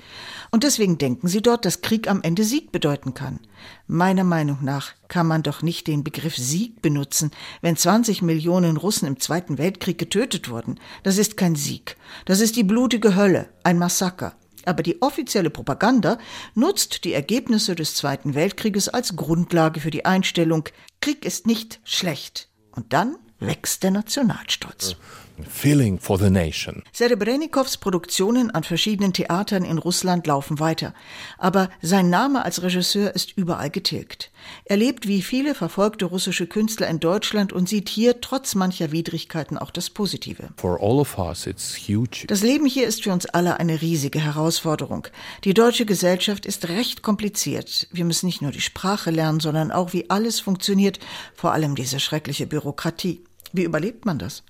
Und 0.51 0.65
deswegen 0.65 0.99
denken 0.99 1.29
sie 1.29 1.43
dort, 1.43 1.65
dass 1.65 1.81
Krieg 1.83 2.09
am 2.09 2.23
Ende 2.23 2.45
Sieg 2.45 2.73
bedeuten 2.73 3.15
kann. 3.15 3.41
Meiner 3.87 4.25
Meinung 4.25 4.59
nach 4.63 4.93
kann 5.09 5.27
man 5.27 5.43
doch 5.43 5.63
nicht 5.63 5.87
den 5.87 6.05
Begriff 6.05 6.37
Sieg 6.37 6.83
benutzen, 6.83 7.31
wenn 7.61 7.77
20 7.77 8.23
Millionen 8.23 8.77
Russen 8.77 9.07
im 9.07 9.21
Zweiten 9.21 9.59
Weltkrieg 9.59 9.99
getötet 9.99 10.49
wurden. 10.49 10.79
Das 11.03 11.19
ist 11.19 11.37
kein 11.37 11.57
Sieg. 11.57 11.97
Das 12.25 12.41
ist 12.41 12.57
die 12.57 12.65
blutige 12.65 13.17
Hölle, 13.17 13.49
ein 13.65 13.79
Massaker. 13.79 14.35
Aber 14.65 14.83
die 14.83 15.01
offizielle 15.01 15.51
Propaganda 15.51 16.19
nutzt 16.55 17.05
die 17.05 17.15
Ergebnisse 17.15 17.75
des 17.75 17.95
Zweiten 17.95 18.35
Weltkrieges 18.35 18.89
als 18.89 19.17
Grundlage 19.17 19.81
für 19.81 19.91
die 19.91 20.05
Einstellung, 20.05 20.69
Krieg 21.01 21.25
ist 21.25 21.47
nicht 21.47 21.81
schlecht. 21.85 22.49
Und 22.73 22.93
dann 22.93 23.17
wächst 23.39 23.83
der 23.83 23.93
Nationalstolz. 23.93 24.97
Feeling 25.45 25.99
for 25.99 26.19
the 26.19 26.31
nation. 26.31 26.83
Serebrennikows 26.93 27.77
Produktionen 27.77 28.51
an 28.51 28.65
verschiedenen 28.65 29.13
Theatern 29.13 29.65
in 29.65 29.79
Russland 29.79 30.27
laufen 30.27 30.59
weiter. 30.59 30.95
Aber 31.39 31.71
sein 31.83 32.11
Name 32.11 32.45
als 32.45 32.63
Regisseur 32.63 33.15
ist 33.15 33.37
überall 33.37 33.71
getilgt. 33.71 34.31
Er 34.65 34.77
lebt 34.77 35.07
wie 35.07 35.23
viele 35.23 35.55
verfolgte 35.55 36.07
russische 36.07 36.47
Künstler 36.47 36.89
in 36.89 37.01
Deutschland 37.01 37.53
und 37.53 37.69
sieht 37.69 37.89
hier 37.89 38.21
trotz 38.21 38.55
mancher 38.55 38.93
Widrigkeiten 38.93 39.59
auch 39.59 39.71
das 39.71 39.91
Positive. 39.91 40.51
For 40.57 40.81
all 40.81 40.99
of 40.99 41.19
us, 41.19 41.47
it's 41.47 41.77
huge. 41.77 42.27
Das 42.27 42.43
Leben 42.43 42.67
hier 42.67 42.87
ist 42.87 43.05
für 43.05 43.13
uns 43.13 43.27
alle 43.27 43.61
eine 43.61 43.81
riesige 43.81 44.21
Herausforderung. 44.21 45.09
Die 45.45 45.55
deutsche 45.55 45.87
Gesellschaft 45.87 46.47
ist 46.47 46.69
recht 46.69 47.03
kompliziert. 47.03 47.89
Wir 47.93 48.05
müssen 48.05 48.27
nicht 48.27 48.43
nur 48.43 48.53
die 48.53 48.61
Sprache 48.61 49.11
lernen, 49.11 49.41
sondern 49.41 49.73
auch, 49.73 49.93
wie 49.93 50.11
alles 50.11 50.41
funktioniert, 50.41 50.99
vor 51.35 51.53
allem 51.53 51.75
diese 51.75 52.01
schreckliche 52.01 52.47
Bürokratie. 52.47 53.23
Wie 53.53 53.65
überlebt 53.65 54.05
man 54.05 54.19
das? 54.19 54.43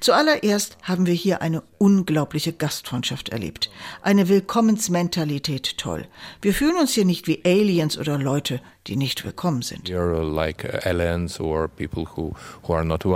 Zuallererst 0.00 0.78
haben 0.82 1.06
wir 1.06 1.14
hier 1.14 1.42
eine 1.42 1.62
unglaubliche 1.78 2.52
Gastfreundschaft 2.52 3.28
erlebt. 3.28 3.70
Eine 4.02 4.28
Willkommensmentalität 4.28 5.78
toll. 5.78 6.06
Wir 6.40 6.54
fühlen 6.54 6.76
uns 6.76 6.92
hier 6.92 7.04
nicht 7.04 7.26
wie 7.26 7.42
Aliens 7.44 7.98
oder 7.98 8.18
Leute, 8.18 8.60
die 8.86 8.96
nicht 8.96 9.24
willkommen 9.24 9.62
sind. 9.62 9.88
You're 9.88 10.22
like 10.22 10.86
aliens 10.86 11.40
or 11.40 11.68
people 11.68 12.06
who, 12.16 12.34
who 12.66 12.74
are 12.74 12.84
not. 12.84 13.06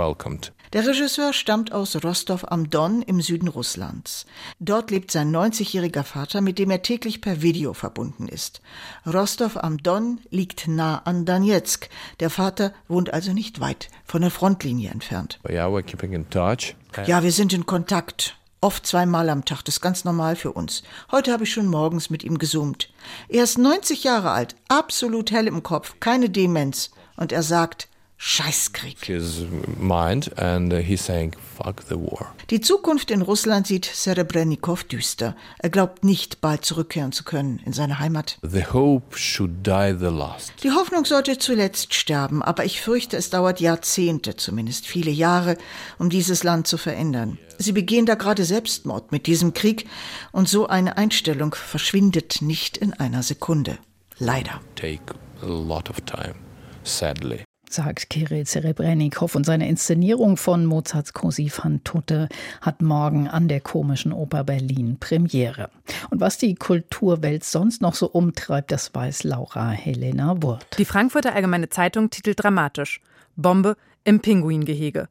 Der 0.73 0.87
Regisseur 0.87 1.33
stammt 1.33 1.73
aus 1.73 2.01
Rostov 2.01 2.45
am 2.49 2.69
Don 2.69 3.01
im 3.01 3.19
Süden 3.19 3.49
Russlands. 3.49 4.25
Dort 4.61 4.89
lebt 4.89 5.11
sein 5.11 5.35
90-jähriger 5.35 6.03
Vater, 6.03 6.39
mit 6.39 6.59
dem 6.59 6.71
er 6.71 6.81
täglich 6.81 7.19
per 7.19 7.41
Video 7.41 7.73
verbunden 7.73 8.29
ist. 8.29 8.61
Rostov 9.05 9.57
am 9.57 9.79
Don 9.79 10.19
liegt 10.29 10.69
nah 10.69 10.99
an 10.99 11.25
Donetsk. 11.25 11.89
Der 12.21 12.29
Vater 12.29 12.73
wohnt 12.87 13.13
also 13.13 13.33
nicht 13.33 13.59
weit 13.59 13.89
von 14.05 14.21
der 14.21 14.31
Frontlinie 14.31 14.91
entfernt. 14.91 15.41
Yeah, 15.49 15.67
we're 15.67 15.83
keeping 15.83 16.13
in 16.13 16.29
touch. 16.29 16.73
Ja, 17.05 17.21
wir 17.21 17.33
sind 17.33 17.51
in 17.51 17.65
Kontakt. 17.65 18.37
Oft 18.61 18.87
zweimal 18.87 19.29
am 19.29 19.43
Tag, 19.43 19.63
das 19.63 19.75
ist 19.75 19.81
ganz 19.81 20.05
normal 20.05 20.37
für 20.37 20.53
uns. 20.53 20.83
Heute 21.11 21.33
habe 21.33 21.43
ich 21.43 21.51
schon 21.51 21.65
morgens 21.65 22.09
mit 22.09 22.23
ihm 22.23 22.37
gesummt. 22.37 22.89
Er 23.27 23.43
ist 23.43 23.57
90 23.57 24.05
Jahre 24.05 24.31
alt, 24.31 24.55
absolut 24.69 25.31
hell 25.31 25.47
im 25.47 25.63
Kopf, 25.63 25.95
keine 25.99 26.29
Demenz. 26.29 26.91
Und 27.17 27.33
er 27.33 27.43
sagt, 27.43 27.89
Scheißkrieg. 28.23 29.03
His 29.03 29.47
mind 29.79 30.37
and 30.37 30.71
he's 30.71 31.03
saying, 31.03 31.35
fuck 31.57 31.81
the 31.89 31.95
war. 31.95 32.35
Die 32.51 32.61
Zukunft 32.61 33.09
in 33.09 33.23
Russland 33.23 33.65
sieht 33.65 33.85
Serebrennikov 33.85 34.83
düster. 34.83 35.35
Er 35.57 35.71
glaubt 35.71 36.03
nicht, 36.03 36.39
bald 36.39 36.63
zurückkehren 36.63 37.13
zu 37.13 37.23
können 37.23 37.59
in 37.65 37.73
seine 37.73 37.97
Heimat. 37.97 38.37
The 38.43 38.67
hope 38.67 39.17
should 39.17 39.65
die 39.65 39.95
the 39.97 40.05
last. 40.05 40.53
Die 40.61 40.69
Hoffnung 40.69 41.05
sollte 41.05 41.39
zuletzt 41.39 41.95
sterben, 41.95 42.43
aber 42.43 42.63
ich 42.63 42.79
fürchte, 42.79 43.17
es 43.17 43.31
dauert 43.31 43.59
Jahrzehnte, 43.59 44.35
zumindest 44.35 44.85
viele 44.85 45.09
Jahre, 45.09 45.57
um 45.97 46.11
dieses 46.11 46.43
Land 46.43 46.67
zu 46.67 46.77
verändern. 46.77 47.39
Sie 47.57 47.71
begehen 47.71 48.05
da 48.05 48.13
gerade 48.13 48.45
Selbstmord 48.45 49.11
mit 49.11 49.25
diesem 49.25 49.55
Krieg 49.55 49.89
und 50.31 50.47
so 50.47 50.67
eine 50.67 50.95
Einstellung 50.95 51.55
verschwindet 51.55 52.43
nicht 52.43 52.77
in 52.77 52.93
einer 52.93 53.23
Sekunde. 53.23 53.79
Leider. 54.19 54.61
Take 54.75 55.15
a 55.41 55.47
lot 55.47 55.89
of 55.89 55.99
time, 56.01 56.35
sadly 56.83 57.43
sagt 57.73 58.09
Kirill 58.09 58.45
Serebrennikov. 58.45 59.35
Und 59.35 59.45
seine 59.45 59.67
Inszenierung 59.67 60.37
von 60.37 60.65
Mozarts 60.65 61.13
Così 61.13 61.49
fan 61.49 61.83
tutte 61.83 62.29
hat 62.61 62.81
morgen 62.81 63.27
an 63.27 63.47
der 63.47 63.61
Komischen 63.61 64.13
Oper 64.13 64.43
Berlin 64.43 64.97
Premiere. 64.99 65.69
Und 66.09 66.21
was 66.21 66.37
die 66.37 66.55
Kulturwelt 66.55 67.43
sonst 67.43 67.81
noch 67.81 67.95
so 67.95 68.07
umtreibt, 68.07 68.71
das 68.71 68.93
weiß 68.93 69.23
Laura 69.23 69.71
Helena 69.71 70.41
Wurt. 70.41 70.77
Die 70.77 70.85
Frankfurter 70.85 71.33
Allgemeine 71.33 71.69
Zeitung 71.69 72.09
titelt 72.09 72.43
dramatisch: 72.43 73.01
Bombe 73.35 73.75
im 74.03 74.19
Pinguingehege. 74.19 75.07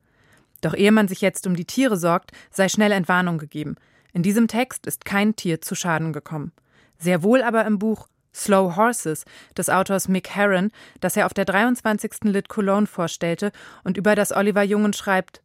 Doch 0.61 0.75
ehe 0.75 0.93
man 0.93 1.09
sich 1.09 1.21
jetzt 1.21 1.47
um 1.47 1.57
die 1.57 1.65
Tiere 1.65 1.97
sorgt, 1.97 2.33
sei 2.51 2.69
schnell 2.69 2.93
Entwarnung 2.93 3.39
gegeben. 3.39 3.77
In 4.13 4.23
diesem 4.23 4.49
Text 4.49 4.87
ist 4.87 5.05
kein 5.05 5.37
Tier 5.37 5.61
zu 5.61 5.75
Schaden 5.75 6.13
gekommen. 6.13 6.53
Sehr 6.99 7.23
wohl 7.23 7.43
aber 7.43 7.65
im 7.65 7.79
Buch 7.79 8.09
Slow 8.35 8.77
Horses 8.77 9.25
des 9.57 9.71
Autors 9.71 10.09
Mick 10.09 10.31
Herron, 10.31 10.71
das 11.01 11.17
er 11.17 11.27
auf 11.27 11.35
der 11.35 11.45
23. 11.45 12.25
Lit 12.25 12.49
Cologne 12.49 12.87
vorstellte 12.87 13.53
und 13.85 13.97
über 13.97 14.15
das 14.15 14.33
Oliver 14.33 14.63
Jungen 14.63 14.93
schreibt. 14.93 15.43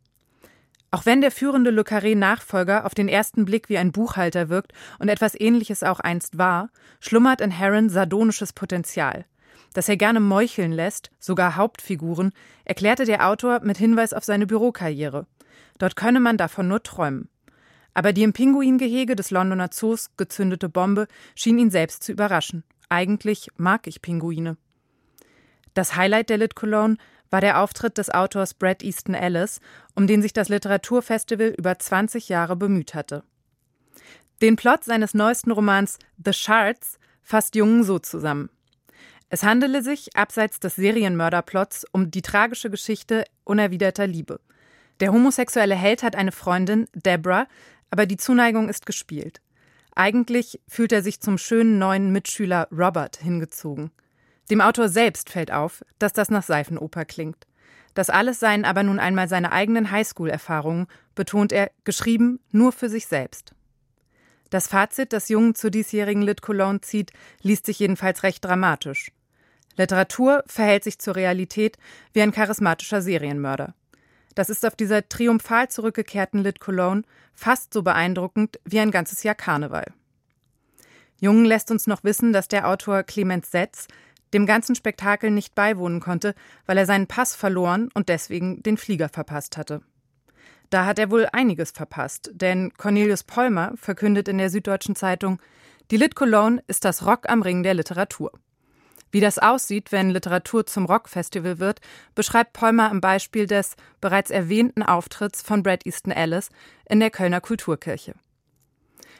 Auch 0.91 1.05
wenn 1.05 1.19
der 1.19 1.31
führende 1.31 1.71
Le 1.71 1.81
Carré-Nachfolger 1.81 2.85
auf 2.85 2.93
den 2.93 3.09
ersten 3.09 3.43
Blick 3.43 3.67
wie 3.67 3.77
ein 3.77 3.91
Buchhalter 3.91 4.47
wirkt 4.49 4.71
und 4.99 5.09
etwas 5.09 5.37
ähnliches 5.37 5.83
auch 5.83 5.99
einst 5.99 6.37
war, 6.37 6.69
schlummert 7.01 7.41
in 7.41 7.51
Herron 7.51 7.89
sardonisches 7.89 8.53
Potenzial. 8.53 9.25
Dass 9.73 9.89
er 9.89 9.97
gerne 9.97 10.21
meucheln 10.21 10.71
lässt, 10.71 11.11
sogar 11.19 11.57
Hauptfiguren, 11.57 12.31
erklärte 12.63 13.03
der 13.03 13.27
Autor 13.27 13.59
mit 13.59 13.77
Hinweis 13.77 14.13
auf 14.13 14.23
seine 14.23 14.47
Bürokarriere. 14.47 15.27
Dort 15.79 15.97
könne 15.97 16.21
man 16.21 16.37
davon 16.37 16.69
nur 16.69 16.81
träumen. 16.81 17.27
Aber 17.93 18.13
die 18.13 18.23
im 18.23 18.31
Pinguingehege 18.31 19.17
des 19.17 19.31
Londoner 19.31 19.71
Zoos 19.71 20.11
gezündete 20.15 20.69
Bombe 20.69 21.07
schien 21.35 21.57
ihn 21.59 21.71
selbst 21.71 22.03
zu 22.03 22.13
überraschen. 22.13 22.63
Eigentlich 22.89 23.49
mag 23.57 23.87
ich 23.87 24.01
Pinguine. 24.01 24.57
Das 25.73 25.95
Highlight 25.95 26.29
der 26.29 26.37
Lit 26.37 26.55
Cologne 26.55 26.97
war 27.29 27.41
der 27.41 27.61
Auftritt 27.61 27.97
des 27.97 28.09
Autors 28.09 28.53
Brad 28.53 28.83
Easton 28.83 29.15
Ellis, 29.15 29.59
um 29.95 30.07
den 30.07 30.21
sich 30.21 30.33
das 30.33 30.49
Literaturfestival 30.49 31.53
über 31.57 31.77
20 31.77 32.29
Jahre 32.29 32.55
bemüht 32.55 32.93
hatte. 32.93 33.23
Den 34.41 34.55
Plot 34.55 34.83
seines 34.83 35.13
neuesten 35.13 35.51
Romans 35.51 35.97
The 36.23 36.33
Shards 36.33 36.99
fasst 37.23 37.55
Jungen 37.55 37.83
so 37.83 37.99
zusammen. 37.99 38.49
Es 39.29 39.43
handele 39.43 39.81
sich, 39.81 40.15
abseits 40.15 40.59
des 40.59 40.75
Serienmörderplots, 40.75 41.85
um 41.91 42.11
die 42.11 42.21
tragische 42.21 42.69
Geschichte 42.69 43.25
unerwiderter 43.43 44.07
Liebe. 44.07 44.39
Der 44.99 45.11
homosexuelle 45.11 45.75
Held 45.75 46.03
hat 46.03 46.15
eine 46.15 46.31
Freundin, 46.31 46.87
Deborah, 46.93 47.47
aber 47.89 48.05
die 48.05 48.17
Zuneigung 48.17 48.69
ist 48.69 48.85
gespielt. 48.85 49.41
Eigentlich 49.95 50.59
fühlt 50.67 50.91
er 50.91 51.01
sich 51.01 51.21
zum 51.21 51.37
schönen 51.37 51.79
neuen 51.79 52.11
Mitschüler 52.11 52.67
Robert 52.69 53.15
hingezogen. 53.17 53.91
Dem 54.49 54.59
Autor 54.59 54.89
selbst 54.89 55.29
fällt 55.29 55.51
auf, 55.51 55.83
dass 55.99 56.11
das 56.11 56.29
nach 56.29 56.43
Seifenoper 56.43 57.05
klingt. 57.05 57.47
Das 57.93 58.09
alles 58.09 58.41
seien 58.41 58.65
aber 58.65 58.83
nun 58.83 58.99
einmal 58.99 59.29
seine 59.29 59.53
eigenen 59.53 59.89
Highschool-Erfahrungen, 59.89 60.87
betont 61.15 61.53
er, 61.53 61.71
geschrieben 61.85 62.41
nur 62.51 62.73
für 62.73 62.89
sich 62.89 63.07
selbst. 63.07 63.55
Das 64.49 64.67
Fazit, 64.67 65.13
das 65.13 65.29
Jungen 65.29 65.55
zur 65.55 65.71
diesjährigen 65.71 66.21
Lit 66.21 66.41
Cologne 66.41 66.81
zieht, 66.81 67.11
liest 67.41 67.65
sich 67.65 67.79
jedenfalls 67.79 68.23
recht 68.23 68.43
dramatisch. 68.43 69.11
Literatur 69.77 70.43
verhält 70.45 70.83
sich 70.83 70.99
zur 70.99 71.15
Realität 71.15 71.77
wie 72.13 72.21
ein 72.21 72.31
charismatischer 72.31 73.01
Serienmörder. 73.01 73.73
Das 74.35 74.49
ist 74.49 74.65
auf 74.65 74.75
dieser 74.75 75.07
triumphal 75.07 75.69
zurückgekehrten 75.69 76.43
Lit 76.43 76.59
Cologne 76.59 77.03
fast 77.33 77.73
so 77.73 77.83
beeindruckend 77.83 78.59
wie 78.65 78.79
ein 78.79 78.91
ganzes 78.91 79.23
Jahr 79.23 79.35
Karneval. 79.35 79.91
Jungen 81.19 81.45
lässt 81.45 81.71
uns 81.71 81.87
noch 81.87 82.03
wissen, 82.03 82.33
dass 82.33 82.47
der 82.47 82.67
Autor 82.67 83.03
Clemens 83.03 83.49
Setz 83.49 83.87
dem 84.33 84.45
ganzen 84.45 84.75
Spektakel 84.75 85.31
nicht 85.31 85.55
beiwohnen 85.55 86.01
konnte, 86.01 86.35
weil 86.65 86.77
er 86.77 86.85
seinen 86.85 87.07
Pass 87.07 87.35
verloren 87.35 87.89
und 87.93 88.09
deswegen 88.09 88.61
den 88.63 88.75
Flieger 88.75 89.07
verpasst 89.07 89.55
hatte. 89.55 89.81
Da 90.69 90.85
hat 90.85 90.99
er 90.99 91.09
wohl 91.09 91.27
einiges 91.31 91.71
verpasst, 91.71 92.31
denn 92.33 92.73
Cornelius 92.73 93.23
Polmer 93.23 93.73
verkündet 93.75 94.27
in 94.27 94.37
der 94.37 94.49
Süddeutschen 94.49 94.95
Zeitung, 94.95 95.39
die 95.91 95.97
Lit 95.97 96.15
Cologne 96.15 96.61
ist 96.67 96.83
das 96.83 97.05
Rock 97.05 97.29
am 97.29 97.43
Ring 97.43 97.63
der 97.63 97.75
Literatur. 97.75 98.31
Wie 99.15 99.21
das 99.21 99.39
aussieht, 99.39 99.93
wenn 99.93 100.09
Literatur 100.09 100.65
zum 100.65 100.87
Rockfestival 100.87 101.57
wird, 101.57 101.79
beschreibt 102.15 102.51
Polmer 102.51 102.91
am 102.91 102.99
Beispiel 102.99 103.47
des 103.47 103.77
bereits 104.01 104.29
erwähnten 104.29 104.83
Auftritts 104.83 105.41
von 105.41 105.63
Brad 105.63 105.85
Easton 105.85 106.11
Ellis 106.11 106.49
in 106.89 106.99
der 106.99 107.11
Kölner 107.11 107.39
Kulturkirche. 107.39 108.15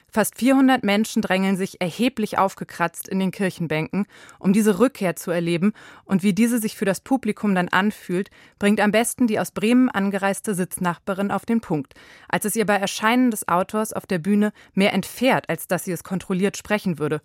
Fast 0.10 0.38
400 0.38 0.84
Menschen 0.84 1.22
drängeln 1.22 1.56
sich 1.56 1.80
erheblich 1.80 2.38
aufgekratzt 2.38 3.08
in 3.08 3.20
den 3.20 3.32
Kirchenbänken, 3.32 4.06
um 4.38 4.52
diese 4.52 4.80
Rückkehr 4.80 5.16
zu 5.16 5.32
erleben 5.32 5.72
und 6.04 6.24
wie 6.24 6.34
diese 6.34 6.60
sich 6.60 6.76
für 6.76 6.84
das 6.84 7.00
Publikum 7.00 7.56
dann 7.56 7.70
anfühlt, 7.70 8.32
bringt 8.60 8.82
am 8.82 8.92
besten 8.92 9.28
die 9.28 9.40
aus 9.40 9.52
Bremen 9.52 9.88
angereiste 9.88 10.56
Sitznachbarin 10.56 11.32
auf 11.32 11.46
den 11.46 11.62
Punkt, 11.62 11.94
als 12.28 12.44
es 12.44 12.58
ihr 12.58 12.66
bei 12.66 12.76
Erscheinen 12.76 13.32
des 13.32 13.48
Autors 13.48 13.94
auf 13.94 14.06
der 14.06 14.20
Bühne 14.20 14.52
mehr 14.74 14.92
entfährt, 14.92 15.48
als 15.48 15.68
dass 15.68 15.86
sie 15.86 15.94
es 15.94 16.04
kontrolliert 16.04 16.58
sprechen 16.58 17.00
würde. 17.00 17.22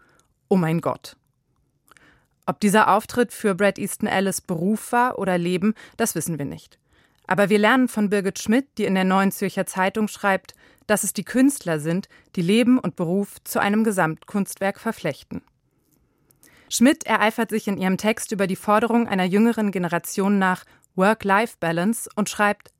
Oh 0.48 0.56
mein 0.56 0.80
Gott. 0.80 1.16
Ob 2.50 2.58
dieser 2.58 2.92
Auftritt 2.92 3.32
für 3.32 3.54
Brad 3.54 3.78
Easton 3.78 4.08
Ellis 4.08 4.40
Beruf 4.40 4.90
war 4.90 5.20
oder 5.20 5.38
Leben, 5.38 5.72
das 5.96 6.16
wissen 6.16 6.36
wir 6.36 6.46
nicht. 6.46 6.80
Aber 7.28 7.48
wir 7.48 7.60
lernen 7.60 7.86
von 7.86 8.10
Birgit 8.10 8.40
Schmidt, 8.40 8.66
die 8.76 8.86
in 8.86 8.96
der 8.96 9.04
Neuen 9.04 9.30
Zürcher 9.30 9.66
Zeitung 9.66 10.08
schreibt, 10.08 10.56
dass 10.88 11.04
es 11.04 11.12
die 11.12 11.22
Künstler 11.22 11.78
sind, 11.78 12.08
die 12.34 12.42
Leben 12.42 12.80
und 12.80 12.96
Beruf 12.96 13.36
zu 13.44 13.60
einem 13.60 13.84
Gesamtkunstwerk 13.84 14.80
verflechten. 14.80 15.42
Schmidt 16.68 17.06
ereifert 17.06 17.50
sich 17.50 17.68
in 17.68 17.78
ihrem 17.78 17.98
Text 17.98 18.32
über 18.32 18.48
die 18.48 18.56
Forderung 18.56 19.06
einer 19.06 19.22
jüngeren 19.22 19.70
Generation 19.70 20.40
nach 20.40 20.64
Work-Life-Balance 20.96 22.10
und 22.16 22.28
schreibt, 22.28 22.72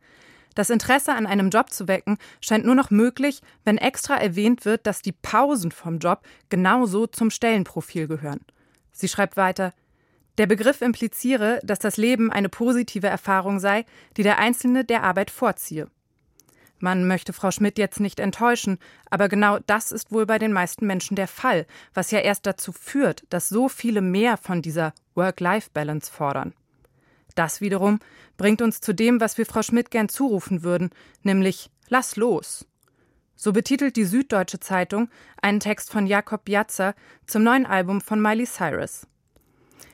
das 0.56 0.70
Interesse 0.70 1.14
an 1.14 1.28
einem 1.28 1.50
Job 1.50 1.70
zu 1.70 1.86
wecken 1.86 2.18
scheint 2.40 2.64
nur 2.64 2.74
noch 2.74 2.90
möglich, 2.90 3.40
wenn 3.64 3.78
extra 3.78 4.16
erwähnt 4.16 4.64
wird, 4.64 4.88
dass 4.88 5.00
die 5.00 5.12
Pausen 5.12 5.70
vom 5.70 6.00
Job 6.00 6.22
genauso 6.48 7.06
zum 7.06 7.30
Stellenprofil 7.30 8.08
gehören. 8.08 8.44
Sie 8.92 9.08
schreibt 9.08 9.36
weiter, 9.36 9.72
der 10.38 10.46
Begriff 10.46 10.80
impliziere, 10.80 11.60
dass 11.62 11.78
das 11.78 11.96
Leben 11.96 12.32
eine 12.32 12.48
positive 12.48 13.06
Erfahrung 13.06 13.60
sei, 13.60 13.84
die 14.16 14.22
der 14.22 14.38
Einzelne 14.38 14.84
der 14.84 15.02
Arbeit 15.02 15.30
vorziehe. 15.30 15.88
Man 16.78 17.06
möchte 17.06 17.34
Frau 17.34 17.50
Schmidt 17.50 17.76
jetzt 17.76 18.00
nicht 18.00 18.20
enttäuschen, 18.20 18.78
aber 19.10 19.28
genau 19.28 19.58
das 19.66 19.92
ist 19.92 20.12
wohl 20.12 20.24
bei 20.24 20.38
den 20.38 20.52
meisten 20.52 20.86
Menschen 20.86 21.14
der 21.14 21.28
Fall, 21.28 21.66
was 21.92 22.10
ja 22.10 22.20
erst 22.20 22.46
dazu 22.46 22.72
führt, 22.72 23.24
dass 23.28 23.50
so 23.50 23.68
viele 23.68 24.00
mehr 24.00 24.38
von 24.38 24.62
dieser 24.62 24.94
Work-Life-Balance 25.14 26.10
fordern. 26.10 26.54
Das 27.34 27.60
wiederum 27.60 27.98
bringt 28.38 28.62
uns 28.62 28.80
zu 28.80 28.94
dem, 28.94 29.20
was 29.20 29.36
wir 29.36 29.44
Frau 29.44 29.62
Schmidt 29.62 29.90
gern 29.90 30.08
zurufen 30.08 30.62
würden, 30.62 30.90
nämlich 31.22 31.70
Lass 31.92 32.14
los. 32.14 32.66
So 33.42 33.54
betitelt 33.54 33.96
die 33.96 34.04
Süddeutsche 34.04 34.60
Zeitung 34.60 35.08
einen 35.40 35.60
Text 35.60 35.90
von 35.90 36.06
Jakob 36.06 36.44
Piazza 36.44 36.94
zum 37.26 37.42
neuen 37.42 37.64
Album 37.64 38.02
von 38.02 38.20
Miley 38.20 38.44
Cyrus. 38.44 39.06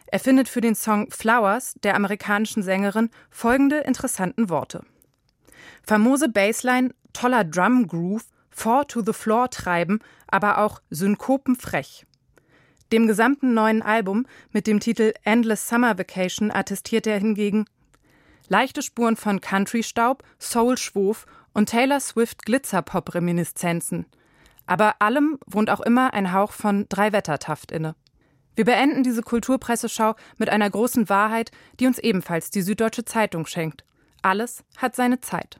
Er 0.08 0.18
findet 0.18 0.48
für 0.48 0.60
den 0.60 0.74
Song 0.74 1.12
Flowers 1.12 1.74
der 1.84 1.94
amerikanischen 1.94 2.64
Sängerin 2.64 3.08
folgende 3.30 3.78
interessanten 3.78 4.50
Worte. 4.50 4.84
Famose 5.84 6.28
Bassline, 6.28 6.92
toller 7.12 7.44
Drum 7.44 7.86
Groove, 7.86 8.24
Four 8.50 8.88
to 8.88 9.00
the 9.06 9.12
Floor 9.12 9.48
treiben, 9.48 10.00
aber 10.26 10.58
auch 10.58 10.82
synkopenfrech. 10.90 12.04
Dem 12.90 13.06
gesamten 13.06 13.54
neuen 13.54 13.80
Album 13.80 14.26
mit 14.50 14.66
dem 14.66 14.80
Titel 14.80 15.12
Endless 15.22 15.68
Summer 15.68 15.96
Vacation 15.96 16.50
attestiert 16.50 17.06
er 17.06 17.20
hingegen 17.20 17.66
leichte 18.48 18.82
Spuren 18.82 19.16
von 19.16 19.40
Country-Staub, 19.40 20.22
Soul-Schwurf 20.40 21.26
und 21.56 21.70
Taylor 21.70 22.00
Swift 22.00 22.44
Glitzerpop-Reminiszenzen. 22.44 24.04
Aber 24.66 25.00
allem 25.00 25.38
wohnt 25.46 25.70
auch 25.70 25.80
immer 25.80 26.12
ein 26.12 26.34
Hauch 26.34 26.52
von 26.52 26.84
Drei-Wetter-Taft 26.90 27.72
inne. 27.72 27.94
Wir 28.54 28.66
beenden 28.66 29.02
diese 29.02 29.22
Kulturpresseschau 29.22 30.16
mit 30.36 30.50
einer 30.50 30.68
großen 30.68 31.08
Wahrheit, 31.08 31.52
die 31.80 31.86
uns 31.86 31.98
ebenfalls 31.98 32.50
die 32.50 32.60
Süddeutsche 32.60 33.06
Zeitung 33.06 33.46
schenkt. 33.46 33.84
Alles 34.20 34.64
hat 34.76 34.94
seine 34.94 35.22
Zeit. 35.22 35.58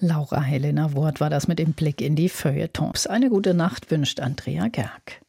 Laura 0.00 0.40
Helena 0.40 0.94
Wort 0.94 1.20
war 1.20 1.30
das 1.30 1.46
mit 1.46 1.60
dem 1.60 1.74
Blick 1.74 2.00
in 2.00 2.16
die 2.16 2.28
Feuilletons. 2.28 3.06
Eine 3.06 3.28
gute 3.30 3.54
Nacht 3.54 3.88
wünscht 3.92 4.18
Andrea 4.18 4.66
Gerg. 4.66 5.20